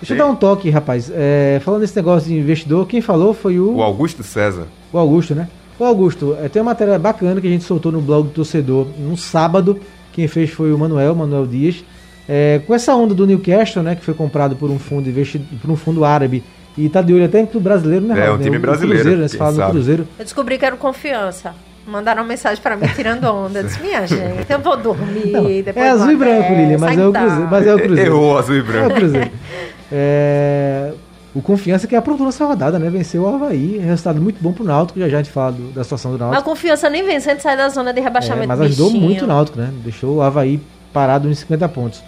Deixa 0.02 0.14
eu 0.14 0.18
dar 0.18 0.26
um 0.26 0.34
toque, 0.34 0.68
rapaz. 0.68 1.12
É, 1.14 1.60
falando 1.64 1.82
desse 1.82 1.94
negócio 1.94 2.28
de 2.28 2.36
investidor, 2.36 2.86
quem 2.88 3.00
falou 3.00 3.32
foi 3.32 3.60
o. 3.60 3.76
O 3.76 3.82
Augusto 3.82 4.24
César. 4.24 4.66
O 4.92 4.98
Augusto, 4.98 5.32
né? 5.32 5.48
O 5.78 5.84
Augusto, 5.84 6.36
é, 6.42 6.48
tem 6.48 6.60
uma 6.60 6.72
matéria 6.72 6.98
bacana 6.98 7.40
que 7.40 7.46
a 7.46 7.50
gente 7.50 7.62
soltou 7.62 7.92
no 7.92 8.00
blog 8.00 8.26
do 8.26 8.34
torcedor 8.34 8.88
no 8.98 9.16
sábado. 9.16 9.78
Quem 10.12 10.26
fez 10.26 10.50
foi 10.50 10.72
o 10.72 10.78
Manuel, 10.78 11.14
Manuel 11.14 11.46
Dias. 11.46 11.84
É, 12.28 12.60
com 12.66 12.74
essa 12.74 12.94
onda 12.96 13.14
do 13.14 13.26
Newcastle, 13.26 13.82
né? 13.82 13.94
Que 13.94 14.04
foi 14.04 14.14
comprado 14.14 14.56
por 14.56 14.70
um 14.70 14.78
fundo 14.78 15.08
investido, 15.08 15.44
por 15.60 15.70
um 15.70 15.76
fundo 15.76 16.04
árabe. 16.04 16.42
E 16.76 16.88
tá 16.88 17.00
de 17.00 17.12
olho 17.12 17.24
até 17.24 17.46
no 17.52 17.60
brasileiro, 17.60 18.04
né? 18.06 18.26
É, 18.26 18.30
um 18.32 18.38
time 18.38 18.58
brasileiro. 18.58 19.02
Cruzeiro, 19.02 19.22
né? 19.22 19.28
Você 19.28 19.36
fala 19.36 19.52
do 19.52 19.70
Cruzeiro. 19.70 20.08
Eu 20.18 20.24
descobri 20.24 20.58
que 20.58 20.64
era 20.64 20.74
confiança. 20.76 21.54
Mandaram 21.86 22.22
uma 22.22 22.28
mensagem 22.28 22.62
para 22.62 22.76
mim 22.76 22.86
tirando 22.94 23.24
onda. 23.24 23.58
Eu 23.58 23.64
disse, 23.64 23.80
minha 23.82 24.04
gente, 24.06 24.50
eu 24.50 24.58
vou 24.60 24.76
dormir. 24.76 25.32
Não, 25.32 25.46
é 25.74 25.90
azul 25.90 26.12
e 26.12 26.16
branco, 26.16 26.52
Lilian, 26.52 26.78
mas, 26.78 26.96
é 26.96 27.06
o 27.06 27.12
Cruzeiro, 27.12 27.48
mas 27.50 27.66
é 27.66 27.74
o 27.74 27.78
Cruzeiro. 27.82 28.10
Errou 28.10 28.38
azul 28.38 28.56
e 28.56 28.62
branco. 28.62 28.84
É 28.84 28.92
o 28.92 28.94
Cruzeiro. 28.94 29.30
É, 29.92 30.92
o 31.34 31.40
Confiança 31.40 31.86
que 31.86 31.96
aprontou 31.96 32.26
nessa 32.26 32.44
rodada, 32.44 32.78
né? 32.78 32.90
Venceu 32.90 33.22
o 33.22 33.34
Havaí. 33.34 33.78
Resultado 33.78 34.20
muito 34.20 34.42
bom 34.42 34.52
pro 34.52 34.64
Náutico. 34.64 34.98
Já 34.98 35.08
já 35.08 35.18
a 35.18 35.22
gente 35.22 35.32
fala 35.32 35.52
do, 35.52 35.72
da 35.72 35.82
situação 35.82 36.12
do 36.12 36.18
Náutico. 36.18 36.34
Mas 36.34 36.42
a 36.42 36.44
Confiança 36.44 36.90
nem 36.90 37.04
vencendo 37.04 37.40
sai 37.40 37.56
da 37.56 37.68
zona 37.68 37.92
de 37.92 38.00
rebaixamento. 38.00 38.44
É, 38.44 38.46
mas 38.46 38.60
ajudou 38.60 38.88
bichinho. 38.88 39.04
muito 39.06 39.24
o 39.24 39.26
Náutico, 39.28 39.58
né? 39.58 39.72
Deixou 39.82 40.16
o 40.16 40.22
Havaí 40.22 40.60
parado 40.92 41.28
nos 41.28 41.38
50 41.38 41.68
pontos. 41.68 42.02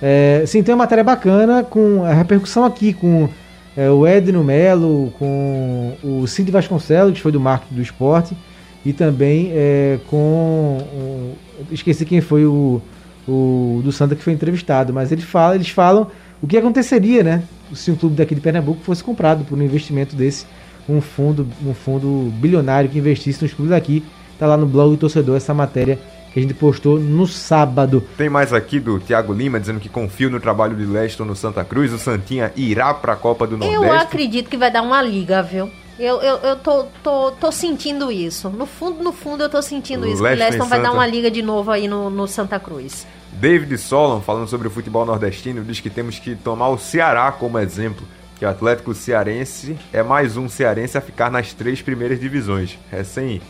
É, 0.00 0.44
sim, 0.46 0.62
tem 0.62 0.74
uma 0.74 0.84
matéria 0.84 1.02
bacana 1.02 1.64
com 1.64 2.04
a 2.04 2.12
repercussão 2.12 2.64
aqui 2.64 2.92
com 2.92 3.28
é, 3.76 3.90
o 3.90 4.06
Edno 4.06 4.44
Melo, 4.44 5.12
com 5.18 5.96
o 6.02 6.26
Cid 6.26 6.50
Vasconcelos, 6.50 7.14
que 7.14 7.20
foi 7.20 7.32
do 7.32 7.40
marketing 7.40 7.74
do 7.74 7.82
esporte, 7.82 8.36
e 8.84 8.92
também 8.92 9.50
é, 9.52 9.98
com. 10.08 10.78
Um, 10.94 11.32
esqueci 11.72 12.04
quem 12.04 12.20
foi 12.20 12.44
o, 12.44 12.80
o 13.26 13.80
do 13.82 13.90
Santa 13.90 14.14
que 14.14 14.22
foi 14.22 14.32
entrevistado, 14.32 14.92
mas 14.92 15.10
ele 15.10 15.22
fala, 15.22 15.56
eles 15.56 15.68
falam 15.68 16.06
o 16.42 16.46
que 16.46 16.56
aconteceria, 16.56 17.22
né, 17.22 17.42
se 17.74 17.90
um 17.90 17.96
clube 17.96 18.16
daqui 18.16 18.34
de 18.34 18.40
Pernambuco 18.40 18.80
fosse 18.82 19.02
comprado 19.02 19.44
por 19.44 19.58
um 19.58 19.62
investimento 19.62 20.14
desse, 20.14 20.46
um 20.88 21.00
fundo, 21.00 21.46
um 21.64 21.74
fundo 21.74 22.32
bilionário 22.36 22.88
que 22.88 22.98
investisse 22.98 23.42
nos 23.42 23.52
clubes 23.52 23.70
daqui. 23.70 24.02
Tá 24.38 24.46
lá 24.46 24.56
no 24.56 24.66
blog 24.66 24.90
do 24.92 24.96
torcedor 24.96 25.36
essa 25.36 25.52
matéria 25.52 25.98
que 26.32 26.38
a 26.38 26.42
gente 26.42 26.54
postou 26.54 26.98
no 26.98 27.26
sábado. 27.26 28.02
Tem 28.16 28.28
mais 28.28 28.52
aqui 28.52 28.78
do 28.78 29.00
Thiago 29.00 29.32
Lima 29.32 29.58
dizendo 29.58 29.80
que 29.80 29.88
confia 29.88 30.28
no 30.30 30.38
trabalho 30.38 30.76
de 30.76 30.84
Leston 30.84 31.24
no 31.24 31.34
Santa 31.34 31.64
Cruz. 31.64 31.92
O 31.92 31.98
Santinha 31.98 32.52
irá 32.56 32.94
para 32.94 33.14
a 33.14 33.16
Copa 33.16 33.46
do 33.46 33.56
Nordeste. 33.56 33.84
Eu 33.84 33.92
acredito 33.92 34.48
que 34.48 34.56
vai 34.56 34.70
dar 34.70 34.82
uma 34.82 35.02
liga, 35.02 35.42
viu? 35.42 35.70
Eu, 35.98 36.22
eu, 36.22 36.36
eu 36.38 36.56
tô, 36.56 36.84
tô, 37.02 37.32
tô 37.32 37.50
sentindo 37.50 38.12
isso. 38.12 38.48
No 38.48 38.66
fundo, 38.66 39.02
no 39.02 39.12
fundo, 39.12 39.42
eu 39.42 39.48
tô 39.48 39.60
sentindo 39.60 40.06
isso. 40.06 40.22
Leston 40.22 40.44
o 40.44 40.48
Leston 40.48 40.68
vai 40.68 40.78
Santa... 40.78 40.82
dar 40.82 40.92
uma 40.94 41.06
liga 41.06 41.30
de 41.30 41.42
novo 41.42 41.70
aí 41.70 41.88
no, 41.88 42.08
no 42.08 42.28
Santa 42.28 42.60
Cruz. 42.60 43.06
David 43.32 43.76
Solon, 43.78 44.20
falando 44.20 44.48
sobre 44.48 44.68
o 44.68 44.70
futebol 44.70 45.04
nordestino, 45.04 45.64
diz 45.64 45.80
que 45.80 45.90
temos 45.90 46.18
que 46.18 46.36
tomar 46.36 46.68
o 46.68 46.78
Ceará 46.78 47.32
como 47.32 47.58
exemplo, 47.58 48.06
que 48.38 48.44
o 48.44 48.48
Atlético 48.48 48.94
Cearense 48.94 49.76
é 49.92 50.02
mais 50.02 50.36
um 50.36 50.48
cearense 50.48 50.96
a 50.96 51.00
ficar 51.00 51.30
nas 51.30 51.52
três 51.52 51.82
primeiras 51.82 52.20
divisões. 52.20 52.78
Recém, 52.90 53.42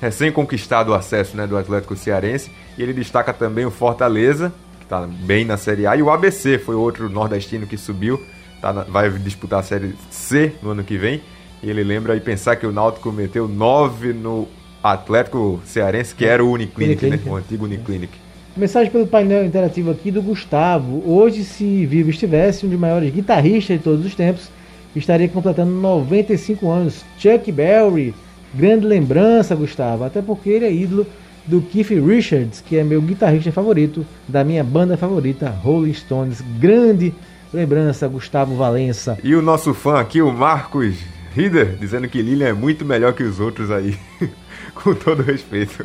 recém 0.00 0.32
conquistado 0.32 0.88
o 0.90 0.94
acesso 0.94 1.36
né, 1.36 1.46
do 1.46 1.56
Atlético 1.56 1.96
Cearense. 1.96 2.50
E 2.76 2.82
ele 2.82 2.92
destaca 2.92 3.32
também 3.32 3.64
o 3.64 3.70
Fortaleza, 3.70 4.52
que 4.78 4.84
está 4.84 5.06
bem 5.06 5.44
na 5.44 5.56
Série 5.56 5.86
A, 5.86 5.96
e 5.96 6.02
o 6.02 6.10
ABC 6.10 6.58
foi 6.58 6.74
outro 6.74 7.08
nordestino 7.08 7.66
que 7.66 7.76
subiu, 7.76 8.20
tá 8.60 8.72
na, 8.72 8.82
vai 8.82 9.08
disputar 9.10 9.60
a 9.60 9.62
Série 9.62 9.94
C 10.10 10.52
no 10.60 10.70
ano 10.70 10.82
que 10.82 10.98
vem. 10.98 11.22
E 11.62 11.70
ele 11.70 11.84
lembra 11.84 12.14
aí 12.14 12.20
pensar 12.20 12.56
que 12.56 12.66
o 12.66 12.72
Náutico 12.72 13.12
meteu 13.12 13.46
nove 13.46 14.12
no 14.12 14.48
Atlético 14.82 15.60
Cearense, 15.64 16.14
que 16.14 16.24
era 16.24 16.44
o 16.44 16.50
Uniclinic, 16.50 17.06
né? 17.06 17.20
o 17.24 17.36
antigo 17.36 17.66
Uniclinic. 17.66 18.12
Mensagem 18.56 18.90
pelo 18.90 19.06
painel 19.06 19.46
interativo 19.46 19.90
aqui 19.90 20.10
do 20.10 20.20
Gustavo. 20.20 21.02
Hoje, 21.06 21.44
se 21.44 21.86
vivo 21.86 22.10
estivesse, 22.10 22.66
um 22.66 22.68
dos 22.68 22.78
maiores 22.78 23.12
guitarristas 23.12 23.78
de 23.78 23.82
todos 23.82 24.04
os 24.04 24.14
tempos, 24.14 24.50
estaria 24.94 25.28
completando 25.28 25.70
95 25.70 26.68
anos. 26.68 27.04
Chuck 27.16 27.50
Berry, 27.52 28.12
grande 28.52 28.84
lembrança, 28.84 29.54
Gustavo. 29.54 30.04
Até 30.04 30.20
porque 30.20 30.50
ele 30.50 30.66
é 30.66 30.72
ídolo 30.72 31.06
do 31.46 31.62
Keith 31.62 31.90
Richards, 31.90 32.60
que 32.60 32.76
é 32.76 32.84
meu 32.84 33.00
guitarrista 33.00 33.52
favorito 33.52 34.04
da 34.28 34.44
minha 34.44 34.62
banda 34.62 34.96
favorita, 34.96 35.48
Rolling 35.48 35.94
Stones. 35.94 36.42
Grande 36.58 37.14
lembrança, 37.54 38.08
Gustavo 38.08 38.56
Valença. 38.56 39.16
E 39.22 39.34
o 39.34 39.40
nosso 39.40 39.72
fã 39.72 40.00
aqui, 40.00 40.20
o 40.20 40.32
Marcos 40.32 40.96
Rieder, 41.34 41.76
dizendo 41.76 42.08
que 42.08 42.20
Lilian 42.20 42.48
é 42.48 42.52
muito 42.52 42.84
melhor 42.84 43.12
que 43.14 43.22
os 43.22 43.40
outros 43.40 43.70
aí. 43.70 43.98
Com 44.74 44.94
todo 44.94 45.22
respeito. 45.22 45.84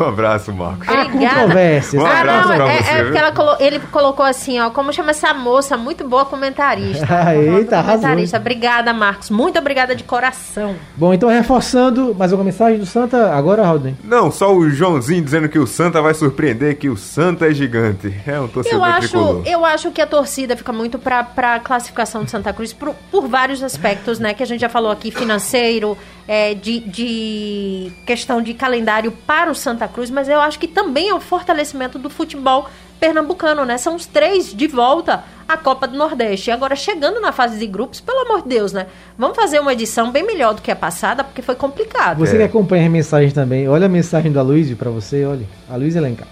Um 0.00 0.04
abraço, 0.04 0.52
Marcos. 0.52 0.86
Obrigada. 0.88 1.34
controvérsias. 1.40 2.02
Um 2.02 2.06
Ah, 2.06 2.24
não, 2.24 2.56
pra 2.56 2.72
é, 2.72 2.82
você, 2.82 2.90
é 2.92 3.02
porque 3.02 3.18
ela 3.18 3.32
colo- 3.32 3.56
ele 3.60 3.78
colocou 3.90 4.24
assim, 4.24 4.60
ó, 4.60 4.70
como 4.70 4.92
chama 4.92 5.10
essa 5.10 5.32
moça? 5.34 5.76
Muito 5.76 6.06
boa 6.08 6.24
comentarista. 6.24 7.06
Ah, 7.18 7.34
eita, 7.34 7.78
arrasou. 7.78 8.00
comentarista. 8.02 8.36
Obrigada, 8.38 8.92
Marcos. 8.94 9.28
Muito 9.30 9.58
obrigada 9.58 9.94
de 9.94 10.04
coração. 10.04 10.76
Bom, 10.96 11.12
então 11.12 11.28
reforçando, 11.28 12.14
mais 12.14 12.32
alguma 12.32 12.44
mensagem 12.50 12.78
do 12.78 12.86
Santa 12.86 13.34
agora, 13.34 13.64
Rodney? 13.66 13.96
Não, 14.04 14.30
só 14.30 14.54
o 14.54 14.70
Joãozinho 14.70 15.22
dizendo 15.22 15.48
que 15.48 15.58
o 15.58 15.66
Santa 15.66 16.00
vai 16.00 16.14
surpreender, 16.14 16.76
que 16.78 16.88
o 16.88 16.96
Santa 16.96 17.46
é 17.48 17.52
gigante. 17.54 18.14
É 18.26 18.38
um 18.40 18.46
torcedor 18.48 18.78
Eu 18.78 18.84
acho, 18.84 19.08
tricolor. 19.08 19.42
eu 19.46 19.64
acho 19.64 19.90
que 19.90 20.00
a 20.00 20.06
torcida 20.06 20.56
fica 20.56 20.72
muito 20.72 20.98
pra, 20.98 21.24
pra 21.24 21.58
classificação 21.60 22.22
de 22.24 22.30
Santa 22.30 22.52
Cruz 22.52 22.72
por, 22.72 22.94
por 23.10 23.26
vários 23.26 23.62
aspectos, 23.62 24.18
né? 24.18 24.32
Que 24.34 24.42
a 24.42 24.46
gente 24.46 24.60
já 24.60 24.68
falou 24.68 24.90
aqui, 24.92 25.10
financeiro, 25.10 25.96
é, 26.28 26.52
de, 26.54 26.78
de 26.80 27.90
questão 28.06 28.42
de 28.42 28.52
calendário 28.52 29.10
para 29.26 29.50
o 29.50 29.54
Santa 29.54 29.88
Cruz, 29.88 30.10
mas 30.10 30.28
eu 30.28 30.38
acho 30.40 30.58
que 30.58 30.68
também 30.68 31.08
é 31.08 31.14
o 31.14 31.20
fortalecimento 31.20 31.98
do 31.98 32.10
futebol 32.10 32.68
pernambucano, 33.00 33.64
né? 33.64 33.78
São 33.78 33.94
os 33.94 34.04
três 34.06 34.52
de 34.52 34.66
volta 34.66 35.24
à 35.48 35.56
Copa 35.56 35.86
do 35.88 35.96
Nordeste. 35.96 36.50
E 36.50 36.52
agora, 36.52 36.76
chegando 36.76 37.20
na 37.20 37.32
fase 37.32 37.58
de 37.58 37.66
grupos, 37.66 38.00
pelo 38.00 38.18
amor 38.20 38.42
de 38.42 38.48
Deus, 38.48 38.72
né? 38.72 38.86
Vamos 39.16 39.36
fazer 39.36 39.58
uma 39.60 39.72
edição 39.72 40.10
bem 40.10 40.22
melhor 40.26 40.52
do 40.54 40.60
que 40.60 40.70
a 40.70 40.76
passada, 40.76 41.24
porque 41.24 41.40
foi 41.40 41.54
complicado. 41.54 42.18
Você 42.18 42.34
É. 42.34 42.38
que 42.38 42.44
acompanha 42.44 42.84
as 42.84 42.90
mensagens 42.90 43.32
também, 43.32 43.66
olha 43.68 43.86
a 43.86 43.88
mensagem 43.88 44.30
do 44.30 44.38
Aloysio 44.38 44.76
pra 44.76 44.90
você, 44.90 45.24
olha. 45.24 45.46
Aloysio 45.70 46.00
Elencar. 46.00 46.26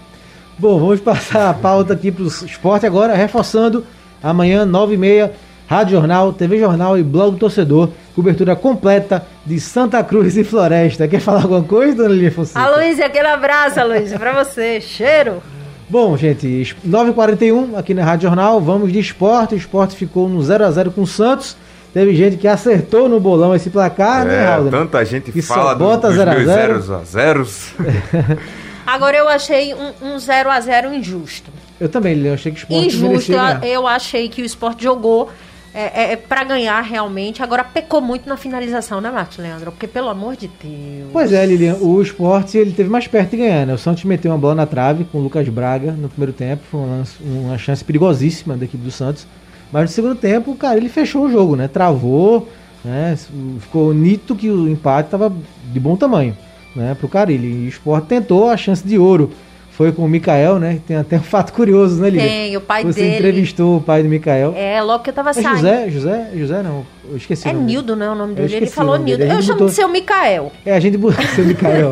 Bom, 0.59 0.77
vamos 0.79 0.99
passar 0.99 1.49
a 1.49 1.53
pauta 1.53 1.93
aqui 1.93 2.11
pro 2.11 2.27
esporte 2.27 2.85
agora, 2.85 3.15
reforçando 3.15 3.85
amanhã, 4.21 4.65
9h30, 4.65 5.31
Rádio 5.67 5.97
Jornal, 5.97 6.31
TV 6.33 6.57
Jornal 6.59 6.97
e 6.97 7.03
Blog 7.03 7.31
do 7.33 7.37
Torcedor. 7.39 7.89
Cobertura 8.15 8.55
completa 8.55 9.25
de 9.45 9.59
Santa 9.59 10.01
Cruz 10.03 10.37
e 10.37 10.43
Floresta. 10.43 11.07
Quer 11.07 11.19
falar 11.19 11.41
alguma 11.43 11.61
coisa, 11.63 11.95
dona 11.97 12.09
Lívia 12.09 12.31
Fonseca? 12.31 12.59
Aloysio, 12.59 13.05
aquele 13.05 13.27
abraço, 13.27 13.79
Aloysio, 13.79 14.17
pra 14.17 14.43
você. 14.43 14.79
Cheiro! 14.81 15.43
Bom, 15.89 16.17
gente, 16.17 16.75
9h41 16.87 17.77
aqui 17.77 17.93
na 17.93 18.03
Rádio 18.03 18.27
Jornal, 18.27 18.59
vamos 18.59 18.91
de 18.91 18.99
esporte. 18.99 19.55
O 19.55 19.57
esporte 19.57 19.95
ficou 19.95 20.27
no 20.27 20.39
0x0 20.39 20.91
com 20.91 21.01
o 21.01 21.07
Santos. 21.07 21.55
Teve 21.93 22.13
gente 22.15 22.37
que 22.37 22.47
acertou 22.47 23.07
no 23.09 23.19
bolão 23.19 23.55
esse 23.55 23.69
placar, 23.69 24.25
né, 24.25 24.43
É, 24.43 24.45
Raul? 24.45 24.69
tanta 24.69 25.03
gente 25.05 25.31
Que 25.31 25.41
só 25.41 25.53
fala 25.55 25.73
do- 25.73 25.79
bota 25.85 26.07
a 26.07 26.11
a 26.11 27.03
zeros. 27.03 27.71
Agora 28.85 29.17
eu 29.17 29.27
achei 29.27 29.73
um, 29.73 29.91
um 30.01 30.19
0 30.19 30.49
a 30.49 30.59
0 30.59 30.93
injusto. 30.93 31.49
Eu 31.79 31.89
também, 31.89 32.13
Leandro, 32.15 32.33
achei 32.35 32.51
que 32.51 32.57
o 32.57 32.61
esporte 32.61 32.85
Injusto, 32.87 33.07
merecia 33.31 33.59
eu, 33.63 33.67
eu 33.81 33.87
achei 33.87 34.29
que 34.29 34.41
o 34.41 34.45
esporte 34.45 34.83
jogou 34.83 35.29
é, 35.73 36.13
é, 36.13 36.15
para 36.15 36.43
ganhar 36.43 36.81
realmente. 36.81 37.43
Agora 37.43 37.63
pecou 37.63 38.01
muito 38.01 38.27
na 38.27 38.35
finalização, 38.37 38.99
né, 39.01 39.11
Marcos 39.11 39.37
Leandro? 39.37 39.71
Porque, 39.71 39.87
pelo 39.87 40.09
amor 40.09 40.35
de 40.35 40.47
Deus. 40.61 41.09
Pois 41.13 41.31
é, 41.31 41.45
Lilian, 41.45 41.75
o 41.81 42.01
esporte 42.01 42.57
ele 42.57 42.71
teve 42.71 42.89
mais 42.89 43.07
perto 43.07 43.31
de 43.31 43.37
ganhar, 43.37 43.65
né? 43.65 43.73
O 43.73 43.77
Santos 43.77 44.03
meteu 44.03 44.31
uma 44.31 44.37
bola 44.37 44.55
na 44.55 44.65
trave 44.65 45.03
com 45.05 45.19
o 45.19 45.21
Lucas 45.21 45.47
Braga 45.49 45.91
no 45.91 46.09
primeiro 46.09 46.33
tempo, 46.33 46.63
foi 46.69 46.79
um 46.79 46.89
lance- 46.97 47.15
uma 47.23 47.57
chance 47.57 47.83
perigosíssima 47.83 48.55
da 48.57 48.65
equipe 48.65 48.83
do 48.83 48.91
Santos. 48.91 49.27
Mas 49.71 49.83
no 49.83 49.87
segundo 49.89 50.15
tempo, 50.15 50.55
cara, 50.55 50.77
ele 50.77 50.89
fechou 50.89 51.25
o 51.25 51.31
jogo, 51.31 51.55
né? 51.55 51.67
Travou, 51.67 52.47
né? 52.85 53.17
Ficou 53.59 53.93
nítido 53.93 54.35
que 54.35 54.49
o 54.49 54.67
empate 54.69 55.07
estava 55.07 55.31
de 55.71 55.79
bom 55.79 55.95
tamanho, 55.97 56.37
né? 56.75 56.95
Pro 56.97 57.09
Carilli. 57.09 57.47
E 57.63 57.65
o 57.65 57.69
esporte 57.69 58.07
tentou 58.07 58.49
a 58.49 58.55
chance 58.55 58.87
de 58.87 58.97
ouro. 58.97 59.31
Foi 59.77 59.91
com 59.91 60.03
o 60.03 60.09
Mikael, 60.09 60.57
né? 60.57 60.79
Tem 60.87 60.97
até 60.97 61.17
um 61.17 61.21
fato 61.21 61.53
curioso, 61.53 62.01
né, 62.01 62.09
Lilian? 62.09 62.27
Tem, 62.27 62.57
o 62.57 62.61
pai 62.61 62.83
Você 62.83 62.99
dele. 62.99 63.15
entrevistou 63.17 63.77
o 63.77 63.81
pai 63.81 64.01
do 64.01 64.09
Mikael. 64.09 64.55
É, 64.57 64.81
logo 64.81 65.03
que 65.03 65.11
eu 65.11 65.13
tava 65.13 65.29
É 65.29 65.33
saindo. 65.33 65.55
José? 65.57 65.89
José? 65.91 66.29
José 66.35 66.63
não. 66.63 66.83
Eu 67.07 67.15
esqueci. 67.15 67.47
É 67.47 67.51
o 67.51 67.53
nome 67.53 67.65
dele. 67.67 67.73
Nildo, 67.77 67.95
né? 67.95 68.09
O 68.09 68.15
nome 68.15 68.33
dele. 68.33 68.47
Ele 68.47 68.55
esqueci 68.55 68.73
falou. 68.73 68.97
Nildo. 68.97 69.23
Eu 69.23 69.29
chamo 69.39 69.53
botou- 69.53 69.67
de 69.67 69.73
seu 69.75 69.87
Micael. 69.87 70.51
É, 70.65 70.75
a 70.75 70.79
gente 70.79 70.97
botou 70.97 71.23
seu 71.35 71.45
Mikael. 71.45 71.91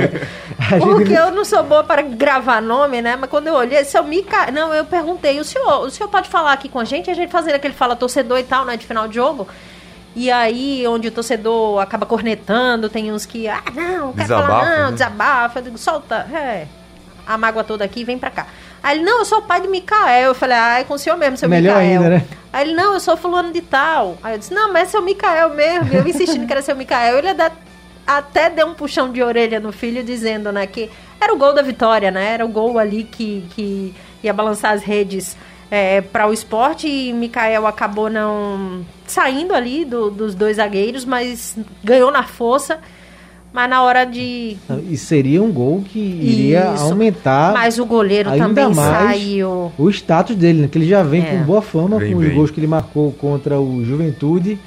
A 0.57 0.79
gente 0.79 0.83
Porque 0.95 1.13
eu 1.13 1.29
não 1.29 1.45
sou 1.45 1.61
boa 1.63 1.83
para 1.83 2.01
gravar 2.01 2.59
nome, 2.59 3.03
né? 3.03 3.15
Mas 3.15 3.29
quando 3.29 3.47
eu 3.47 3.53
olhei, 3.53 3.83
seu 3.83 4.03
Mica. 4.03 4.49
Não, 4.51 4.73
eu 4.73 4.83
perguntei, 4.85 5.39
o 5.39 5.43
senhor, 5.43 5.81
o 5.85 5.89
senhor 5.91 6.09
pode 6.09 6.27
falar 6.27 6.53
aqui 6.53 6.67
com 6.67 6.79
a 6.79 6.85
gente? 6.85 7.11
A 7.11 7.13
gente 7.13 7.29
fazendo 7.31 7.53
aquele 7.53 7.75
fala 7.75 7.95
torcedor 7.95 8.39
e 8.39 8.43
tal, 8.43 8.65
né? 8.65 8.75
De 8.77 8.87
final 8.87 9.07
de 9.07 9.13
jogo. 9.13 9.47
E 10.15 10.31
aí, 10.31 10.87
onde 10.87 11.07
o 11.09 11.11
torcedor 11.11 11.79
acaba 11.81 12.07
cornetando, 12.07 12.89
tem 12.89 13.11
uns 13.11 13.27
que, 13.27 13.47
ah, 13.47 13.61
não, 13.75 14.11
quer 14.11 14.25
falar 14.25 14.41
Desabafa, 14.47 14.69
não, 14.79 14.85
né? 14.85 14.91
desabafa. 14.93 15.59
Eu 15.59 15.63
digo, 15.63 15.77
solta, 15.77 16.15
é, 16.33 16.65
a 17.25 17.37
mágoa 17.37 17.63
toda 17.63 17.83
aqui, 17.83 18.03
vem 18.03 18.17
pra 18.19 18.29
cá. 18.29 18.47
Aí 18.83 18.97
ele, 18.97 19.05
não, 19.05 19.19
eu 19.19 19.25
sou 19.25 19.39
o 19.39 19.41
pai 19.41 19.61
de 19.61 19.67
Micael. 19.67 20.27
Eu 20.27 20.35
falei, 20.35 20.57
ah, 20.57 20.79
é 20.79 20.83
com 20.83 20.93
o 20.93 20.99
senhor 20.99 21.17
mesmo, 21.17 21.37
seu 21.37 21.49
Melhor 21.49 21.77
Micael. 21.81 22.01
ainda, 22.03 22.09
né? 22.17 22.25
Aí 22.53 22.67
ele, 22.67 22.75
não, 22.75 22.93
eu 22.93 22.99
sou 22.99 23.17
fulano 23.17 23.51
de 23.51 23.61
tal. 23.61 24.17
Aí 24.23 24.35
eu 24.35 24.37
disse, 24.39 24.53
não, 24.53 24.71
mas 24.71 24.89
é 24.89 24.91
seu 24.91 25.01
Micael 25.01 25.49
mesmo. 25.55 25.91
Eu 25.93 26.07
insistindo 26.07 26.45
que 26.45 26.51
era 26.53 26.61
seu 26.61 26.75
Micael. 26.75 27.17
Ele 27.17 27.29
até- 27.29 27.51
até 28.05 28.49
deu 28.49 28.67
um 28.67 28.73
puxão 28.75 29.11
de 29.11 29.21
orelha 29.23 29.59
no 29.59 29.71
filho, 29.71 30.03
dizendo, 30.03 30.51
né, 30.51 30.67
que 30.67 30.89
era 31.19 31.33
o 31.33 31.37
gol 31.37 31.53
da 31.53 31.61
vitória, 31.63 32.11
né? 32.11 32.33
Era 32.33 32.45
o 32.45 32.49
gol 32.49 32.77
ali 32.77 33.03
que, 33.03 33.47
que 33.55 33.95
ia 34.23 34.31
balançar 34.31 34.73
as 34.73 34.83
redes 34.83 35.35
é, 35.71 36.01
para 36.01 36.27
o 36.27 36.33
esporte. 36.33 36.87
E 36.87 37.11
Micael 37.11 37.65
acabou 37.65 38.09
não 38.09 38.85
saindo 39.07 39.53
ali 39.55 39.83
do- 39.83 40.11
dos 40.11 40.35
dois 40.35 40.57
zagueiros, 40.57 41.03
mas 41.05 41.57
ganhou 41.83 42.11
na 42.11 42.21
força. 42.23 42.79
Mas 43.55 43.69
na 43.69 43.81
hora 43.83 44.03
de. 44.03 44.57
E 44.89 44.97
seria 44.97 45.41
um 45.41 45.49
gol 45.51 45.81
que 45.87 45.97
iria 45.97 46.73
Isso. 46.75 46.83
aumentar 46.83 47.53
Mas 47.53 47.79
o 47.79 47.85
goleiro 47.85 48.29
ainda 48.29 48.45
também 48.47 48.65
mais 48.75 48.77
saiu. 49.21 49.71
o 49.77 49.89
status 49.89 50.35
dele, 50.35 50.63
né? 50.63 50.67
Que 50.69 50.77
ele 50.77 50.87
já 50.87 51.01
vem 51.01 51.21
É. 51.21 51.25
com 51.37 51.43
boa 51.43 51.61
fama 51.61 51.97
Vem 51.97 52.11
com 52.11 52.19
os 52.19 52.25
bem. 52.25 52.35
gols 52.35 52.51
que 52.51 52.59
ele 52.59 52.67
marcou 52.67 53.13
contra 53.13 53.57
o 53.59 53.83
Juventude 53.85 54.59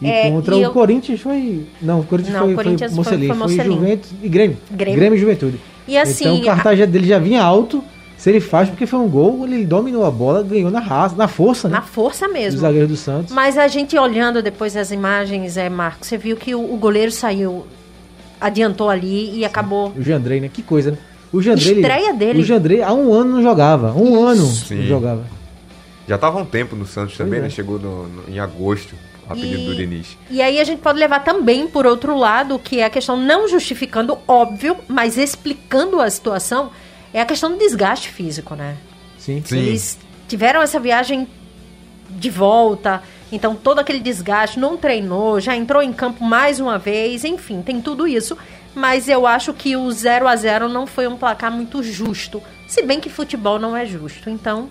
e 0.00 0.06
É, 0.08 0.30
contra 0.30 0.54
e 0.56 0.58
o 0.60 0.62
eu- 0.62 0.70
Corinthians 0.72 1.20
foi. 1.20 1.66
Não, 1.82 2.00
o 2.00 2.04
Corinthians 2.04 2.34
Não, 2.34 2.44
foi, 2.44 2.52
o 2.52 2.56
Corinthians 2.56 2.94
foi 2.94 3.04
foi- 3.04 3.12
Mocelin, 3.12 3.26
foi 3.28 3.36
foi, 3.36 3.46
Mocelin. 3.56 3.74
Juventus 3.76 4.10
e 4.22 4.28
Grêmio. 4.30 4.56
Grêmio. 4.70 4.98
Grêmio 4.98 5.16
e 5.16 5.20
Juventude. 5.20 5.60
E 5.86 5.98
assim, 5.98 6.24
então 6.24 6.40
o 6.40 6.44
cartaz 6.46 6.78
já- 6.78 6.86
dele 6.86 7.06
já 7.06 7.18
vinha 7.18 7.42
alto. 7.42 7.84
Se 8.16 8.28
ele 8.30 8.40
faz 8.40 8.68
porque 8.68 8.86
foi 8.86 8.98
um 8.98 9.08
gol, 9.08 9.46
ele 9.46 9.64
dominou 9.64 10.04
a 10.04 10.10
bola, 10.10 10.42
ganhou 10.42 10.70
na 10.70 10.80
raça, 10.80 11.14
na 11.16 11.26
força, 11.28 11.68
né? 11.68 11.74
na 11.76 11.82
força 11.82 12.26
mesmo. 12.28 12.60
zagueiros 12.60 12.88
do 12.90 12.96
Santos. 12.96 13.32
Mas 13.34 13.56
a 13.56 13.66
gente 13.68 13.96
olhando 13.98 14.42
depois 14.42 14.76
as 14.76 14.90
imagens, 14.90 15.56
é, 15.56 15.68
Marcos, 15.70 16.06
você 16.08 16.18
viu 16.18 16.36
que 16.36 16.54
o, 16.54 16.60
o 16.60 16.76
goleiro 16.76 17.10
saiu, 17.10 17.64
adiantou 18.40 18.88
ali 18.90 19.38
e 19.38 19.44
acabou. 19.44 19.92
O 19.96 20.02
Jandrei, 20.02 20.40
né? 20.40 20.48
Que 20.52 20.62
coisa, 20.62 20.92
né? 20.92 20.98
O 21.32 21.40
Jandrei. 21.40 21.70
ele- 21.72 21.80
Estreia 21.80 22.12
dele. 22.14 22.40
O 22.40 22.44
Jandrei 22.44 22.82
há 22.82 22.92
um 22.92 23.12
ano 23.12 23.34
não 23.36 23.42
jogava. 23.42 23.92
Um 23.92 24.24
ano 24.24 24.46
Sim. 24.46 24.76
não 24.80 24.86
jogava. 24.86 25.24
Já 26.08 26.18
tava 26.18 26.38
há 26.38 26.42
um 26.42 26.46
tempo 26.46 26.74
no 26.74 26.86
Santos 26.86 27.16
também, 27.16 27.34
Pois 27.34 27.42
é. 27.42 27.44
né? 27.44 27.50
Chegou 27.50 27.78
no- 27.78 28.08
no- 28.08 28.24
em 28.28 28.38
agosto, 28.40 28.94
a 29.28 29.34
pedido 29.34 29.64
do 29.66 29.76
Diniz. 29.76 30.16
E 30.28 30.42
aí 30.42 30.58
a 30.58 30.64
gente 30.64 30.80
pode 30.80 30.98
levar 30.98 31.20
também 31.20 31.68
por 31.68 31.86
outro 31.86 32.16
lado, 32.18 32.58
que 32.58 32.80
é 32.80 32.84
a 32.84 32.90
questão 32.90 33.16
não 33.16 33.46
justificando, 33.48 34.18
óbvio, 34.26 34.76
mas 34.88 35.16
explicando 35.16 36.00
a 36.00 36.10
situação, 36.10 36.70
é 37.14 37.20
a 37.20 37.24
questão 37.26 37.52
do 37.52 37.58
desgaste 37.58 38.08
físico, 38.08 38.56
né? 38.56 38.76
Sim. 39.18 39.40
Sim. 39.44 39.58
Eles 39.58 39.98
tiveram 40.26 40.60
essa 40.62 40.80
viagem 40.80 41.28
de 42.08 42.28
volta, 42.28 43.02
então 43.32 43.54
todo 43.54 43.78
aquele 43.78 44.00
desgaste, 44.00 44.58
não 44.58 44.76
treinou, 44.76 45.40
já 45.40 45.56
entrou 45.56 45.82
em 45.82 45.92
campo 45.92 46.24
mais 46.24 46.60
uma 46.60 46.78
vez, 46.78 47.24
enfim, 47.24 47.62
tem 47.62 47.80
tudo 47.80 48.06
isso. 48.06 48.36
Mas 48.74 49.08
eu 49.08 49.26
acho 49.26 49.52
que 49.52 49.76
o 49.76 49.90
0 49.90 50.28
a 50.28 50.36
0 50.36 50.68
não 50.68 50.86
foi 50.86 51.06
um 51.08 51.16
placar 51.16 51.50
muito 51.50 51.82
justo. 51.82 52.40
Se 52.68 52.82
bem 52.82 53.00
que 53.00 53.10
futebol 53.10 53.58
não 53.58 53.76
é 53.76 53.84
justo. 53.84 54.30
Então, 54.30 54.68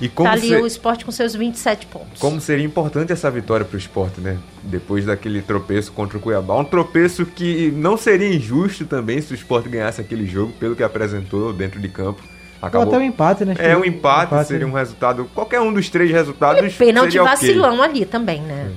E 0.00 0.08
como, 0.08 0.28
tá 0.28 0.32
ali 0.34 0.48
se- 0.48 0.56
o 0.56 0.66
esporte 0.66 1.04
com 1.04 1.12
seus 1.12 1.34
27 1.36 1.86
pontos. 1.86 2.18
como 2.20 2.40
seria 2.40 2.64
importante 2.64 3.12
essa 3.12 3.30
vitória 3.30 3.64
pro 3.64 3.78
esporte, 3.78 4.20
né? 4.20 4.38
Depois 4.64 5.04
daquele 5.06 5.40
tropeço 5.40 5.92
contra 5.92 6.18
o 6.18 6.20
Cuiabá. 6.20 6.56
Um 6.58 6.64
tropeço 6.64 7.24
que 7.26 7.70
não 7.76 7.96
seria 7.96 8.28
injusto 8.34 8.84
também 8.84 9.20
se 9.20 9.32
o 9.32 9.36
esporte 9.36 9.68
ganhasse 9.68 10.00
aquele 10.00 10.26
jogo, 10.26 10.52
pelo 10.58 10.74
que 10.74 10.82
apresentou 10.82 11.52
dentro 11.52 11.80
de 11.80 11.88
campo. 11.88 12.20
Ou 12.60 12.66
Acabou. 12.68 12.88
até 12.88 12.98
um 12.98 13.02
empate, 13.02 13.44
né? 13.44 13.54
É 13.58 13.76
um 13.76 13.84
empate, 13.84 14.44
seria 14.46 14.66
um 14.66 14.72
resultado. 14.72 15.24
Qualquer 15.34 15.60
um 15.60 15.72
dos 15.72 15.88
três 15.88 16.10
resultados. 16.10 16.72
E 16.72 16.76
pênalti 16.76 17.18
vacilão 17.18 17.82
ali 17.82 18.04
também, 18.04 18.40
né? 18.42 18.72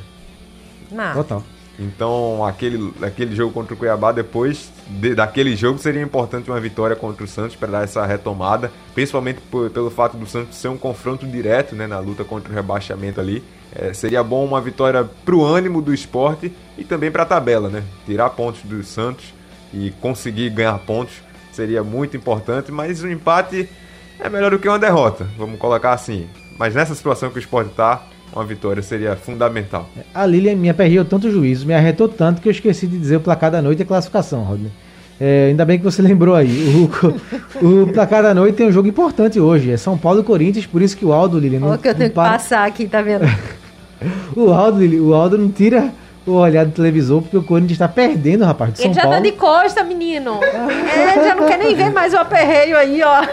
Não. 0.91 1.13
Total. 1.13 1.43
Então, 1.79 2.45
aquele, 2.45 2.93
aquele 3.01 3.35
jogo 3.35 3.51
contra 3.53 3.73
o 3.73 3.77
Cuiabá, 3.77 4.11
depois 4.11 4.69
de- 4.87 5.15
daquele 5.15 5.55
jogo, 5.55 5.79
seria 5.79 6.01
importante 6.01 6.51
uma 6.51 6.59
vitória 6.59 6.95
contra 6.95 7.23
o 7.23 7.27
Santos 7.27 7.55
para 7.55 7.69
dar 7.71 7.83
essa 7.83 8.05
retomada, 8.05 8.71
principalmente 8.93 9.39
por- 9.49 9.69
pelo 9.71 9.89
fato 9.89 10.15
do 10.15 10.27
Santos 10.27 10.57
ser 10.57 10.67
um 10.67 10.77
confronto 10.77 11.25
direto 11.25 11.75
né, 11.75 11.87
na 11.87 11.97
luta 11.97 12.23
contra 12.23 12.51
o 12.51 12.55
rebaixamento 12.55 13.19
ali. 13.19 13.43
É, 13.73 13.93
seria 13.93 14.21
bom 14.21 14.45
uma 14.45 14.61
vitória 14.61 15.09
para 15.25 15.33
o 15.35 15.43
ânimo 15.43 15.81
do 15.81 15.91
esporte 15.93 16.51
e 16.77 16.83
também 16.83 17.09
para 17.09 17.23
a 17.23 17.25
tabela, 17.25 17.67
né? 17.69 17.83
Tirar 18.05 18.29
pontos 18.31 18.61
do 18.63 18.83
Santos 18.83 19.33
e 19.73 19.91
conseguir 20.01 20.49
ganhar 20.51 20.77
pontos 20.79 21.13
seria 21.61 21.83
muito 21.83 22.17
importante, 22.17 22.71
mas 22.71 23.03
o 23.03 23.07
empate 23.07 23.69
é 24.19 24.27
melhor 24.27 24.49
do 24.49 24.57
que 24.57 24.67
uma 24.67 24.79
derrota, 24.79 25.27
vamos 25.37 25.59
colocar 25.59 25.93
assim. 25.93 26.25
Mas 26.57 26.73
nessa 26.73 26.95
situação 26.95 27.29
que 27.29 27.37
o 27.37 27.39
esporte 27.39 27.69
está, 27.69 28.01
uma 28.33 28.43
vitória 28.43 28.81
seria 28.81 29.15
fundamental. 29.15 29.87
A 30.13 30.25
Lilian 30.25 30.55
me 30.55 30.69
aperreou 30.69 31.05
tanto 31.05 31.27
o 31.27 31.31
juízo, 31.31 31.67
me 31.67 31.73
arretou 31.75 32.09
tanto 32.09 32.41
que 32.41 32.47
eu 32.47 32.51
esqueci 32.51 32.87
de 32.87 32.97
dizer 32.97 33.17
o 33.17 33.19
placar 33.19 33.51
da 33.51 33.61
noite 33.61 33.79
e 33.79 33.83
a 33.83 33.85
classificação, 33.85 34.43
Rodney. 34.43 34.71
É, 35.19 35.49
ainda 35.49 35.63
bem 35.63 35.77
que 35.77 35.83
você 35.83 36.01
lembrou 36.03 36.33
aí. 36.33 36.89
O, 37.61 37.83
o 37.83 37.93
placar 37.93 38.23
da 38.23 38.33
noite 38.33 38.55
tem 38.55 38.67
um 38.67 38.71
jogo 38.71 38.87
importante 38.87 39.39
hoje. 39.39 39.69
É 39.69 39.77
São 39.77 39.95
Paulo 39.95 40.21
e 40.21 40.23
Corinthians, 40.23 40.65
por 40.65 40.81
isso 40.81 40.97
que 40.97 41.05
o 41.05 41.13
Aldo, 41.13 41.37
Lilian, 41.37 41.59
não, 41.59 41.67
Olha 41.69 41.77
que 41.77 41.87
eu 41.87 41.93
tenho 41.93 42.09
que 42.09 42.15
passar 42.15 42.65
aqui, 42.65 42.87
tá 42.87 43.03
vendo? 43.03 43.25
O 44.35 44.51
Aldo, 44.51 44.79
Lili, 44.79 44.99
o 44.99 45.13
Aldo 45.13 45.37
não 45.37 45.51
tira 45.51 45.91
o 46.25 46.33
olhar 46.33 46.65
do 46.65 46.71
televisor, 46.71 47.21
porque 47.21 47.37
o 47.37 47.43
Corinthians 47.43 47.73
está 47.73 47.87
perdendo, 47.87 48.45
rapaz. 48.45 48.79
Ele 48.79 48.93
já 48.93 49.01
tá 49.01 49.07
Paulo. 49.07 49.23
tá 49.23 49.29
de 49.29 49.31
costa, 49.35 49.83
menino. 49.83 50.39
é, 50.43 51.15
já 51.23 51.35
não 51.35 51.47
quer 51.47 51.57
nem 51.57 51.75
ver 51.75 51.91
mais 51.91 52.13
o 52.13 52.17
aperreio 52.17 52.77
aí, 52.77 53.01
ó. 53.01 53.23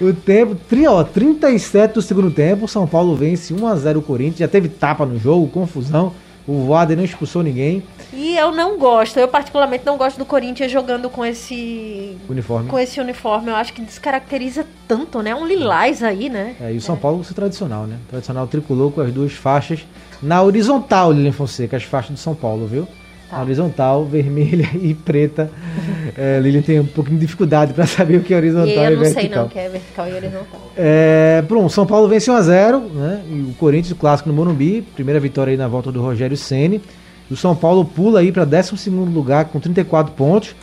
o 0.00 0.12
tempo, 0.12 0.56
ó, 0.88 1.02
37 1.02 1.94
do 1.94 2.02
segundo 2.02 2.30
tempo, 2.30 2.68
São 2.68 2.86
Paulo 2.86 3.16
vence 3.16 3.52
1x0 3.52 3.96
o 3.96 4.02
Corinthians, 4.02 4.38
já 4.38 4.48
teve 4.48 4.68
tapa 4.68 5.04
no 5.04 5.18
jogo, 5.18 5.48
confusão. 5.48 6.12
O 6.46 6.68
Wader 6.68 6.96
não 6.96 7.02
expulsou 7.02 7.42
ninguém. 7.42 7.82
E 8.12 8.36
eu 8.36 8.52
não 8.52 8.78
gosto, 8.78 9.18
eu 9.18 9.26
particularmente 9.26 9.84
não 9.84 9.96
gosto 9.96 10.16
do 10.16 10.24
Corinthians 10.24 10.70
jogando 10.70 11.10
com 11.10 11.24
esse 11.24 12.16
uniforme. 12.28 12.70
Com 12.70 12.78
esse 12.78 13.00
uniforme, 13.00 13.50
eu 13.50 13.56
acho 13.56 13.72
que 13.72 13.82
descaracteriza 13.82 14.64
tanto, 14.86 15.20
né? 15.22 15.34
Um 15.34 15.44
lilás 15.44 16.04
aí, 16.04 16.28
né? 16.28 16.54
É, 16.60 16.72
e 16.72 16.76
o 16.76 16.80
São 16.80 16.94
é. 16.94 16.98
Paulo 16.98 17.26
é 17.28 17.34
tradicional, 17.34 17.84
né? 17.84 17.98
Tradicional 18.08 18.46
tricolor 18.46 18.92
com 18.92 19.00
as 19.00 19.12
duas 19.12 19.32
faixas 19.32 19.84
na 20.22 20.42
horizontal, 20.42 21.12
Lilian 21.12 21.32
Fonseca, 21.32 21.76
as 21.76 21.84
faixas 21.84 22.12
do 22.12 22.18
São 22.18 22.34
Paulo, 22.34 22.66
viu? 22.66 22.86
Tá. 23.28 23.42
horizontal, 23.42 24.04
vermelha 24.04 24.68
e 24.80 24.94
preta. 24.94 25.50
É, 26.16 26.38
Lilian 26.40 26.62
tem 26.62 26.78
um 26.78 26.86
pouquinho 26.86 27.18
de 27.18 27.26
dificuldade 27.26 27.72
para 27.72 27.84
saber 27.86 28.18
o 28.18 28.20
que 28.22 28.32
é 28.32 28.36
horizontal 28.36 28.68
e, 28.68 28.86
eu 28.86 28.92
e 28.92 28.96
vertical. 28.96 29.04
Eu 29.04 29.10
não 29.12 29.20
sei 29.20 29.28
não, 29.28 29.48
que 29.48 29.58
é 29.58 29.68
vertical 29.68 30.08
e 30.08 30.14
horizontal. 30.14 30.72
É, 30.76 31.44
pronto, 31.48 31.70
São 31.70 31.86
Paulo 31.86 32.08
vence 32.08 32.30
1x0, 32.30 32.92
né? 32.92 33.22
E 33.28 33.50
o 33.50 33.54
Corinthians, 33.58 33.92
o 33.92 33.96
clássico 33.96 34.28
no 34.28 34.34
Morumbi, 34.34 34.82
primeira 34.94 35.18
vitória 35.18 35.50
aí 35.50 35.56
na 35.56 35.66
volta 35.66 35.90
do 35.90 36.00
Rogério 36.00 36.36
Ceni. 36.36 36.80
O 37.28 37.34
São 37.34 37.56
Paulo 37.56 37.84
pula 37.84 38.20
aí 38.20 38.30
para 38.30 38.44
12 38.44 38.88
lugar 38.90 39.46
com 39.46 39.58
34 39.58 40.14
pontos. 40.14 40.54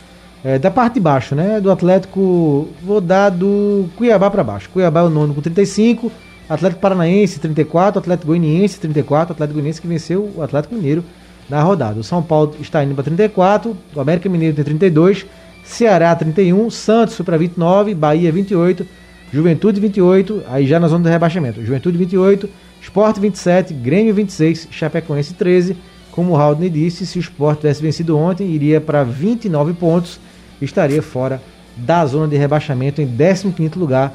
É, 0.42 0.58
da 0.58 0.70
parte 0.70 0.94
de 0.94 1.00
baixo, 1.00 1.34
né? 1.34 1.58
Do 1.58 1.70
Atlético, 1.70 2.68
vou 2.82 3.00
dar 3.00 3.30
do 3.30 3.88
Cuiabá 3.96 4.30
para 4.30 4.44
baixo. 4.44 4.68
Cuiabá 4.70 5.00
é 5.00 5.04
o 5.04 5.08
nono 5.08 5.32
com 5.32 5.40
35, 5.40 6.12
Atlético 6.48 6.80
Paranaense 6.80 7.40
34, 7.40 7.98
Atlético 7.98 8.26
Goianiense 8.28 8.78
34, 8.78 9.32
Atlético 9.32 9.54
Goianiense 9.54 9.80
que 9.80 9.86
venceu 9.86 10.30
o 10.36 10.42
Atlético 10.42 10.74
Mineiro 10.74 11.04
na 11.48 11.62
rodada. 11.62 11.98
O 11.98 12.04
São 12.04 12.22
Paulo 12.22 12.54
está 12.60 12.84
indo 12.84 12.94
para 12.94 13.04
34, 13.04 13.76
o 13.94 14.00
América 14.00 14.28
Mineiro 14.28 14.54
tem 14.54 14.64
32, 14.64 15.26
Ceará 15.64 16.14
31, 16.14 16.70
Santos 16.70 17.18
para 17.22 17.38
29, 17.38 17.94
Bahia 17.94 18.30
28, 18.30 18.86
Juventude 19.32 19.80
28, 19.80 20.42
aí 20.48 20.66
já 20.66 20.78
na 20.78 20.86
zona 20.86 21.04
do 21.04 21.08
rebaixamento. 21.08 21.64
Juventude 21.64 21.96
28, 21.96 22.48
Sport 22.82 23.18
27, 23.18 23.72
Grêmio 23.74 24.14
26, 24.14 24.68
Chapecoense 24.70 25.34
13. 25.34 25.76
Como 26.12 26.32
o 26.32 26.36
Haldane 26.36 26.70
disse, 26.70 27.06
se 27.06 27.18
o 27.18 27.20
Sport 27.20 27.60
tivesse 27.60 27.82
vencido 27.82 28.16
ontem, 28.16 28.46
iria 28.46 28.80
para 28.80 29.02
29 29.02 29.72
pontos, 29.72 30.20
estaria 30.62 31.02
fora 31.02 31.42
da 31.76 32.06
zona 32.06 32.28
de 32.28 32.36
rebaixamento 32.36 33.02
em 33.02 33.08
15º 33.08 33.76
lugar 33.76 34.14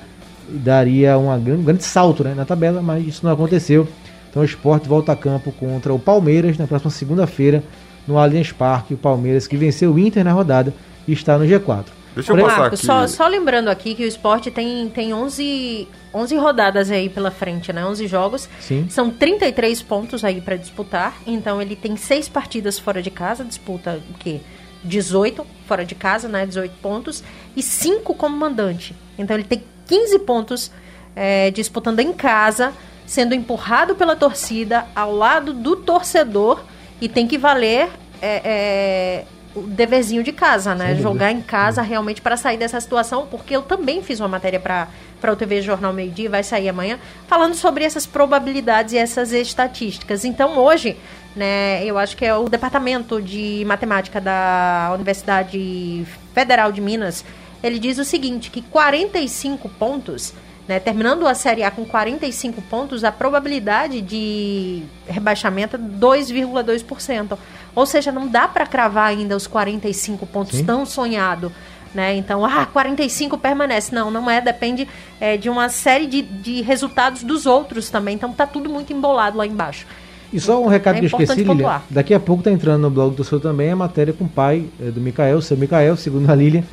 daria 0.52 1.18
uma, 1.18 1.36
um 1.36 1.64
grande 1.64 1.84
salto 1.84 2.24
né, 2.24 2.34
na 2.34 2.46
tabela, 2.46 2.82
mas 2.82 3.08
isso 3.08 3.26
não 3.26 3.34
aconteceu. 3.34 3.88
Então 4.30 4.42
o 4.42 4.46
esporte 4.46 4.88
volta 4.88 5.12
a 5.12 5.16
campo 5.16 5.52
contra 5.52 5.94
o 5.94 6.00
Palmeiras 6.00 6.58
na 6.58 6.68
próxima 6.68 6.92
segunda-feira 6.92 7.64
no 8.08 8.18
Allianz 8.18 8.52
Parque. 8.52 8.94
O 8.94 8.98
Palmeiras 8.98 9.48
que 9.48 9.58
venceu 9.58 9.94
o 9.94 10.00
Inter 10.00 10.24
na 10.24 10.32
rodada 10.32 10.74
e 11.08 11.14
está 11.14 11.38
no 11.38 11.46
G4. 11.46 11.86
Deixa 12.16 12.32
eu 12.32 12.38
Marco, 12.38 12.52
passar 12.52 12.66
aqui. 12.68 12.86
Só, 12.86 13.08
só, 13.08 13.28
lembrando 13.28 13.70
aqui 13.70 13.94
que 13.96 14.04
o 14.04 14.08
esporte 14.08 14.50
tem, 14.52 14.90
tem 14.90 15.14
11, 15.14 15.88
11 16.14 16.36
rodadas 16.38 16.92
aí 16.92 17.08
pela 17.08 17.32
frente, 17.32 17.72
né? 17.72 17.86
11 17.86 18.08
jogos. 18.08 18.50
Sim. 18.60 18.88
São 18.90 19.10
33 19.10 19.82
pontos 19.84 20.24
aí 20.24 20.42
para 20.42 20.56
disputar. 20.56 21.16
Então 21.26 21.62
ele 21.62 21.76
tem 21.76 21.96
seis 21.96 22.28
partidas 22.28 22.80
fora 22.80 23.02
de 23.02 23.12
casa, 23.12 23.44
disputa 23.44 24.02
o 24.10 24.14
quê? 24.18 24.42
18 24.84 25.46
fora 25.68 25.86
de 25.86 25.96
casa, 25.96 26.28
né? 26.28 26.46
18 26.46 26.74
pontos. 26.82 27.24
E 27.56 27.62
5 27.62 28.14
como 28.16 28.36
mandante. 28.36 28.96
Então 29.18 29.36
ele 29.36 29.46
tem 29.46 29.64
15 29.90 30.20
pontos 30.20 30.72
é, 31.16 31.50
disputando 31.50 32.00
em 32.00 32.14
casa, 32.14 32.72
sendo 33.08 33.34
empurrado 33.34 33.96
pela 33.96 34.16
torcida 34.16 34.86
ao 34.96 35.14
lado 35.14 35.52
do 35.52 35.76
torcedor 35.76 36.62
e 37.02 37.10
tem 37.10 37.28
que 37.28 37.40
valer 37.40 37.90
é, 38.22 38.42
é, 38.46 39.26
o 39.56 39.62
deverzinho 39.62 40.24
de 40.24 40.32
casa, 40.32 40.76
né? 40.76 40.94
Jogar 40.96 41.32
em 41.32 41.42
casa 41.42 41.82
realmente 41.82 42.22
para 42.22 42.38
sair 42.38 42.58
dessa 42.58 42.80
situação, 42.80 43.26
porque 43.32 43.56
eu 43.56 43.64
também 43.64 44.04
fiz 44.04 44.20
uma 44.20 44.28
matéria 44.28 44.60
para 44.60 44.88
para 45.20 45.34
o 45.34 45.36
TV 45.36 45.62
Jornal 45.62 45.92
Meio 45.92 46.12
Dia, 46.12 46.30
vai 46.30 46.44
sair 46.44 46.70
amanhã, 46.70 46.98
falando 47.28 47.54
sobre 47.54 47.84
essas 47.84 48.06
probabilidades 48.06 48.94
e 48.94 48.98
essas 48.98 49.34
estatísticas. 49.34 50.24
Então, 50.24 50.58
hoje, 50.58 50.96
né, 51.36 51.84
eu 51.84 51.98
acho 51.98 52.16
que 52.16 52.24
é 52.24 52.34
o 52.34 52.48
Departamento 52.48 53.22
de 53.22 53.66
Matemática 53.66 54.22
da 54.22 54.92
Universidade 54.94 56.08
Federal 56.34 56.72
de 56.72 56.80
Minas 56.80 57.26
ele 57.64 57.80
diz 57.80 57.98
o 57.98 58.06
seguinte, 58.06 58.50
que 58.50 58.62
45 58.62 59.68
pontos, 59.70 60.34
né, 60.68 60.80
terminando 60.80 61.28
a 61.28 61.34
Série 61.34 61.64
A 61.64 61.72
com 61.72 61.86
45 61.86 62.62
pontos, 62.64 63.04
a 63.04 63.12
probabilidade 63.12 64.02
de 64.02 64.84
rebaixamento 65.08 65.76
é 65.76 65.80
2,2%. 65.80 67.38
Ou 67.76 67.86
seja, 67.86 68.12
não 68.12 68.28
dá 68.28 68.48
para 68.48 68.66
cravar 68.66 69.08
ainda 69.08 69.36
os 69.36 69.48
45 69.48 70.26
pontos 70.26 70.58
Sim. 70.58 70.66
tão 70.66 70.86
sonhado. 70.86 71.52
Né? 71.94 72.16
Então, 72.16 72.46
ah, 72.46 72.66
45 72.68 73.38
permanece. 73.38 73.94
Não, 73.94 74.12
não 74.12 74.30
é. 74.30 74.40
Depende 74.40 74.88
é, 75.20 75.38
de 75.38 75.50
uma 75.50 75.70
série 75.70 76.06
de, 76.06 76.22
de 76.22 76.62
resultados 76.62 77.24
dos 77.24 77.46
outros 77.46 77.90
também. 77.90 78.16
Então, 78.16 78.32
tá 78.32 78.46
tudo 78.46 78.70
muito 78.70 78.94
embolado 78.94 79.38
lá 79.38 79.46
embaixo. 79.46 79.88
E 80.32 80.40
só 80.40 80.62
um 80.62 80.68
recado 80.68 80.98
é 80.98 81.00
que 81.00 81.06
eu 81.06 81.20
esqueci, 81.20 81.44
Lilian. 81.44 81.82
Daqui 81.90 82.14
a 82.14 82.20
pouco 82.20 82.44
tá 82.44 82.52
entrando 82.52 82.82
no 82.82 82.92
blog 82.92 83.16
do 83.16 83.24
seu 83.24 83.40
também 83.40 83.72
a 83.72 83.76
matéria 83.76 84.14
com 84.14 84.26
o 84.26 84.30
pai 84.30 84.68
é, 84.80 84.92
do 84.92 85.02
Micael, 85.02 85.38
o 85.38 85.42
seu 85.42 85.58
Micael, 85.58 85.98
segundo 85.98 86.30
a 86.30 86.36
Lilian 86.36 86.64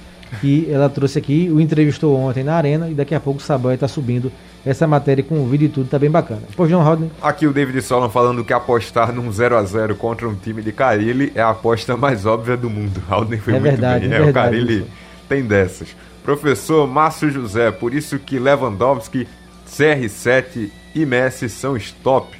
que 0.41 0.68
ela 0.70 0.89
trouxe 0.89 1.18
aqui, 1.18 1.51
o 1.53 1.61
entrevistou 1.61 2.16
ontem 2.16 2.45
na 2.45 2.55
Arena 2.55 2.89
e 2.89 2.95
daqui 2.95 3.14
a 3.14 3.20
pouco 3.20 3.41
o 3.41 3.43
Saboia 3.43 3.74
está 3.74 3.89
subindo 3.89 4.31
essa 4.64 4.87
matéria 4.87 5.22
com 5.22 5.37
o 5.41 5.47
vídeo 5.47 5.66
e 5.66 5.68
tudo, 5.68 5.89
tá 5.89 5.99
bem 5.99 6.11
bacana. 6.11 6.43
Pô, 6.57 6.66
João 6.66 6.83
Rodney. 6.83 7.09
Aqui 7.22 7.47
o 7.47 7.53
David 7.53 7.81
Solon 7.83 8.09
falando 8.09 8.45
que 8.45 8.53
apostar 8.53 9.12
num 9.12 9.31
0 9.31 9.57
a 9.57 9.62
0 9.62 9.95
contra 9.95 10.29
um 10.29 10.35
time 10.35 10.61
de 10.61 10.72
Carilli 10.72 11.31
é 11.37 11.41
a 11.41 11.51
aposta 11.51 11.97
mais 11.97 12.27
óbvia 12.27 12.57
do 12.57 12.68
mundo. 12.68 13.01
Rodney 13.09 13.39
foi 13.39 13.55
é 13.55 13.61
muito 13.61 13.70
verdade, 13.70 14.09
bem. 14.09 14.18
É, 14.18 14.22
é 14.22 14.29
o 14.29 14.33
Carilli 14.33 14.79
isso. 14.79 14.89
tem 15.29 15.45
dessas. 15.45 15.95
Professor 16.24 16.89
Márcio 16.89 17.31
José, 17.31 17.70
por 17.70 17.95
isso 17.95 18.18
que 18.18 18.41
Lewandowski, 18.41 19.29
CR7 19.68 20.70
e 20.93 21.07
Messi 21.07 21.49
são 21.49 21.77
stop. 21.77 22.37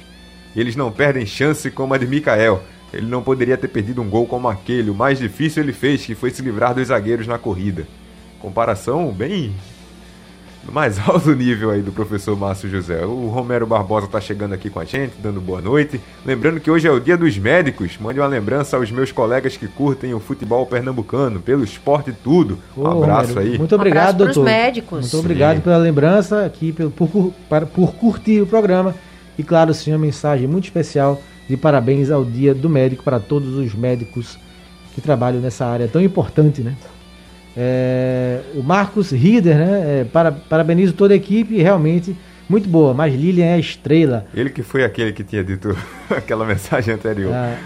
Eles 0.53 0.75
não 0.75 0.91
perdem 0.91 1.25
chance 1.25 1.71
como 1.71 1.93
a 1.93 1.97
de 1.97 2.05
Mikael. 2.05 2.61
Ele 2.93 3.07
não 3.07 3.21
poderia 3.21 3.57
ter 3.57 3.67
perdido 3.67 4.01
um 4.01 4.09
gol 4.09 4.25
como 4.25 4.47
aquele. 4.47 4.89
O 4.89 4.95
mais 4.95 5.19
difícil 5.19 5.63
ele 5.63 5.73
fez, 5.73 6.05
que 6.05 6.15
foi 6.15 6.29
se 6.31 6.41
livrar 6.41 6.73
dos 6.73 6.87
zagueiros 6.87 7.27
na 7.27 7.37
corrida. 7.37 7.87
Comparação 8.39 9.11
bem 9.11 9.53
no 10.67 10.73
mais 10.73 10.99
alto 11.07 11.33
nível 11.33 11.71
aí 11.71 11.81
do 11.81 11.91
professor 11.91 12.37
Márcio 12.37 12.69
José. 12.69 13.05
O 13.05 13.27
Romero 13.27 13.65
Barbosa 13.65 14.05
está 14.05 14.19
chegando 14.19 14.53
aqui 14.53 14.69
com 14.69 14.79
a 14.79 14.85
gente, 14.85 15.13
dando 15.21 15.39
boa 15.41 15.61
noite. 15.61 15.99
Lembrando 16.25 16.59
que 16.59 16.69
hoje 16.69 16.87
é 16.87 16.91
o 16.91 16.99
dia 16.99 17.17
dos 17.17 17.37
médicos. 17.37 17.97
Mande 17.99 18.19
uma 18.19 18.27
lembrança 18.27 18.77
aos 18.77 18.91
meus 18.91 19.11
colegas 19.11 19.55
que 19.57 19.67
curtem 19.67 20.13
o 20.13 20.19
futebol 20.19 20.65
pernambucano, 20.65 21.39
pelo 21.39 21.63
esporte 21.63 22.11
tudo. 22.11 22.59
Um 22.75 22.83
Ô, 22.83 23.03
abraço 23.03 23.33
Romero, 23.33 23.51
aí. 23.51 23.57
Muito 23.57 23.75
obrigado, 23.75 24.21
um 24.21 24.25
doutor. 24.25 24.43
médicos. 24.43 25.01
Muito 25.01 25.19
obrigado 25.19 25.55
Sim. 25.57 25.61
pela 25.61 25.77
lembrança 25.77 26.45
aqui, 26.45 26.71
por, 26.71 27.07
por, 27.07 27.33
por 27.67 27.93
curtir 27.95 28.41
o 28.41 28.47
programa. 28.47 28.93
E 29.37 29.43
claro, 29.43 29.73
sim, 29.73 29.91
uma 29.91 29.99
mensagem 29.99 30.47
muito 30.47 30.65
especial 30.65 31.21
de 31.47 31.57
parabéns 31.57 32.11
ao 32.11 32.25
Dia 32.25 32.53
do 32.53 32.69
Médico 32.69 33.03
para 33.03 33.19
todos 33.19 33.55
os 33.55 33.73
médicos 33.73 34.37
que 34.93 35.01
trabalham 35.01 35.39
nessa 35.39 35.65
área 35.65 35.87
tão 35.87 36.01
importante, 36.01 36.61
né? 36.61 36.75
É, 37.55 38.41
o 38.55 38.61
Marcos 38.61 39.11
Rieder, 39.11 39.57
né? 39.57 40.01
É, 40.01 40.03
para, 40.03 40.31
parabenizo 40.31 40.93
toda 40.93 41.13
a 41.13 41.17
equipe, 41.17 41.57
realmente 41.61 42.15
muito 42.49 42.69
boa, 42.69 42.93
mas 42.93 43.13
Lilian 43.13 43.45
é 43.45 43.53
a 43.55 43.59
estrela. 43.59 44.25
Ele 44.33 44.49
que 44.49 44.63
foi 44.63 44.83
aquele 44.83 45.11
que 45.11 45.23
tinha 45.23 45.43
dito 45.43 45.75
aquela 46.09 46.45
mensagem 46.45 46.93
anterior. 46.93 47.33
Ah, 47.33 47.57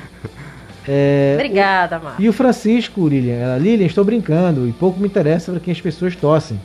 é, 0.88 1.34
Obrigada, 1.36 2.00
Marcos. 2.00 2.24
E 2.24 2.28
o 2.28 2.34
Francisco, 2.34 3.08
Lilian, 3.08 3.36
ela, 3.36 3.58
Lilian, 3.58 3.86
estou 3.86 4.04
brincando 4.04 4.68
e 4.68 4.72
pouco 4.72 5.00
me 5.00 5.08
interessa 5.08 5.52
para 5.52 5.62
quem 5.62 5.72
as 5.72 5.80
pessoas 5.80 6.16
tossem. 6.16 6.60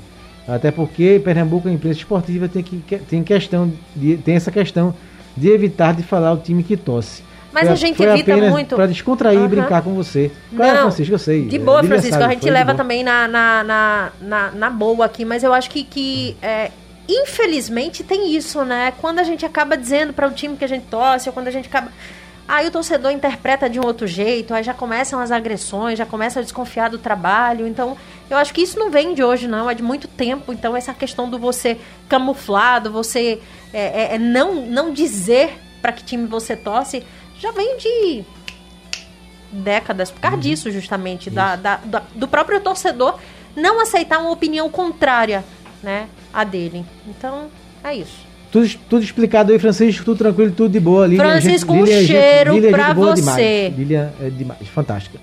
Até 0.49 0.71
porque 0.71 1.21
Pernambuco, 1.23 1.69
a 1.69 1.73
imprensa 1.73 1.99
esportiva, 1.99 2.49
tem, 2.49 2.63
que, 2.63 2.79
tem, 2.99 3.23
questão 3.23 3.71
de, 3.95 4.17
tem 4.17 4.37
essa 4.37 4.51
questão 4.51 4.95
de 5.37 5.51
evitar 5.51 5.95
de 5.95 6.03
falar 6.03 6.33
o 6.33 6.39
time 6.39 6.63
que 6.63 6.77
tosse. 6.77 7.23
Mas 7.53 7.65
foi, 7.65 7.73
a 7.73 7.75
gente 7.75 8.03
evita 8.03 8.37
muito. 8.37 8.77
Para 8.77 8.87
descontrair 8.87 9.41
e 9.41 9.49
brincar 9.49 9.81
com 9.83 9.95
você. 9.95 10.31
Claro, 10.55 10.75
Não, 10.75 10.83
Francisco, 10.83 11.15
eu 11.15 11.19
sei. 11.19 11.47
De 11.47 11.59
boa, 11.59 11.83
Francisco. 11.83 12.19
Sabe, 12.19 12.25
a 12.25 12.35
gente 12.35 12.51
leva 12.51 12.75
também 12.75 13.03
na, 13.03 13.27
na, 13.27 13.65
na, 13.65 14.13
na, 14.21 14.51
na 14.51 14.71
boa 14.71 15.07
aqui, 15.07 15.25
mas 15.25 15.43
eu 15.43 15.55
acho 15.55 15.71
que, 15.71 15.83
que 15.83 16.37
é, 16.43 16.71
infelizmente 17.09 18.05
tem 18.05 18.35
isso, 18.37 18.63
né? 18.63 18.93
Quando 19.01 19.21
a 19.21 19.23
gente 19.23 19.47
acaba 19.47 19.75
dizendo 19.75 20.13
para 20.13 20.29
o 20.29 20.33
time 20.33 20.55
que 20.55 20.65
a 20.65 20.69
gente 20.69 20.85
torce, 20.91 21.31
ou 21.31 21.33
quando 21.33 21.49
a 21.49 21.51
gente 21.51 21.67
acaba. 21.67 21.91
Aí 22.49 22.69
o 22.69 22.71
torcedor 22.71 23.11
interpreta 23.11 23.69
de 23.69 23.81
um 23.81 23.85
outro 23.85 24.07
jeito, 24.07 24.55
aí 24.55 24.63
já 24.63 24.75
começam 24.75 25.19
as 25.19 25.33
agressões, 25.33 25.99
já 25.99 26.07
começa 26.07 26.39
a 26.39 26.43
desconfiar 26.43 26.91
do 26.91 26.99
trabalho. 26.99 27.67
Então, 27.67 27.97
eu 28.31 28.37
acho 28.37 28.55
que 28.55 28.61
isso 28.61 28.79
não 28.79 28.91
vem 28.91 29.15
de 29.15 29.25
hoje, 29.25 29.49
não, 29.49 29.69
é 29.69 29.75
de 29.75 29.83
muito 29.83 30.07
tempo. 30.07 30.53
Então, 30.53 30.77
essa 30.77 30.95
questão 30.95 31.29
do 31.29 31.39
você 31.39 31.77
camuflado, 32.09 32.93
você 32.93 33.41
é, 33.77 34.13
é, 34.13 34.15
é 34.15 34.19
não, 34.19 34.67
não 34.67 34.93
dizer 34.93 35.51
para 35.83 35.93
que 35.93 36.03
time 36.03 36.27
você 36.27 36.57
torce, 36.57 37.03
já 37.39 37.53
vem 37.53 37.77
de 37.77 38.25
décadas 39.53 40.11
por 40.11 40.21
causa 40.21 40.37
uhum. 40.37 40.43
disso, 40.43 40.71
justamente, 40.71 41.29
da, 41.29 41.57
da, 41.57 41.77
da, 41.77 42.03
do 42.15 42.27
próprio 42.27 42.61
torcedor 42.61 43.19
não 43.55 43.81
aceitar 43.81 44.19
uma 44.19 44.31
opinião 44.31 44.69
contrária 44.71 45.45
né, 45.83 46.07
a 46.33 46.43
dele. 46.43 46.85
Então, 47.07 47.47
é 47.85 47.95
isso. 47.95 48.27
tudo, 48.51 48.69
tudo 48.89 49.05
explicado 49.05 49.53
aí, 49.53 49.59
Francisco, 49.59 50.05
tudo 50.05 50.19
tranquilo, 50.19 50.53
tudo 50.53 50.71
de 50.71 50.81
boa. 50.81 51.07
Lilian, 51.07 51.25
Francisco, 51.25 51.73
gente, 51.73 51.83
um 51.83 51.85
Lilian, 51.85 52.07
cheiro 52.07 52.53
gente, 52.55 52.63
Lilian, 52.63 52.79
pra 52.79 52.93
você. 52.95 53.21
Demais. 53.21 53.79
Lilian 53.79 54.13
é 54.21 54.31
demais, 54.31 54.69
fantástica. 54.69 55.19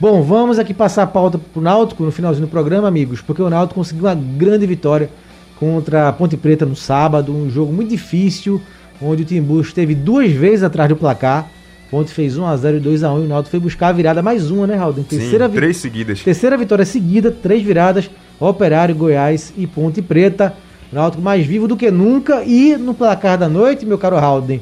Bom, 0.00 0.22
vamos 0.22 0.58
aqui 0.58 0.72
passar 0.72 1.02
a 1.02 1.06
pauta 1.06 1.38
pro 1.38 1.60
Náutico 1.60 2.02
no 2.02 2.10
finalzinho 2.10 2.46
do 2.46 2.50
programa, 2.50 2.88
amigos, 2.88 3.20
porque 3.20 3.42
o 3.42 3.50
Náutico 3.50 3.74
conseguiu 3.74 4.04
uma 4.04 4.14
grande 4.14 4.66
vitória 4.66 5.10
contra 5.58 6.08
a 6.08 6.12
Ponte 6.12 6.36
Preta 6.36 6.64
no 6.64 6.76
sábado, 6.76 7.34
um 7.34 7.50
jogo 7.50 7.72
muito 7.72 7.90
difícil, 7.90 8.60
onde 9.02 9.22
o 9.22 9.24
Timbu 9.24 9.60
esteve 9.60 9.94
duas 9.94 10.30
vezes 10.30 10.62
atrás 10.62 10.88
do 10.88 10.96
placar. 10.96 11.50
Ponte 11.90 12.12
fez 12.12 12.36
1x0 12.36 12.76
e 12.76 12.80
2x1 12.80 13.22
e 13.22 13.24
o 13.24 13.28
Náutico 13.28 13.50
foi 13.50 13.60
buscar 13.60 13.88
a 13.88 13.92
virada 13.92 14.22
mais 14.22 14.50
uma, 14.50 14.66
né, 14.66 14.76
Raul? 14.76 14.92
Terceira 14.92 15.48
Sim, 15.48 15.54
três 15.54 15.76
seguidas. 15.78 16.22
Terceira 16.22 16.56
vitória 16.56 16.84
seguida, 16.84 17.30
três 17.30 17.62
viradas, 17.62 18.10
Operário, 18.38 18.94
Goiás 18.94 19.52
e 19.56 19.66
Ponte 19.66 20.02
Preta. 20.02 20.54
O 20.92 20.94
Náutico 20.94 21.22
mais 21.22 21.46
vivo 21.46 21.66
do 21.66 21.76
que 21.76 21.90
nunca 21.90 22.44
e 22.44 22.76
no 22.76 22.92
placar 22.92 23.38
da 23.38 23.48
noite, 23.48 23.86
meu 23.86 23.98
caro 23.98 24.16
Halden, 24.16 24.60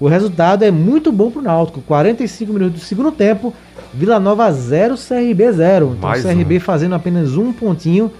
o 0.00 0.08
resultado 0.08 0.64
é 0.64 0.70
muito 0.70 1.12
bom 1.12 1.30
pro 1.30 1.40
Náutico. 1.40 1.80
45 1.82 2.52
minutos 2.52 2.80
do 2.80 2.84
segundo 2.84 3.12
tempo, 3.12 3.54
Vila 3.92 4.18
Nova 4.18 4.50
0, 4.50 4.96
CRB 4.96 5.52
0. 5.52 5.94
Então 5.96 6.08
mais 6.08 6.24
o 6.24 6.28
CRB 6.28 6.56
um. 6.56 6.60
fazendo 6.60 6.94
apenas 6.96 7.36
um 7.36 7.52
pontinho. 7.52 8.10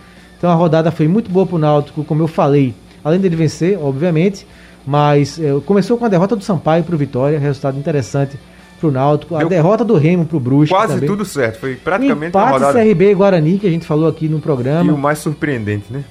Então 0.45 0.53
a 0.53 0.57
rodada 0.57 0.91
foi 0.91 1.09
muito 1.09 1.31
boa 1.31 1.47
pro 1.47 1.57
Náutico, 1.57 2.05
como 2.05 2.23
eu 2.23 2.29
falei. 2.29 2.75
Além 3.03 3.19
dele 3.19 3.35
vencer, 3.35 3.79
obviamente, 3.83 4.47
mas 4.87 5.41
é, 5.41 5.59
começou 5.65 5.97
com 5.97 6.05
a 6.05 6.09
derrota 6.09 6.37
do 6.37 6.45
Sampaio 6.45 6.85
pro 6.85 6.99
Vitória, 6.99 7.39
resultado 7.39 7.79
interessante 7.79 8.39
pro 8.79 8.93
Náutico. 8.93 9.39
Deu 9.39 9.47
a 9.47 9.49
derrota 9.49 9.83
do 9.83 9.97
Remo 9.97 10.27
pro 10.27 10.39
Brusque. 10.39 10.75
Quase 10.75 10.97
também. 10.97 11.09
tudo 11.09 11.25
certo, 11.25 11.61
foi 11.61 11.77
praticamente 11.77 12.29
Empate 12.29 12.45
uma 12.45 12.59
rodada... 12.59 12.85
CRB 12.85 13.11
e 13.11 13.15
Guarani, 13.15 13.59
que 13.59 13.67
a 13.67 13.71
gente 13.71 13.87
falou 13.87 14.07
aqui 14.07 14.29
no 14.29 14.39
programa. 14.39 14.85
E 14.85 14.95
o 14.95 14.99
mais 14.99 15.19
surpreendente, 15.19 15.91
né? 15.91 16.05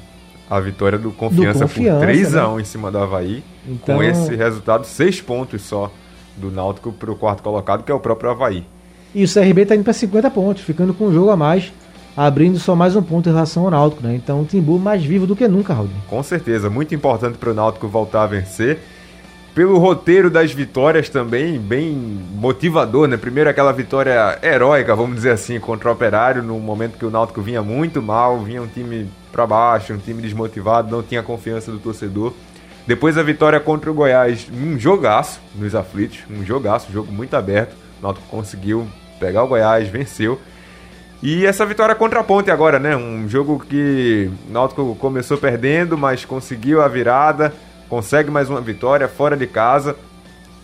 A 0.49 0.59
vitória 0.59 0.97
do 0.97 1.11
Confiança, 1.11 1.59
do 1.59 1.67
Confiança 1.67 1.99
por 1.99 2.07
3x1 2.07 2.55
né? 2.55 2.61
em 2.63 2.65
cima 2.65 2.89
do 2.89 2.97
Havaí. 2.97 3.43
Então... 3.69 3.97
Com 3.97 4.03
esse 4.03 4.35
resultado, 4.35 4.87
seis 4.87 5.21
pontos 5.21 5.61
só 5.61 5.91
do 6.35 6.49
Náutico 6.49 6.91
pro 6.91 7.15
quarto 7.15 7.43
colocado, 7.43 7.83
que 7.83 7.91
é 7.91 7.93
o 7.93 7.99
próprio 7.99 8.31
Havaí. 8.31 8.65
E 9.13 9.23
o 9.23 9.31
CRB 9.31 9.67
tá 9.67 9.75
indo 9.75 9.83
para 9.83 9.93
50 9.93 10.31
pontos, 10.31 10.63
ficando 10.63 10.91
com 10.91 11.05
um 11.05 11.13
jogo 11.13 11.29
a 11.29 11.37
mais 11.37 11.71
abrindo 12.15 12.59
só 12.59 12.75
mais 12.75 12.95
um 12.95 13.01
ponto 13.01 13.27
em 13.27 13.31
relação 13.31 13.63
ao 13.63 13.71
Náutico, 13.71 14.03
né? 14.03 14.15
Então 14.15 14.41
o 14.41 14.45
Timbu 14.45 14.77
mais 14.79 15.03
vivo 15.03 15.25
do 15.25 15.35
que 15.35 15.47
nunca, 15.47 15.73
Raul. 15.73 15.89
Com 16.07 16.21
certeza, 16.23 16.69
muito 16.69 16.93
importante 16.93 17.37
para 17.37 17.51
o 17.51 17.53
Náutico 17.53 17.87
voltar 17.87 18.23
a 18.23 18.27
vencer. 18.27 18.79
Pelo 19.55 19.77
roteiro 19.77 20.31
das 20.31 20.51
vitórias 20.51 21.09
também, 21.09 21.59
bem 21.59 21.95
motivador, 22.33 23.07
né? 23.07 23.17
Primeiro 23.17 23.49
aquela 23.49 23.71
vitória 23.71 24.39
heróica, 24.41 24.95
vamos 24.95 25.15
dizer 25.15 25.31
assim, 25.31 25.59
contra 25.59 25.89
o 25.89 25.91
Operário, 25.91 26.41
no 26.41 26.59
momento 26.59 26.97
que 26.97 27.05
o 27.05 27.11
Náutico 27.11 27.39
vinha 27.39 27.61
muito 27.61 28.01
mal, 28.01 28.39
vinha 28.39 28.63
um 28.63 28.67
time 28.67 29.07
para 29.31 29.45
baixo, 29.45 29.93
um 29.93 29.97
time 29.97 30.23
desmotivado, 30.23 30.89
não 30.89 31.03
tinha 31.03 31.21
confiança 31.21 31.71
do 31.71 31.77
torcedor. 31.77 32.33
Depois 32.87 33.15
a 33.15 33.21
vitória 33.21 33.59
contra 33.59 33.91
o 33.91 33.93
Goiás, 33.93 34.47
um 34.51 34.77
jogaço 34.77 35.39
nos 35.55 35.75
aflitos, 35.75 36.19
um 36.29 36.43
jogaço, 36.43 36.89
um 36.89 36.93
jogo 36.93 37.11
muito 37.11 37.35
aberto. 37.35 37.73
O 37.99 38.03
Náutico 38.03 38.25
conseguiu 38.29 38.87
pegar 39.19 39.43
o 39.43 39.47
Goiás, 39.47 39.87
venceu. 39.87 40.39
E 41.25 41.45
essa 41.45 41.65
vitória 41.65 41.95
contra 41.95 42.19
a 42.19 42.23
Ponte 42.23 42.51
agora, 42.51 42.77
né? 42.77 42.97
Um 42.97 43.29
jogo 43.29 43.57
que 43.57 44.29
o 44.45 44.51
Náutico 44.51 44.93
começou 44.99 45.37
perdendo, 45.37 45.97
mas 45.97 46.25
conseguiu 46.25 46.81
a 46.81 46.87
virada, 46.89 47.53
consegue 47.87 48.29
mais 48.29 48.49
uma 48.49 48.59
vitória 48.59 49.07
fora 49.07 49.37
de 49.37 49.47
casa. 49.47 49.95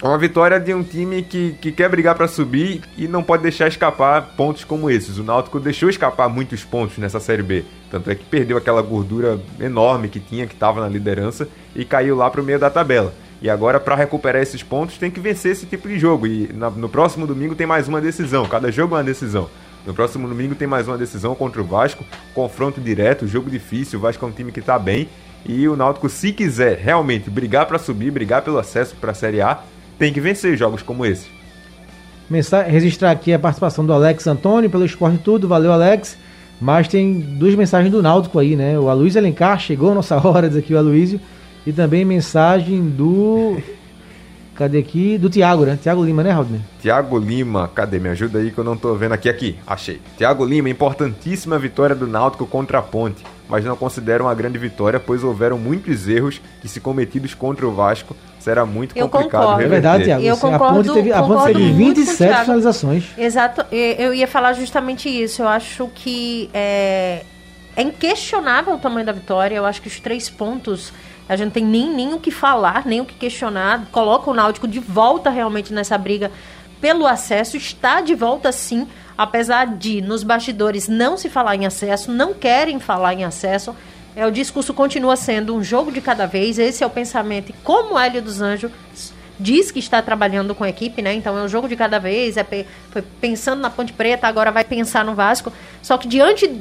Uma 0.04 0.18
vitória 0.18 0.60
de 0.60 0.74
um 0.74 0.84
time 0.84 1.24
que, 1.24 1.54
que 1.62 1.72
quer 1.72 1.88
brigar 1.88 2.14
para 2.14 2.28
subir 2.28 2.82
e 2.98 3.08
não 3.08 3.24
pode 3.24 3.42
deixar 3.42 3.70
escapar 3.70 4.34
pontos 4.36 4.66
como 4.66 4.90
esses. 4.90 5.18
O 5.18 5.24
Náutico 5.24 5.62
deixou 5.62 5.90
escapar 5.90 6.28
muitos 6.28 6.62
pontos 6.62 6.98
nessa 6.98 7.22
Série 7.22 7.44
B. 7.44 7.64
Tanto 7.90 8.12
é 8.12 8.16
que 8.16 8.26
perdeu 8.26 8.58
aquela 8.58 8.82
gordura 8.82 9.40
enorme 9.62 10.10
que 10.10 10.20
tinha, 10.20 10.46
que 10.46 10.56
estava 10.56 10.82
na 10.82 10.90
liderança, 10.90 11.48
e 11.74 11.86
caiu 11.86 12.18
lá 12.18 12.30
para 12.30 12.42
o 12.42 12.44
meio 12.44 12.60
da 12.60 12.70
tabela. 12.70 13.14
E 13.42 13.50
agora, 13.50 13.80
para 13.80 13.96
recuperar 13.96 14.42
esses 14.42 14.62
pontos, 14.62 14.98
tem 14.98 15.10
que 15.10 15.22
vencer 15.22 15.54
esse 15.54 15.66
tipo 15.66 15.88
de 15.88 15.98
jogo. 15.98 16.28
E 16.28 16.52
na, 16.54 16.70
no 16.70 16.90
próximo 16.90 17.26
domingo 17.26 17.56
tem 17.56 17.66
mais 17.66 17.88
uma 17.88 18.02
decisão. 18.02 18.46
Cada 18.46 18.70
jogo 18.70 18.96
é 18.96 18.98
uma 18.98 19.04
decisão. 19.06 19.50
No 19.86 19.94
próximo 19.94 20.28
domingo 20.28 20.56
tem 20.56 20.68
mais 20.68 20.88
uma 20.88 20.98
decisão 20.98 21.34
contra 21.34 21.62
o 21.62 21.66
Vasco, 21.66 22.04
confronto 22.34 22.82
direto, 22.82 23.28
jogo 23.28 23.50
difícil, 23.50 23.98
o 23.98 24.02
Vasco 24.02 24.24
é 24.26 24.28
um 24.28 24.32
time 24.32 24.52
que 24.52 24.60
está 24.60 24.78
bem 24.78 25.08
e 25.46 25.68
o 25.68 25.76
Náutico, 25.76 26.10
se 26.10 26.32
quiser 26.32 26.78
realmente 26.78 27.30
brigar 27.30 27.66
para 27.66 27.80
subir, 27.80 28.12
brigar 28.12 28.42
pelo 28.42 28.58
acesso 28.58 28.96
para 28.98 29.12
a 29.12 29.14
Série 29.14 29.42
A, 29.42 29.60
tem 29.98 30.12
que 30.12 30.20
vencer 30.20 30.58
jogos 30.58 30.82
como 30.82 31.06
esse. 31.06 31.28
Registrar 32.68 33.12
aqui 33.12 33.34
a 33.34 33.40
participação 33.40 33.86
do 33.86 33.92
Alex 33.92 34.28
Antônio 34.28 34.70
pelo 34.70 34.86
Esporte 34.86 35.18
Tudo, 35.20 35.48
valeu 35.48 35.72
Alex. 35.72 36.18
Mas 36.62 36.88
tem 36.88 37.20
duas 37.20 37.56
mensagens 37.56 37.92
do 37.92 38.04
Náutico 38.04 38.38
aí, 38.38 38.56
né? 38.56 38.78
O 38.78 38.90
Aloysio 38.90 39.20
Alencar 39.20 39.60
chegou 39.60 39.92
a 39.92 39.96
nossa 39.96 40.16
hora, 40.28 40.50
diz 40.50 40.58
aqui 40.58 40.74
o 40.74 40.78
Aloysio. 40.78 41.20
E 41.66 41.72
também 41.72 42.04
mensagem 42.04 42.82
do 42.90 43.58
Cadê 44.60 44.80
aqui? 44.80 45.18
Do 45.18 45.30
Tiago, 45.30 45.64
né? 45.64 45.80
Tiago 45.82 46.04
Lima, 46.04 46.22
né, 46.22 46.32
Raul? 46.32 46.60
Tiago 46.82 47.18
Lima, 47.18 47.72
cadê? 47.74 47.98
Me 47.98 48.10
ajuda 48.10 48.40
aí 48.40 48.52
que 48.52 48.58
eu 48.58 48.64
não 48.66 48.76
tô 48.76 48.94
vendo 48.94 49.14
aqui. 49.14 49.30
Aqui, 49.30 49.58
achei. 49.66 50.02
Tiago 50.18 50.44
Lima, 50.44 50.70
importantíssima 50.70 51.58
vitória 51.58 51.96
do 51.96 52.06
Náutico 52.06 52.46
contra 52.46 52.80
a 52.80 52.82
Ponte, 52.82 53.24
mas 53.48 53.64
não 53.64 53.78
considero 53.78 54.26
uma 54.26 54.36
grande 54.36 54.58
vitória, 54.58 55.00
pois 55.00 55.24
houveram 55.24 55.58
muitos 55.58 56.10
erros 56.10 56.42
que, 56.62 56.68
se 56.68 56.82
cometidos 56.82 57.34
contra 57.34 57.66
o 57.66 57.72
Vasco, 57.72 58.14
será 58.38 58.66
muito 58.66 58.98
eu 58.98 59.08
complicado 59.08 59.44
concordo. 59.44 59.64
É 59.64 59.68
verdade, 59.70 60.04
Tiago. 60.04 60.24
Eu 60.26 60.36
concordo, 60.36 60.66
a 60.66 60.74
Ponte 60.74 60.94
teve, 60.94 61.14
a 61.14 61.24
Ponte 61.24 61.54
teve 61.54 61.72
27 61.72 62.42
finalizações. 62.42 63.06
Exato. 63.18 63.66
Eu 63.72 64.14
ia 64.14 64.28
falar 64.28 64.52
justamente 64.52 65.08
isso. 65.08 65.42
Eu 65.42 65.48
acho 65.48 65.88
que 65.96 66.50
é, 66.54 67.24
é 67.78 67.82
inquestionável 67.82 68.74
o 68.74 68.78
tamanho 68.78 69.06
da 69.06 69.14
vitória. 69.14 69.56
Eu 69.56 69.66
acho 69.66 69.82
que 69.82 69.88
os 69.88 70.02
três 70.02 70.30
pontos 70.30 70.92
a 71.30 71.36
gente 71.36 71.46
não 71.46 71.52
tem 71.52 71.64
nem, 71.64 71.88
nem 71.94 72.14
o 72.16 72.20
que 72.20 72.32
falar, 72.32 72.88
nem 72.88 73.02
o 73.02 73.06
que 73.06 73.14
questionar. 73.14 73.86
Coloca 73.92 74.32
o 74.32 74.34
Náutico 74.34 74.68
de 74.68 74.80
volta 74.80 75.30
realmente 75.30 75.72
nessa 75.72 75.96
briga 75.96 76.32
pelo 76.82 77.06
acesso. 77.06 77.56
Está 77.56 78.02
de 78.02 78.16
volta 78.16 78.52
sim, 78.52 78.88
apesar 79.16 79.78
de 79.78 80.02
nos 80.02 80.24
bastidores 80.24 80.88
não 80.88 81.16
se 81.18 81.30
falar 81.30 81.56
em 81.56 81.68
acesso, 81.68 82.12
não 82.12 82.34
querem 82.34 82.80
falar 82.80 83.14
em 83.14 83.24
acesso. 83.24 83.76
É, 84.16 84.26
o 84.26 84.32
discurso 84.32 84.74
continua 84.74 85.16
sendo 85.16 85.56
um 85.56 85.64
jogo 85.64 85.92
de 85.92 86.02
cada 86.02 86.26
vez. 86.26 86.58
Esse 86.58 86.84
é 86.84 86.88
o 86.88 86.90
pensamento. 86.90 87.52
E 87.52 87.54
como 87.64 87.94
o 87.94 88.00
Hélio 88.00 88.24
dos 88.24 88.42
Anjos 88.42 88.72
diz 89.40 89.70
que 89.70 89.78
está 89.78 90.02
trabalhando 90.02 90.56
com 90.56 90.64
a 90.64 90.70
equipe, 90.70 91.00
né? 91.00 91.14
Então 91.14 91.38
é 91.38 91.44
um 91.44 91.48
jogo 91.48 91.70
de 91.70 91.76
cada 91.76 92.00
vez. 92.00 92.38
É 92.38 92.66
foi 92.90 93.04
pensando 93.22 93.62
na 93.62 93.70
Ponte 93.70 93.94
Preta, 93.94 94.28
agora 94.28 94.52
vai 94.52 94.64
pensar 94.64 95.06
no 95.06 95.14
Vasco. 95.14 95.54
Só 95.84 95.96
que 95.96 96.08
diante. 96.08 96.60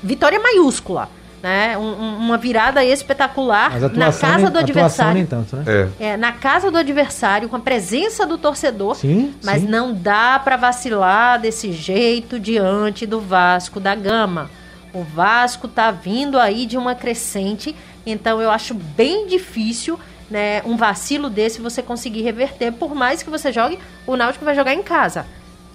Vitória 0.00 0.38
maiúscula 0.38 1.10
né? 1.42 1.76
Um, 1.78 2.16
uma 2.16 2.36
virada 2.36 2.84
espetacular 2.84 3.78
na 3.92 4.12
casa 4.12 4.50
do 4.50 4.58
adversário. 4.58 5.26
Tanto, 5.26 5.56
né? 5.56 5.64
é. 5.98 6.08
é. 6.08 6.16
na 6.16 6.32
casa 6.32 6.70
do 6.70 6.78
adversário, 6.78 7.48
com 7.48 7.56
a 7.56 7.60
presença 7.60 8.26
do 8.26 8.36
torcedor. 8.36 8.94
Sim, 8.96 9.34
mas 9.42 9.62
sim. 9.62 9.68
não 9.68 9.94
dá 9.94 10.38
para 10.38 10.56
vacilar 10.56 11.40
desse 11.40 11.72
jeito 11.72 12.38
diante 12.38 13.06
do 13.06 13.20
Vasco 13.20 13.80
da 13.80 13.94
Gama. 13.94 14.50
O 14.92 15.02
Vasco 15.02 15.68
tá 15.68 15.90
vindo 15.90 16.38
aí 16.38 16.66
de 16.66 16.76
uma 16.76 16.94
crescente, 16.94 17.74
então 18.04 18.40
eu 18.42 18.50
acho 18.50 18.74
bem 18.74 19.26
difícil 19.26 19.98
né, 20.28 20.62
um 20.64 20.76
vacilo 20.76 21.28
desse 21.28 21.60
você 21.60 21.82
conseguir 21.82 22.22
reverter, 22.22 22.72
por 22.72 22.94
mais 22.94 23.22
que 23.22 23.30
você 23.30 23.52
jogue, 23.52 23.78
o 24.06 24.16
Náutico 24.16 24.44
vai 24.44 24.54
jogar 24.54 24.72
em 24.74 24.82
casa, 24.82 25.26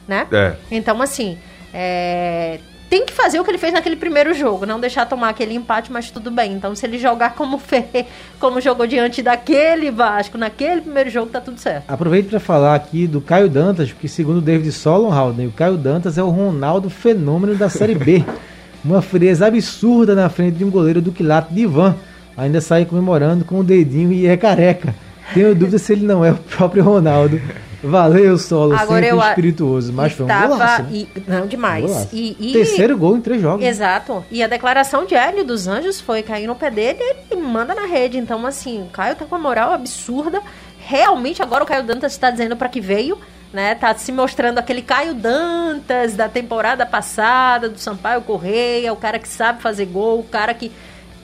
né? 0.08 0.28
É. 0.32 0.56
Então, 0.72 1.02
assim, 1.02 1.38
é, 1.74 2.60
tem 2.90 3.06
que 3.06 3.14
fazer 3.14 3.40
o 3.40 3.44
que 3.44 3.52
ele 3.52 3.58
fez 3.58 3.74
naquele 3.74 3.96
primeiro 3.96 4.34
jogo, 4.34 4.66
não 4.66 4.80
deixar 4.80 5.06
tomar 5.06 5.30
aquele 5.30 5.54
empate, 5.56 5.92
mas 5.92 6.12
tudo 6.12 6.30
bem. 6.30 6.54
Então, 6.54 6.76
se 6.76 6.86
ele 6.86 6.98
jogar 6.98 7.34
como 7.34 7.58
fez, 7.60 8.06
como 8.40 8.62
jogou 8.62 8.86
diante 8.86 9.22
daquele 9.22 9.92
Vasco 9.92 10.38
naquele 10.38 10.82
primeiro 10.82 11.10
jogo, 11.10 11.28
tá 11.28 11.42
tudo 11.42 11.60
certo. 11.60 11.86
Aproveito 11.88 12.30
para 12.30 12.40
falar 12.40 12.76
aqui 12.76 13.08
do 13.08 13.22
Caio 13.22 13.50
Dantas, 13.50 13.92
porque 13.92 14.08
segundo 14.08 14.38
o 14.38 14.42
David 14.42 14.72
Solon, 14.72 15.14
Howden, 15.14 15.48
o 15.48 15.52
Caio 15.52 15.78
Dantas 15.78 16.18
é 16.18 16.24
o 16.24 16.30
Ronaldo 16.30 16.90
fenômeno 16.90 17.56
da 17.56 17.70
Série 17.70 17.96
B. 17.96 18.24
Uma 18.84 19.02
frieza 19.02 19.48
absurda 19.48 20.14
na 20.14 20.30
frente 20.30 20.58
de 20.58 20.64
um 20.64 20.70
goleiro 20.70 21.02
do 21.02 21.12
quilate 21.12 21.52
de 21.52 21.62
Ivan. 21.62 21.96
Ainda 22.38 22.62
sai 22.62 22.86
comemorando 22.86 23.44
com 23.44 23.60
o 23.60 23.64
dedinho 23.64 24.12
e 24.12 24.28
é 24.28 24.38
careca. 24.38 24.94
Tenho 25.34 25.56
dúvida 25.56 25.80
se 25.80 25.92
ele 25.92 26.06
não 26.06 26.24
é 26.24 26.32
o 26.32 26.36
próprio 26.36 26.84
Ronaldo. 26.84 27.42
Valeu, 27.86 28.38
Solo, 28.38 28.74
Agora 28.74 29.06
sempre 29.06 29.08
eu, 29.08 29.20
espirituoso. 29.22 29.94
Mas 29.94 30.14
foi 30.14 30.26
um 30.26 30.28
golaço, 30.28 30.84
né? 30.84 30.90
e, 30.92 31.08
Não, 31.28 31.48
demais. 31.48 32.08
E, 32.12 32.36
e, 32.40 32.54
Terceiro 32.54 32.98
gol 32.98 33.18
em 33.18 33.22
três 33.22 33.42
jogos. 33.42 33.66
Exato. 33.66 34.26
E 34.32 34.44
a 34.44 34.48
declaração 34.48 35.06
de 35.06 35.16
Hélio 35.16 35.44
dos 35.44 35.68
Anjos 35.68 36.02
foi 36.02 36.24
cair 36.24 36.48
no 36.48 36.56
pé 36.56 36.72
dele 36.72 37.00
e 37.32 37.36
manda 37.36 37.76
na 37.76 37.86
rede. 37.86 38.18
Então, 38.18 38.46
assim, 38.46 38.84
o 38.84 38.88
Caio 38.88 39.16
tá 39.16 39.26
com 39.26 39.36
uma 39.36 39.42
moral 39.42 39.72
absurda. 39.72 40.42
Realmente, 40.80 41.42
agora 41.42 41.64
o 41.64 41.68
Caio 41.68 41.84
Dantas 41.84 42.14
está 42.14 42.30
dizendo 42.32 42.56
para 42.56 42.70
que 42.70 42.82
veio. 42.82 43.18
Né, 43.54 43.74
tá 43.74 43.96
se 43.96 44.12
mostrando 44.12 44.58
aquele 44.58 44.82
Caio 44.82 45.14
Dantas 45.14 46.14
da 46.14 46.28
temporada 46.28 46.86
passada, 46.86 47.70
do 47.70 47.80
Sampaio 47.80 48.22
Correia, 48.22 48.92
o 48.92 48.98
cara 48.98 49.18
que 49.18 49.30
sabe 49.30 49.62
fazer 49.62 49.86
gol, 49.86 50.20
o 50.20 50.24
cara 50.24 50.54
que 50.54 50.70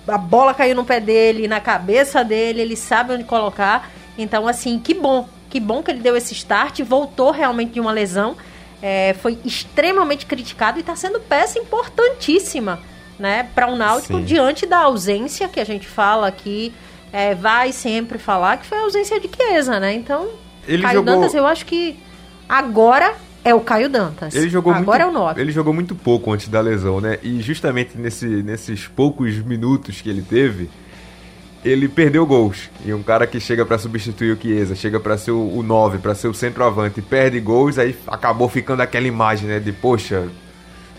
a 0.07 0.17
bola 0.17 0.53
caiu 0.53 0.73
no 0.73 0.85
pé 0.85 1.01
dele, 1.01 1.45
na 1.45 1.59
cabeça 1.59 2.23
dele, 2.23 2.61
ele 2.61 2.77
sabe 2.77 3.13
onde 3.13 3.25
colocar. 3.25 3.91
Então, 4.17 4.47
assim, 4.47 4.79
que 4.79 4.93
bom 4.93 5.27
que 5.51 5.59
bom 5.59 5.83
que 5.83 5.91
ele 5.91 5.99
deu 5.99 6.15
esse 6.17 6.33
start, 6.33 6.79
voltou 6.81 7.29
realmente 7.29 7.73
de 7.73 7.79
uma 7.79 7.91
lesão. 7.91 8.35
É, 8.81 9.13
foi 9.21 9.37
extremamente 9.45 10.25
criticado 10.25 10.79
e 10.79 10.81
está 10.81 10.95
sendo 10.95 11.19
peça 11.19 11.59
importantíssima 11.59 12.79
né, 13.19 13.47
para 13.53 13.67
o 13.71 13.75
Náutico 13.75 14.17
Sim. 14.17 14.23
diante 14.23 14.65
da 14.65 14.79
ausência 14.79 15.47
que 15.47 15.59
a 15.59 15.63
gente 15.63 15.85
fala 15.87 16.27
aqui 16.27 16.73
é, 17.13 17.35
vai 17.35 17.71
sempre 17.71 18.17
falar 18.17 18.57
que 18.57 18.65
foi 18.65 18.79
a 18.79 18.81
ausência 18.81 19.19
de 19.19 19.29
Chiesa, 19.29 19.79
né? 19.79 19.93
Então, 19.93 20.29
Ele 20.67 20.81
Caio 20.81 20.95
jogou- 20.99 21.13
Dantas, 21.15 21.35
eu 21.35 21.45
acho 21.45 21.65
que 21.65 21.99
agora 22.49 23.13
é 23.43 23.53
o 23.53 23.59
Caio 23.59 23.89
Dantas. 23.89 24.33
Ele 24.33 24.49
jogou 24.49 24.73
agora 24.73 25.05
muito, 25.05 25.17
é 25.17 25.19
o 25.19 25.23
9. 25.25 25.41
Ele 25.41 25.51
jogou 25.51 25.73
muito 25.73 25.93
pouco 25.95 26.31
antes 26.31 26.47
da 26.47 26.61
lesão, 26.61 27.01
né? 27.01 27.19
E 27.21 27.41
justamente 27.41 27.97
nesse, 27.97 28.25
nesses 28.25 28.87
poucos 28.87 29.35
minutos 29.37 30.01
que 30.01 30.09
ele 30.09 30.21
teve, 30.21 30.69
ele 31.63 31.87
perdeu 31.87 32.25
gols. 32.25 32.69
E 32.85 32.93
um 32.93 33.03
cara 33.03 33.25
que 33.27 33.39
chega 33.39 33.65
pra 33.65 33.77
substituir 33.77 34.31
o 34.35 34.41
Chiesa, 34.41 34.75
chega 34.75 34.99
pra 34.99 35.17
ser 35.17 35.31
o, 35.31 35.57
o 35.57 35.63
9, 35.63 35.99
pra 35.99 36.15
ser 36.15 36.27
o 36.27 36.33
centroavante, 36.33 37.01
perde 37.01 37.39
gols, 37.39 37.77
aí 37.77 37.95
acabou 38.07 38.49
ficando 38.49 38.81
aquela 38.81 39.07
imagem, 39.07 39.47
né? 39.47 39.59
De, 39.59 39.71
poxa, 39.71 40.27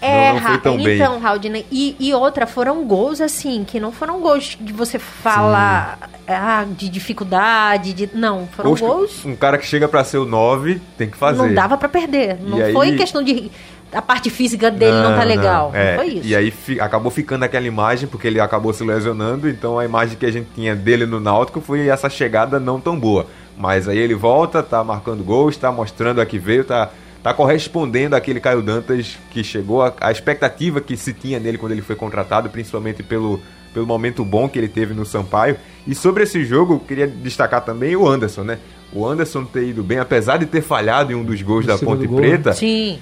É, 0.01 0.33
não, 0.33 0.41
não 0.41 0.49
foi 0.49 0.59
tão 0.59 0.77
bem. 0.83 0.97
então, 0.97 1.25
Haldner, 1.25 1.65
e, 1.71 1.97
e 1.99 2.13
outra, 2.15 2.47
foram 2.47 2.85
gols 2.85 3.21
assim, 3.21 3.65
que 3.65 3.79
não 3.81 3.93
foram 3.93 4.21
gols 4.21 4.57
de 4.61 4.73
você 4.73 4.99
falar 4.99 6.11
ah, 6.27 6.65
de 6.69 6.89
dificuldade, 6.89 7.93
de. 7.93 8.11
Não, 8.15 8.47
foram 8.49 8.71
Gols 8.71 8.81
gols. 8.81 9.25
Um 9.25 9.37
cara 9.37 9.59
que 9.59 9.67
chega 9.67 9.89
pra 9.89 10.05
ser 10.05 10.19
o 10.19 10.25
9 10.25 10.81
tem 10.97 11.09
que 11.11 11.17
fazer. 11.17 11.39
Não 11.39 11.53
dava 11.55 11.77
pra 11.77 11.89
perder. 11.89 12.39
Não 12.41 12.59
E 12.59 12.63
aí- 12.65 12.73
foi 12.73 12.97
questão 12.97 13.23
de. 13.23 13.51
A 13.93 14.01
parte 14.03 14.31
física 14.31 14.71
dele 14.71 14.93
não, 14.93 15.15
tá 15.17 15.23
legal. 15.25 15.71
Não, 15.73 15.79
É, 15.79 15.97
foi 15.97 16.07
isso. 16.07 16.27
E 16.29 16.35
aí 16.35 16.51
fi- 16.51 16.81
acabou 16.81 17.11
ficando 17.11 17.45
aquela 17.45 17.67
imagem, 17.67 18.09
porque 18.09 18.27
ele 18.27 18.41
acabou 18.41 18.73
se 18.73 18.83
lesionando, 18.83 19.49
então 19.49 19.79
a 19.79 19.85
imagem 19.85 20.17
que 20.17 20.25
a 20.27 20.31
gente 20.33 20.49
tinha 20.55 20.75
dele 20.75 21.05
no 21.07 21.21
Náutico 21.21 21.61
foi 21.61 21.89
essa 21.89 22.09
chegada 22.09 22.59
não 22.59 22.81
tão 22.81 22.99
boa. 22.99 23.27
Mas 23.57 23.87
aí 23.89 23.99
ele 23.99 24.15
volta, 24.15 24.63
tá 24.63 24.83
marcando 24.83 25.23
gols, 25.23 25.57
tá 25.57 25.71
mostrando 25.71 26.21
a 26.21 26.27
que 26.27 26.39
veio, 26.39 26.65
tá, 26.65 26.91
tá 27.23 27.35
correspondendo 27.35 28.17
àquele 28.17 28.41
Caio 28.41 28.63
Dantas 28.63 29.19
que 29.31 29.45
chegou, 29.45 29.83
a, 29.83 29.93
a 30.01 30.11
expectativa 30.11 30.81
que 30.81 30.97
se 30.97 31.13
tinha 31.13 31.39
nele 31.39 31.59
quando 31.59 31.73
ele 31.73 31.83
foi 31.83 31.95
contratado, 31.95 32.49
principalmente 32.49 33.03
pelo, 33.03 33.39
pelo 33.75 33.87
momento 33.87 34.25
bom 34.25 34.49
que 34.49 34.59
ele 34.59 34.69
teve 34.69 34.95
no 34.95 35.05
Sampaio. 35.05 35.57
E 35.87 35.95
sobre 35.95 36.23
esse 36.23 36.43
jogo, 36.45 36.75
eu 36.75 36.81
queria 36.81 37.07
destacar 37.07 37.61
também 37.63 37.95
o 37.95 38.09
Anderson, 38.09 38.43
né? 38.43 38.59
O 38.91 39.07
Anderson 39.07 39.45
ter 39.45 39.69
ido 39.69 39.83
bem, 39.83 39.99
apesar 39.99 40.39
de 40.39 40.47
ter 40.47 40.63
falhado 40.63 41.13
em 41.13 41.15
um 41.15 41.25
dos 41.25 41.41
gols 41.43 41.67
No 41.67 41.73
da 41.73 41.79
Ponte 41.79 42.07
gol, 42.07 42.21
né? 42.21 42.29
Preta, 42.29 42.53
Sim. 42.55 42.99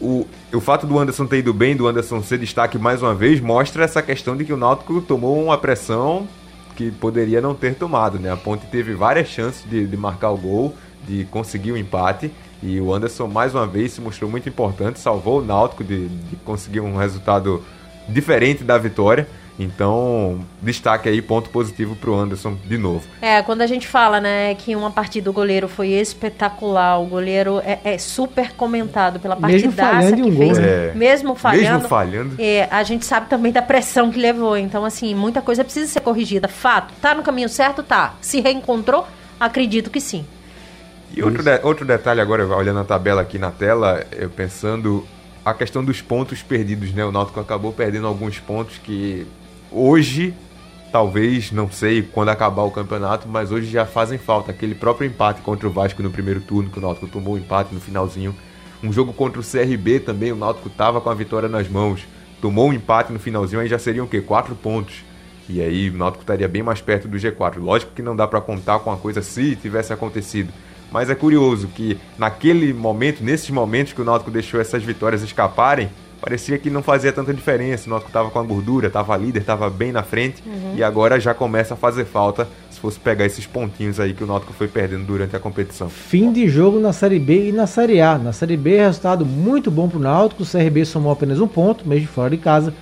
O, 0.00 0.26
o 0.52 0.60
fato 0.60 0.86
do 0.86 0.98
Anderson 0.98 1.26
ter 1.26 1.38
ido 1.38 1.52
bem, 1.52 1.76
do 1.76 1.86
Anderson 1.86 2.22
ser 2.22 2.38
destaque 2.38 2.78
mais 2.78 3.02
uma 3.02 3.14
vez, 3.14 3.40
mostra 3.40 3.84
essa 3.84 4.02
questão 4.02 4.36
de 4.36 4.44
que 4.44 4.52
o 4.52 4.56
Náutico 4.56 5.00
tomou 5.00 5.42
uma 5.42 5.56
pressão 5.56 6.26
que 6.76 6.90
poderia 6.90 7.40
não 7.40 7.54
ter 7.54 7.74
tomado, 7.74 8.18
né? 8.18 8.30
A 8.30 8.36
Ponte 8.36 8.66
teve 8.66 8.94
várias 8.94 9.28
chances 9.28 9.64
de, 9.68 9.86
de 9.86 9.96
marcar 9.96 10.30
o 10.30 10.36
gol, 10.36 10.74
de 11.06 11.24
conseguir 11.26 11.72
o 11.72 11.76
empate, 11.76 12.32
e 12.62 12.80
o 12.80 12.92
Anderson 12.92 13.28
mais 13.28 13.54
uma 13.54 13.66
vez 13.66 13.92
se 13.92 14.00
mostrou 14.00 14.30
muito 14.30 14.48
importante, 14.48 14.98
salvou 14.98 15.40
o 15.40 15.44
Náutico 15.44 15.84
de, 15.84 16.08
de 16.08 16.36
conseguir 16.36 16.80
um 16.80 16.96
resultado 16.96 17.62
diferente 18.08 18.64
da 18.64 18.76
vitória. 18.76 19.28
Então, 19.58 20.40
destaque 20.60 21.08
aí, 21.08 21.22
ponto 21.22 21.48
positivo 21.50 21.94
pro 21.94 22.14
Anderson 22.14 22.56
de 22.66 22.76
novo. 22.76 23.04
É, 23.22 23.40
quando 23.42 23.60
a 23.62 23.66
gente 23.66 23.86
fala, 23.86 24.20
né, 24.20 24.54
que 24.56 24.74
uma 24.74 24.90
partida 24.90 25.24
do 25.26 25.32
goleiro 25.32 25.68
foi 25.68 25.88
espetacular, 25.90 26.98
o 27.00 27.06
goleiro 27.06 27.60
é, 27.64 27.78
é 27.84 27.98
super 27.98 28.52
comentado 28.52 29.20
pela 29.20 29.36
Mesmo 29.36 29.72
partidaça 29.72 29.92
falhando 29.94 30.16
que 30.16 30.22
um 30.22 30.36
fez, 30.36 30.58
gol, 30.58 30.66
né? 30.66 30.92
mesmo 30.94 31.34
falhando. 31.36 31.72
Mesmo 31.74 31.88
falhando. 31.88 32.34
É, 32.38 32.68
a 32.70 32.82
gente 32.82 33.04
sabe 33.06 33.28
também 33.28 33.52
da 33.52 33.62
pressão 33.62 34.10
que 34.10 34.18
levou. 34.18 34.56
Então, 34.56 34.84
assim, 34.84 35.14
muita 35.14 35.40
coisa 35.40 35.62
precisa 35.62 35.86
ser 35.86 36.00
corrigida. 36.00 36.48
Fato, 36.48 36.92
tá 37.00 37.14
no 37.14 37.22
caminho 37.22 37.48
certo? 37.48 37.82
Tá. 37.82 38.14
Se 38.20 38.40
reencontrou? 38.40 39.06
Acredito 39.38 39.88
que 39.90 40.00
sim. 40.00 40.24
E 41.16 41.22
outro, 41.22 41.44
de- 41.44 41.60
outro 41.62 41.86
detalhe 41.86 42.20
agora, 42.20 42.44
olhando 42.46 42.80
a 42.80 42.84
tabela 42.84 43.22
aqui 43.22 43.38
na 43.38 43.52
tela, 43.52 44.04
eu 44.10 44.28
pensando 44.28 45.06
a 45.44 45.54
questão 45.54 45.84
dos 45.84 46.00
pontos 46.02 46.42
perdidos, 46.42 46.92
né? 46.92 47.04
O 47.04 47.12
Náutico 47.12 47.38
acabou 47.38 47.72
perdendo 47.72 48.06
alguns 48.08 48.40
pontos 48.40 48.78
que 48.78 49.24
hoje, 49.74 50.32
talvez, 50.92 51.50
não 51.50 51.70
sei 51.70 52.02
quando 52.02 52.28
acabar 52.28 52.62
o 52.62 52.70
campeonato, 52.70 53.28
mas 53.28 53.50
hoje 53.50 53.70
já 53.70 53.84
fazem 53.84 54.16
falta. 54.16 54.52
Aquele 54.52 54.74
próprio 54.74 55.06
empate 55.06 55.42
contra 55.42 55.68
o 55.68 55.70
Vasco 55.70 56.02
no 56.02 56.10
primeiro 56.10 56.40
turno, 56.40 56.70
que 56.70 56.78
o 56.78 56.80
Náutico 56.82 57.08
tomou 57.08 57.34
o 57.34 57.38
empate 57.38 57.74
no 57.74 57.80
finalzinho. 57.80 58.34
Um 58.82 58.92
jogo 58.92 59.12
contra 59.12 59.40
o 59.40 59.44
CRB 59.44 60.00
também, 60.00 60.32
o 60.32 60.36
Náutico 60.36 60.70
tava 60.70 61.00
com 61.00 61.10
a 61.10 61.14
vitória 61.14 61.48
nas 61.48 61.68
mãos. 61.68 62.06
Tomou 62.40 62.68
um 62.68 62.72
empate 62.72 63.12
no 63.12 63.18
finalzinho, 63.18 63.60
aí 63.60 63.68
já 63.68 63.78
seriam 63.78 64.06
o 64.06 64.08
quê? 64.08 64.20
Quatro 64.20 64.54
pontos. 64.54 65.02
E 65.48 65.60
aí 65.60 65.90
o 65.90 65.96
Náutico 65.96 66.22
estaria 66.22 66.48
bem 66.48 66.62
mais 66.62 66.80
perto 66.80 67.08
do 67.08 67.16
G4. 67.16 67.58
Lógico 67.58 67.92
que 67.92 68.02
não 68.02 68.14
dá 68.14 68.26
pra 68.26 68.40
contar 68.40 68.78
com 68.78 68.92
a 68.92 68.96
coisa 68.96 69.20
se 69.20 69.56
tivesse 69.56 69.92
acontecido. 69.92 70.52
Mas 70.90 71.10
é 71.10 71.14
curioso 71.14 71.68
que 71.68 71.98
naquele 72.16 72.72
momento, 72.72 73.22
nesses 73.22 73.50
momentos 73.50 73.92
que 73.92 74.00
o 74.00 74.04
Náutico 74.04 74.30
deixou 74.30 74.60
essas 74.60 74.82
vitórias 74.82 75.22
escaparem, 75.22 75.90
parecia 76.24 76.56
que 76.56 76.70
não 76.70 76.82
fazia 76.82 77.12
tanta 77.12 77.34
diferença. 77.34 77.86
O 77.86 77.90
Náutico 77.90 78.08
estava 78.08 78.30
com 78.30 78.38
a 78.38 78.42
gordura, 78.42 78.86
estava 78.86 79.14
líder, 79.14 79.40
estava 79.40 79.68
bem 79.68 79.92
na 79.92 80.02
frente 80.02 80.42
e 80.74 80.82
agora 80.82 81.20
já 81.20 81.34
começa 81.34 81.74
a 81.74 81.76
fazer 81.76 82.06
falta 82.06 82.48
se 82.70 82.80
fosse 82.80 82.98
pegar 82.98 83.26
esses 83.26 83.46
pontinhos 83.46 84.00
aí 84.00 84.14
que 84.14 84.24
o 84.24 84.26
Náutico 84.26 84.54
foi 84.54 84.66
perdendo 84.66 85.04
durante 85.04 85.36
a 85.36 85.38
competição. 85.38 85.90
Fim 85.90 86.32
de 86.32 86.48
jogo 86.48 86.80
na 86.80 86.94
Série 86.94 87.18
B 87.18 87.50
e 87.50 87.52
na 87.52 87.66
Série 87.66 88.00
A. 88.00 88.16
Na 88.16 88.32
Série 88.32 88.56
B, 88.56 88.78
resultado 88.78 89.26
muito 89.26 89.70
bom 89.70 89.86
pro 89.86 89.98
Náutico. 89.98 90.44
O 90.44 90.46
CRB 90.46 90.86
somou 90.86 91.12
apenas 91.12 91.40
um 91.40 91.46
ponto, 91.46 91.86
mesmo 91.86 92.08
fora 92.08 92.30
de 92.30 92.38
casa. 92.38 92.72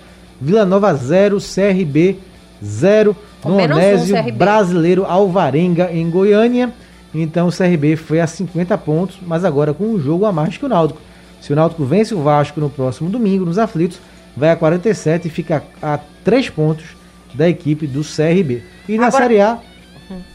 Vila 0.40 0.64
Nova 0.64 0.95
0, 0.95 1.38
CRB 1.38 2.18
0. 2.64 3.16
Com 3.40 3.51
No 3.51 3.57
menos 3.57 4.09
um. 4.09 4.32
Brasileiro 4.32 5.05
Alvarenga, 5.05 5.90
em 5.93 6.09
Goiânia. 6.09 6.72
Então 7.12 7.49
o 7.49 7.53
CRB 7.53 7.97
foi 7.97 8.20
a 8.20 8.26
50 8.26 8.78
pontos, 8.78 9.18
mas 9.20 9.45
agora 9.45 9.74
com 9.74 9.84
um 9.84 10.01
jogo 10.01 10.24
a 10.26 10.32
mais 10.32 10.57
que 10.57 10.64
o 10.64 10.68
Náutico. 10.68 11.01
Se 11.43 11.53
o 11.53 11.57
Náutico 11.57 11.84
vence 11.84 12.14
o 12.14 12.22
Vasco 12.22 12.59
no 12.61 12.70
próximo 12.70 13.11
domingo, 13.11 13.45
nos 13.45 13.59
aflitos, 13.59 13.99
vai 14.34 14.49
a 14.51 14.57
47 14.57 15.28
e 15.28 15.30
fica 15.30 15.62
a 15.82 15.99
3 16.24 16.49
pontos 16.49 16.84
da 17.34 17.49
equipe 17.49 17.86
do 17.86 18.03
CRB. 18.03 18.62
E 18.88 18.97
na 18.97 19.09
Agora- 19.09 19.24
Série 19.24 19.40
A, 19.40 19.59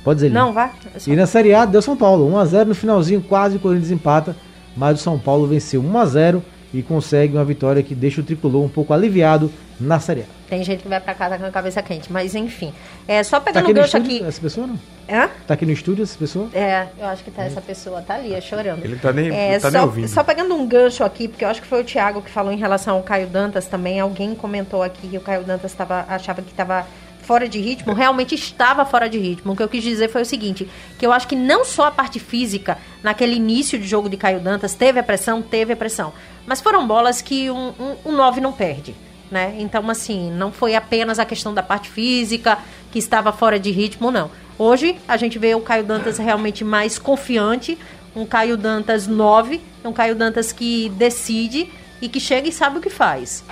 pode 0.04 0.18
dizer, 0.20 0.30
Não, 0.32 0.52
vai. 0.54 0.70
É 0.94 1.00
só- 1.00 1.10
E 1.12 1.16
na 1.16 1.26
Série 1.26 1.54
A 1.54 1.66
deu 1.66 1.82
São 1.82 1.96
Paulo, 1.98 2.28
1x0 2.30 2.66
no 2.68 2.76
finalzinho, 2.76 3.22
quase 3.22 3.56
o 3.56 3.60
Corinthians 3.60 3.90
empata, 3.92 4.36
mas 4.76 5.00
o 5.00 5.04
São 5.04 5.18
Paulo 5.18 5.48
venceu 5.48 5.82
1x0 5.82 6.44
e 6.74 6.82
consegue 6.84 7.34
uma 7.36 7.46
vitória 7.46 7.82
que 7.82 7.96
deixa 7.96 8.22
o 8.22 8.24
tricolor 8.24 8.64
um 8.64 8.70
pouco 8.70 8.94
aliviado 8.94 9.52
na 9.80 10.00
Série 10.00 10.22
A. 10.22 10.26
Tem 10.50 10.64
gente 10.64 10.82
que 10.84 10.88
vai 10.88 11.00
pra 11.00 11.14
casa 11.14 11.38
com 11.38 11.46
a 11.46 11.52
cabeça 11.52 11.82
quente, 11.82 12.12
mas 12.12 12.34
enfim. 12.36 12.74
É, 13.08 13.22
só 13.24 13.38
Tá 13.40 13.46
pegando 13.46 13.64
aqui 13.64 13.72
o 13.72 13.74
no 13.76 13.82
gancho 13.82 13.98
estúdio 13.98 14.18
aqui. 14.18 14.26
essa 14.28 14.42
pessoa 14.42 14.68
não? 14.68 14.80
Hã? 15.10 15.30
Tá 15.46 15.54
aqui 15.54 15.66
no 15.66 15.72
estúdio 15.72 16.04
essa 16.04 16.18
pessoa? 16.18 16.50
É, 16.54 16.88
eu 17.00 17.06
acho 17.06 17.24
que 17.24 17.32
tá 17.32 17.44
essa 17.44 17.62
pessoa, 17.62 18.02
tá 18.02 18.16
ali, 18.16 18.34
é 18.34 18.42
chorando. 18.42 18.84
Ele 18.84 18.96
tá 18.98 19.14
nem, 19.14 19.30
É, 19.32 19.54
tá 19.60 19.70
só, 19.70 19.72
nem 19.72 19.82
ouvindo. 19.82 20.08
só 20.08 20.24
pegando 20.24 20.56
um 20.56 20.66
gancho 20.68 21.04
aqui, 21.04 21.28
porque 21.28 21.44
eu 21.46 21.50
acho 21.50 21.62
que 21.62 21.68
foi 21.68 21.82
o 21.82 21.84
Thiago 21.86 22.22
que 22.22 22.30
falou 22.32 22.52
em 22.52 22.58
relação 22.58 22.96
ao 22.96 23.04
Caio 23.04 23.28
Dantas 23.28 23.66
também. 23.68 24.00
Alguém 24.00 24.34
comentou 24.36 24.82
aqui 24.84 25.08
que 25.08 25.18
o 25.18 25.22
Caio 25.22 25.44
Dantas 25.44 25.74
tava, 25.74 26.06
achava 26.10 26.42
que 26.42 26.52
estava 26.52 26.86
fora 27.28 27.48
de 27.48 27.60
ritmo. 27.60 27.94
Realmente 27.94 28.34
estava 28.34 28.86
fora 28.86 29.10
de 29.10 29.20
ritmo. 29.20 29.52
O 29.52 29.56
que 29.56 29.62
eu 29.62 29.68
quis 29.68 29.84
dizer 29.84 30.08
foi 30.08 30.22
o 30.22 30.26
seguinte: 30.26 30.68
que 30.98 31.06
eu 31.06 31.12
acho 31.12 31.28
que 31.28 31.36
não 31.36 31.66
só 31.66 31.88
a 31.88 31.92
parte 31.92 32.20
física, 32.20 32.78
naquele 33.04 33.36
início 33.36 33.78
de 33.78 33.86
jogo 33.86 34.10
de 34.10 34.16
Caio 34.16 34.40
Dantas, 34.40 34.74
teve 34.74 35.00
a 35.00 35.04
pressão, 35.04 35.42
teve 35.42 35.74
a 35.74 35.76
pressão. 35.76 36.14
Mas 36.48 36.62
foram 36.62 36.88
bolas 36.88 37.22
que 37.22 37.52
um, 37.52 37.74
um, 37.78 37.96
um 38.06 38.12
9 38.14 38.40
não 38.40 38.54
perde. 38.54 38.96
Né? 39.30 39.58
Então, 39.60 39.88
assim, 39.90 40.32
não 40.32 40.54
foi 40.54 40.74
apenas 40.74 41.20
a 41.20 41.26
questão 41.26 41.54
da 41.54 41.62
parte 41.62 41.90
física 41.90 42.58
que 42.90 42.98
estava 42.98 43.34
fora 43.34 43.60
de 43.60 43.72
ritmo, 43.72 44.10
não. 44.10 44.32
Hoje 44.58 44.98
a 45.06 45.18
gente 45.18 45.38
vê 45.38 45.54
o 45.54 45.60
Caio 45.60 45.84
Dantas 45.84 46.18
realmente 46.18 46.64
mais 46.64 46.98
confiante, 46.98 47.78
um 48.16 48.26
Caio 48.26 48.56
Dantas 48.56 49.06
9, 49.06 49.60
um 49.84 49.92
Caio 49.92 50.16
Dantas 50.16 50.54
que 50.54 50.88
decide 50.90 51.70
e 52.02 52.08
que 52.08 52.22
chega 52.22 52.48
e 52.48 52.54
sabe 52.54 52.78
o 52.78 52.82
que 52.82 52.90
faz. 52.90 53.44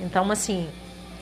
Então, 0.00 0.30
assim, 0.30 0.68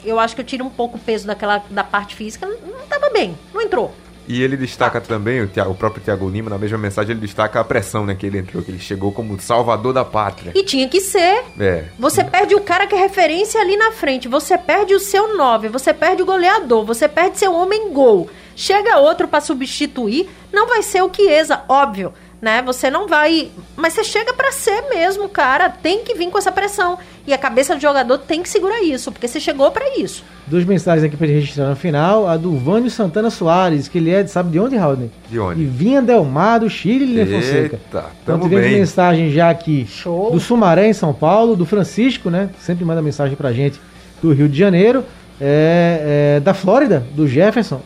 eu 0.05 0.19
acho 0.19 0.35
que 0.35 0.41
eu 0.41 0.45
tiro 0.47 0.65
um 0.65 0.71
pouco 0.71 0.97
o 0.97 1.01
peso 1.01 1.27
daquela 1.27 1.63
da 1.71 1.85
parte 1.85 2.15
física, 2.15 2.47
não 2.47 2.83
estava 2.85 3.11
bem, 3.11 3.37
não 3.53 3.61
entrou. 3.61 3.95
E 4.29 4.41
ele 4.41 4.57
destaca 4.57 5.01
também, 5.01 5.41
o, 5.43 5.49
Thiago- 5.49 5.73
o 5.73 5.75
próprio 5.75 6.03
Thiago 6.03 6.29
Lima, 6.31 6.49
na 6.49 6.57
mesma 6.57 6.79
mensagem, 6.79 7.11
ele 7.11 7.21
destaca 7.21 7.59
a 7.59 7.65
pressão 7.65 8.07
né, 8.07 8.15
que 8.15 8.25
ele 8.25 8.39
entrou, 8.39 8.63
que 8.63 8.71
ele 8.71 8.79
chegou 8.79 9.11
como 9.11 9.39
salvador 9.41 9.93
da 9.93 10.05
pátria. 10.05 10.53
E 10.55 10.63
tinha 10.63 10.89
que 10.89 11.01
ser. 11.01 11.43
É. 11.59 11.87
Você 11.99 12.23
perde 12.23 12.55
o 12.55 12.61
cara 12.61 12.87
que 12.87 12.95
é 12.95 12.99
referência 12.99 13.61
ali 13.61 13.77
na 13.77 13.91
frente, 13.91 14.29
você 14.29 14.57
perde 14.57 14.95
o 14.95 15.01
seu 15.01 15.37
9, 15.37 15.69
você 15.69 15.93
perde 15.93 16.23
o 16.23 16.27
goleador, 16.27 16.85
você 16.85 17.09
perde 17.09 17.37
seu 17.39 17.53
homem 17.53 17.93
gol. 17.93 18.31
Chega 18.55 18.99
outro 18.99 19.27
pra 19.27 19.41
substituir, 19.41 20.31
não 20.53 20.69
vai 20.69 20.83
ser 20.85 21.03
o 21.03 21.11
Chiesa, 21.13 21.63
óbvio, 21.69 22.13
né? 22.43 22.61
Você 22.63 22.91
não 22.91 23.07
vai, 23.07 23.51
mas 23.77 23.93
você 23.93 24.03
chega 24.03 24.35
pra 24.35 24.51
ser 24.51 24.83
mesmo, 24.91 25.29
cara, 25.29 25.69
tem 25.71 26.03
que 26.05 26.13
vir 26.15 26.29
com 26.29 26.37
essa 26.37 26.51
pressão. 26.51 26.99
E 27.25 27.33
a 27.33 27.39
cabeça 27.39 27.77
do 27.77 27.81
jogador 27.81 28.19
tem 28.19 28.43
que 28.43 28.49
segurar 28.49 28.83
isso, 28.83 29.13
porque 29.13 29.29
você 29.29 29.39
chegou 29.39 29.71
pra 29.71 29.97
isso. 29.97 30.25
Duas 30.49 30.65
mensagens 30.65 31.05
aqui 31.05 31.17
pra 31.17 31.25
gente 31.29 31.37
registrar 31.37 31.69
no 31.71 31.77
final. 31.77 32.27
A 32.27 32.37
do 32.37 32.57
Vânio 32.59 32.91
Santana 32.91 33.31
Soares, 33.31 33.87
que 33.87 33.99
ele 33.99 34.11
é, 34.11 34.27
sabe 34.27 34.51
de 34.51 34.59
onde, 34.59 34.75
Raul? 34.77 35.09
De 35.31 35.39
onde? 35.39 35.61
De 35.61 35.67
Vinha 35.67 36.03
Del 36.03 36.25
Mar, 36.25 36.59
do 36.59 36.69
Chile, 36.69 37.07
Lilian 37.07 37.27
Fonseca. 37.41 37.77
Eita, 37.77 37.79
Então 38.25 38.39
tamo 38.39 38.43
tivemos 38.43 38.67
bem. 38.69 38.79
mensagem 38.81 39.31
já 39.31 39.49
aqui 39.49 39.87
Show. 39.89 40.33
do 40.33 40.41
Sumaré, 40.41 40.89
em 40.89 40.93
São 40.93 41.15
Paulo, 41.15 41.55
do 41.55 41.65
Francisco, 41.65 42.29
né? 42.29 42.51
Sempre 42.59 42.85
manda 42.85 43.01
mensagem 43.01 43.37
pra 43.37 43.53
gente 43.53 43.81
do 44.21 44.33
Rio 44.33 44.49
de 44.49 44.59
Janeiro. 44.59 45.05
É, 45.41 46.37
é, 46.37 46.41
da 46.41 46.55
Flórida, 46.55 47.05
do 47.15 47.27
Jefferson, 47.29 47.81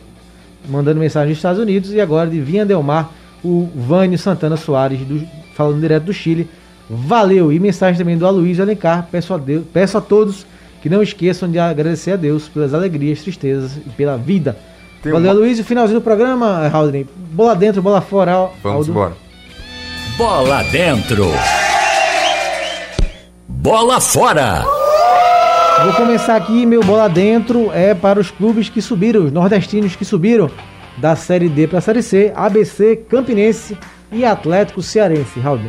mandando 0.67 0.99
mensagem 0.99 1.29
dos 1.29 1.37
Estados 1.37 1.59
Unidos. 1.61 1.93
E 1.93 2.01
agora 2.01 2.27
de 2.27 2.39
Vinha 2.41 2.65
Del 2.65 2.81
Mar, 2.83 3.11
o 3.47 3.69
Vânio 3.75 4.17
Santana 4.17 4.57
Soares, 4.57 4.99
do- 4.99 5.25
falando 5.55 5.79
direto 5.79 6.03
do 6.03 6.13
Chile. 6.13 6.49
Valeu! 6.89 7.51
E 7.51 7.59
mensagem 7.59 7.97
também 7.97 8.17
do 8.17 8.25
Aloysio 8.25 8.63
Alencar. 8.63 9.07
Peço 9.11 9.33
a, 9.33 9.37
Deus, 9.37 9.65
peço 9.73 9.97
a 9.97 10.01
todos 10.01 10.45
que 10.81 10.89
não 10.89 11.01
esqueçam 11.01 11.49
de 11.49 11.59
agradecer 11.59 12.11
a 12.11 12.15
Deus 12.15 12.47
pelas 12.47 12.73
alegrias, 12.73 13.21
tristezas 13.21 13.77
e 13.77 13.89
pela 13.89 14.17
vida. 14.17 14.57
Tem 15.01 15.11
Valeu, 15.11 15.31
uma... 15.31 15.39
Luiz. 15.39 15.59
O 15.59 15.63
finalzinho 15.63 15.99
do 15.99 16.03
programa, 16.03 16.67
Raul. 16.67 17.05
Bola 17.31 17.55
dentro, 17.55 17.81
bola 17.81 18.01
fora. 18.01 18.49
Vamos 18.63 18.87
embora. 18.87 19.13
Bola 20.17 20.63
dentro. 20.63 21.25
Bola 23.47 23.99
fora. 23.99 24.63
Vou 25.83 25.93
começar 25.93 26.35
aqui, 26.35 26.65
meu 26.65 26.81
bola 26.81 27.07
dentro 27.07 27.71
é 27.71 27.93
para 27.93 28.19
os 28.19 28.31
clubes 28.31 28.67
que 28.67 28.81
subiram, 28.81 29.25
os 29.25 29.31
nordestinos 29.31 29.95
que 29.95 30.03
subiram 30.03 30.49
da 30.97 31.15
Série 31.15 31.49
D 31.49 31.67
para 31.67 31.77
a 31.79 31.81
Série 31.81 32.01
C, 32.01 32.31
ABC, 32.35 32.95
Campinense 33.09 33.77
e 34.11 34.25
Atlético 34.25 34.81
Cearense. 34.81 35.39
Raul. 35.39 35.59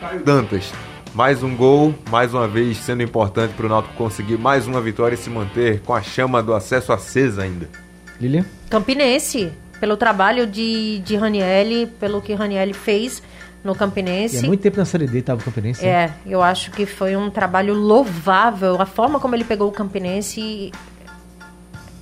Caio 0.00 0.24
Dantas. 0.24 0.72
Mais 1.14 1.42
um 1.42 1.56
gol, 1.56 1.94
mais 2.10 2.32
uma 2.32 2.46
vez 2.46 2.76
sendo 2.76 3.02
importante 3.02 3.54
para 3.54 3.66
o 3.66 3.68
Náutico 3.68 3.94
conseguir 3.94 4.38
mais 4.38 4.66
uma 4.66 4.80
vitória 4.80 5.14
e 5.14 5.18
se 5.18 5.28
manter 5.30 5.80
com 5.80 5.94
a 5.94 6.02
chama 6.02 6.42
do 6.42 6.54
acesso 6.54 6.92
acesa 6.92 7.42
ainda. 7.42 7.68
Lilian? 8.20 8.44
Campinense, 8.70 9.50
pelo 9.80 9.96
trabalho 9.96 10.46
de, 10.46 11.00
de 11.00 11.16
Ranielli, 11.16 11.86
pelo 11.86 12.20
que 12.20 12.34
Ranielli 12.34 12.72
fez 12.72 13.22
no 13.64 13.74
Campinense. 13.74 14.36
E 14.36 14.38
há 14.40 14.42
muito 14.46 14.60
tempo 14.60 14.76
na 14.76 14.84
Série 14.84 15.06
D 15.06 15.18
estava 15.18 15.40
o 15.40 15.44
Campinense. 15.44 15.84
É, 15.84 16.12
eu 16.26 16.42
acho 16.42 16.70
que 16.70 16.86
foi 16.86 17.16
um 17.16 17.30
trabalho 17.30 17.74
louvável. 17.74 18.80
A 18.80 18.86
forma 18.86 19.18
como 19.18 19.34
ele 19.34 19.44
pegou 19.44 19.68
o 19.68 19.72
Campinense. 19.72 20.70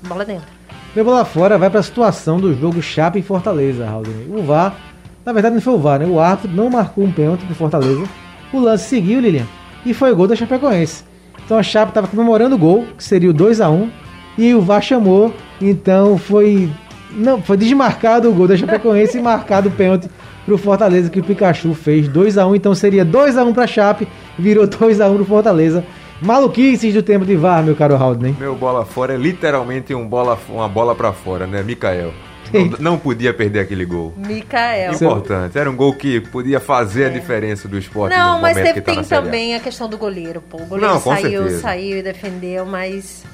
Bola 0.03 0.24
dentro. 0.24 0.56
Meu 0.97 1.05
bola 1.05 1.27
fora 1.27 1.59
vai 1.59 1.69
para 1.69 1.81
a 1.81 1.83
situação 1.83 2.41
do 2.41 2.59
jogo 2.59 2.81
Chape 2.81 3.19
e 3.19 3.23
Fortaleza. 3.23 3.87
O 4.31 4.43
VAR, 4.43 4.75
na 5.27 5.31
verdade 5.31 5.55
não 5.55 5.61
foi 5.61 5.75
o 5.75 5.79
VAR, 5.79 5.99
né? 5.99 6.07
O 6.07 6.19
árbitro 6.19 6.57
não 6.57 6.71
marcou 6.71 7.05
um 7.05 7.13
pênalti 7.13 7.45
para 7.45 7.55
Fortaleza. 7.55 8.03
O 8.51 8.59
lance 8.59 8.89
seguiu, 8.89 9.21
Lilian, 9.21 9.45
e 9.85 9.93
foi 9.93 10.15
gol 10.15 10.27
da 10.27 10.35
Chapecoense. 10.35 11.05
Então 11.45 11.59
a 11.59 11.63
Chape 11.63 11.91
estava 11.91 12.07
comemorando 12.07 12.55
o 12.55 12.59
gol, 12.59 12.87
que 12.97 13.05
seria 13.05 13.29
o 13.29 13.35
2 13.35 13.61
a 13.61 13.69
1 13.69 13.91
e 14.39 14.55
o 14.55 14.63
VAR 14.63 14.81
chamou, 14.81 15.35
então 15.61 16.17
foi 16.17 16.73
não, 17.11 17.43
foi 17.43 17.59
desmarcado 17.59 18.31
o 18.31 18.33
gol 18.33 18.49
da 18.49 18.57
Chapecoense 18.57 19.19
e 19.19 19.23
marcado 19.23 19.69
o 19.69 19.73
pênalti 19.73 20.09
pro 20.47 20.57
Fortaleza 20.57 21.11
que 21.11 21.21
o 21.21 21.23
Pikachu 21.23 21.75
fez 21.75 22.09
2 22.09 22.39
a 22.39 22.47
1 22.47 22.57
então 22.57 22.75
seria 22.75 23.05
2 23.05 23.37
a 23.37 23.45
1 23.45 23.53
para 23.53 23.67
Chape, 23.67 24.09
virou 24.39 24.67
2 24.67 25.03
a 25.03 25.11
1 25.11 25.19
no 25.19 25.27
Fortaleza. 25.27 25.85
Maluquices 26.21 26.95
do 26.95 27.03
tempo 27.03 27.25
de 27.25 27.37
VAR, 27.37 27.62
meu 27.62 27.77
caro 27.77 27.95
Haldane. 27.95 28.37
Meu 28.39 28.55
bola 28.55 28.85
fora 28.85 29.14
é 29.14 29.17
literalmente 29.17 29.95
um 29.95 30.07
bola, 30.07 30.39
uma 30.49 30.69
bola 30.69 30.95
para 30.95 31.12
fora, 31.12 31.47
né, 31.47 31.62
Mikael? 31.62 32.12
Não, 32.53 32.67
não, 32.79 32.99
podia 32.99 33.35
perder 33.35 33.61
aquele 33.61 33.85
gol. 33.85 34.14
Mikael. 34.17 34.95
Importante. 34.95 35.59
Era 35.59 35.71
um 35.71 35.77
gol 35.77 35.93
que 35.95 36.21
podia 36.21 36.61
fazer 36.61 37.05
é. 37.05 37.07
a 37.07 37.09
diferença 37.09 37.67
do 37.69 37.77
esporte. 37.77 38.17
Não, 38.17 38.41
mas 38.41 38.57
teve, 38.57 38.81
tá 38.81 38.93
tem 38.93 39.03
também 39.03 39.55
a 39.55 39.61
questão 39.61 39.89
do 39.89 39.99
goleiro. 39.99 40.41
Pô. 40.41 40.59
O 40.59 40.67
goleiro 40.67 40.95
não, 40.95 41.01
saiu, 41.01 41.43
certeza. 41.43 41.61
saiu 41.61 41.99
e 41.99 42.03
defendeu, 42.03 42.64
mas. 42.64 43.25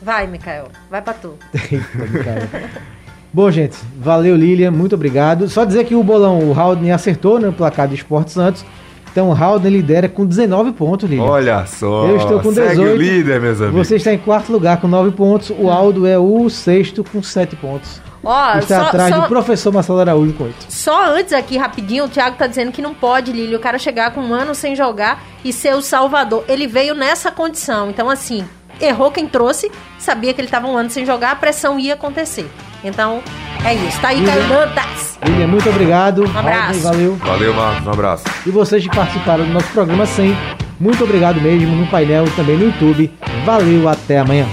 Vai, 0.00 0.26
Mikael. 0.26 0.68
Vai 0.90 1.02
pra 1.02 1.12
tu. 1.12 1.34
Bom, 3.32 3.50
gente, 3.50 3.76
valeu, 3.98 4.36
Lilian, 4.36 4.70
muito 4.70 4.94
obrigado. 4.94 5.48
Só 5.48 5.64
dizer 5.64 5.84
que 5.84 5.94
o 5.94 6.02
bolão, 6.02 6.50
o 6.50 6.58
Haldane 6.58 6.92
acertou 6.92 7.40
no 7.40 7.52
placar 7.52 7.88
do 7.88 7.94
Esporte 7.94 8.30
Santos. 8.30 8.64
Então 9.12 9.28
o 9.28 9.32
Haldane 9.32 9.76
lidera 9.76 10.08
com 10.08 10.24
19 10.24 10.72
pontos, 10.72 11.08
Lilian. 11.08 11.24
Olha 11.24 11.66
só. 11.66 12.06
Eu 12.06 12.16
estou 12.16 12.40
com 12.40 12.48
18. 12.48 12.68
Segue 12.68 12.80
o 12.80 12.96
líder, 12.96 13.40
meus 13.40 13.60
amigos. 13.60 13.86
Você 13.86 13.96
está 13.96 14.12
em 14.12 14.18
quarto 14.18 14.50
lugar 14.50 14.80
com 14.80 14.88
9 14.88 15.10
pontos. 15.12 15.50
O 15.50 15.70
Aldo 15.70 16.06
é 16.06 16.18
o 16.18 16.48
sexto 16.48 17.04
com 17.04 17.22
7 17.22 17.54
pontos. 17.56 18.00
Ó, 18.24 18.58
está 18.58 18.80
só, 18.80 18.86
atrás 18.86 19.14
só, 19.14 19.20
do 19.20 19.28
professor 19.28 19.72
Marcelo 19.72 19.98
Araújo 19.98 20.32
com 20.32 20.44
8. 20.44 20.56
Só 20.68 21.06
antes 21.12 21.32
aqui, 21.32 21.58
rapidinho, 21.58 22.04
o 22.04 22.08
Thiago 22.08 22.36
tá 22.36 22.46
dizendo 22.46 22.72
que 22.72 22.80
não 22.80 22.94
pode, 22.94 23.32
Lili, 23.32 23.54
o 23.54 23.60
cara 23.60 23.78
chegar 23.78 24.12
com 24.12 24.20
um 24.20 24.32
ano 24.32 24.54
sem 24.54 24.74
jogar 24.74 25.22
e 25.44 25.52
ser 25.52 25.74
o 25.74 25.82
salvador. 25.82 26.44
Ele 26.48 26.66
veio 26.66 26.94
nessa 26.94 27.30
condição. 27.30 27.90
Então, 27.90 28.08
assim, 28.08 28.44
errou 28.80 29.10
quem 29.10 29.26
trouxe, 29.26 29.70
sabia 29.98 30.32
que 30.32 30.40
ele 30.40 30.48
estava 30.48 30.68
um 30.68 30.76
ano 30.76 30.88
sem 30.88 31.04
jogar, 31.04 31.32
a 31.32 31.36
pressão 31.36 31.78
ia 31.78 31.94
acontecer. 31.94 32.48
Então, 32.84 33.22
é 33.64 33.74
isso. 33.74 34.00
Tá 34.00 34.08
aí, 34.08 34.24
Caio 34.24 34.48
Dantas. 34.48 35.18
William, 35.26 35.46
muito 35.46 35.68
obrigado. 35.68 36.24
Um 36.24 36.38
abraço. 36.38 36.80
valeu. 36.80 37.16
Valeu, 37.16 37.54
Marcos. 37.54 37.86
Um 37.86 37.90
abraço. 37.90 38.24
E 38.44 38.50
vocês 38.50 38.82
que 38.82 38.94
participaram 38.94 39.44
do 39.44 39.52
nosso 39.52 39.68
programa 39.68 40.04
sempre, 40.06 40.36
muito 40.80 41.04
obrigado 41.04 41.40
mesmo 41.40 41.74
no 41.76 41.86
painel 41.86 42.26
e 42.26 42.30
também 42.30 42.56
no 42.56 42.64
YouTube. 42.66 43.12
Valeu, 43.44 43.88
até 43.88 44.18
amanhã. 44.18 44.46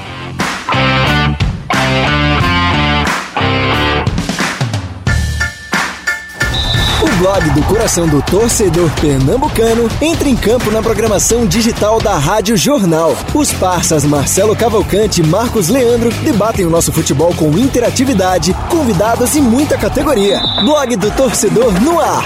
Do 7.47 7.63
coração 7.63 8.07
do 8.07 8.21
torcedor 8.21 8.91
pernambucano 8.99 9.89
entra 10.01 10.27
em 10.27 10.35
campo 10.35 10.69
na 10.69 10.81
programação 10.81 11.47
digital 11.47 12.01
da 12.01 12.17
Rádio 12.17 12.57
Jornal. 12.57 13.15
Os 13.33 13.53
parceiros 13.53 14.03
Marcelo 14.03 14.55
Cavalcante 14.55 15.21
e 15.21 15.25
Marcos 15.25 15.69
Leandro 15.69 16.11
debatem 16.21 16.65
o 16.65 16.69
nosso 16.69 16.91
futebol 16.91 17.33
com 17.33 17.57
interatividade, 17.57 18.53
convidados 18.69 19.35
e 19.35 19.41
muita 19.41 19.77
categoria. 19.77 20.41
Blog 20.63 20.95
do 20.97 21.09
torcedor 21.11 21.71
no 21.81 21.99
ar. 21.99 22.25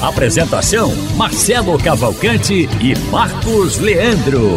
Apresentação: 0.00 0.94
Marcelo 1.16 1.76
Cavalcante 1.76 2.68
e 2.80 2.96
Marcos 3.10 3.78
Leandro. 3.78 4.56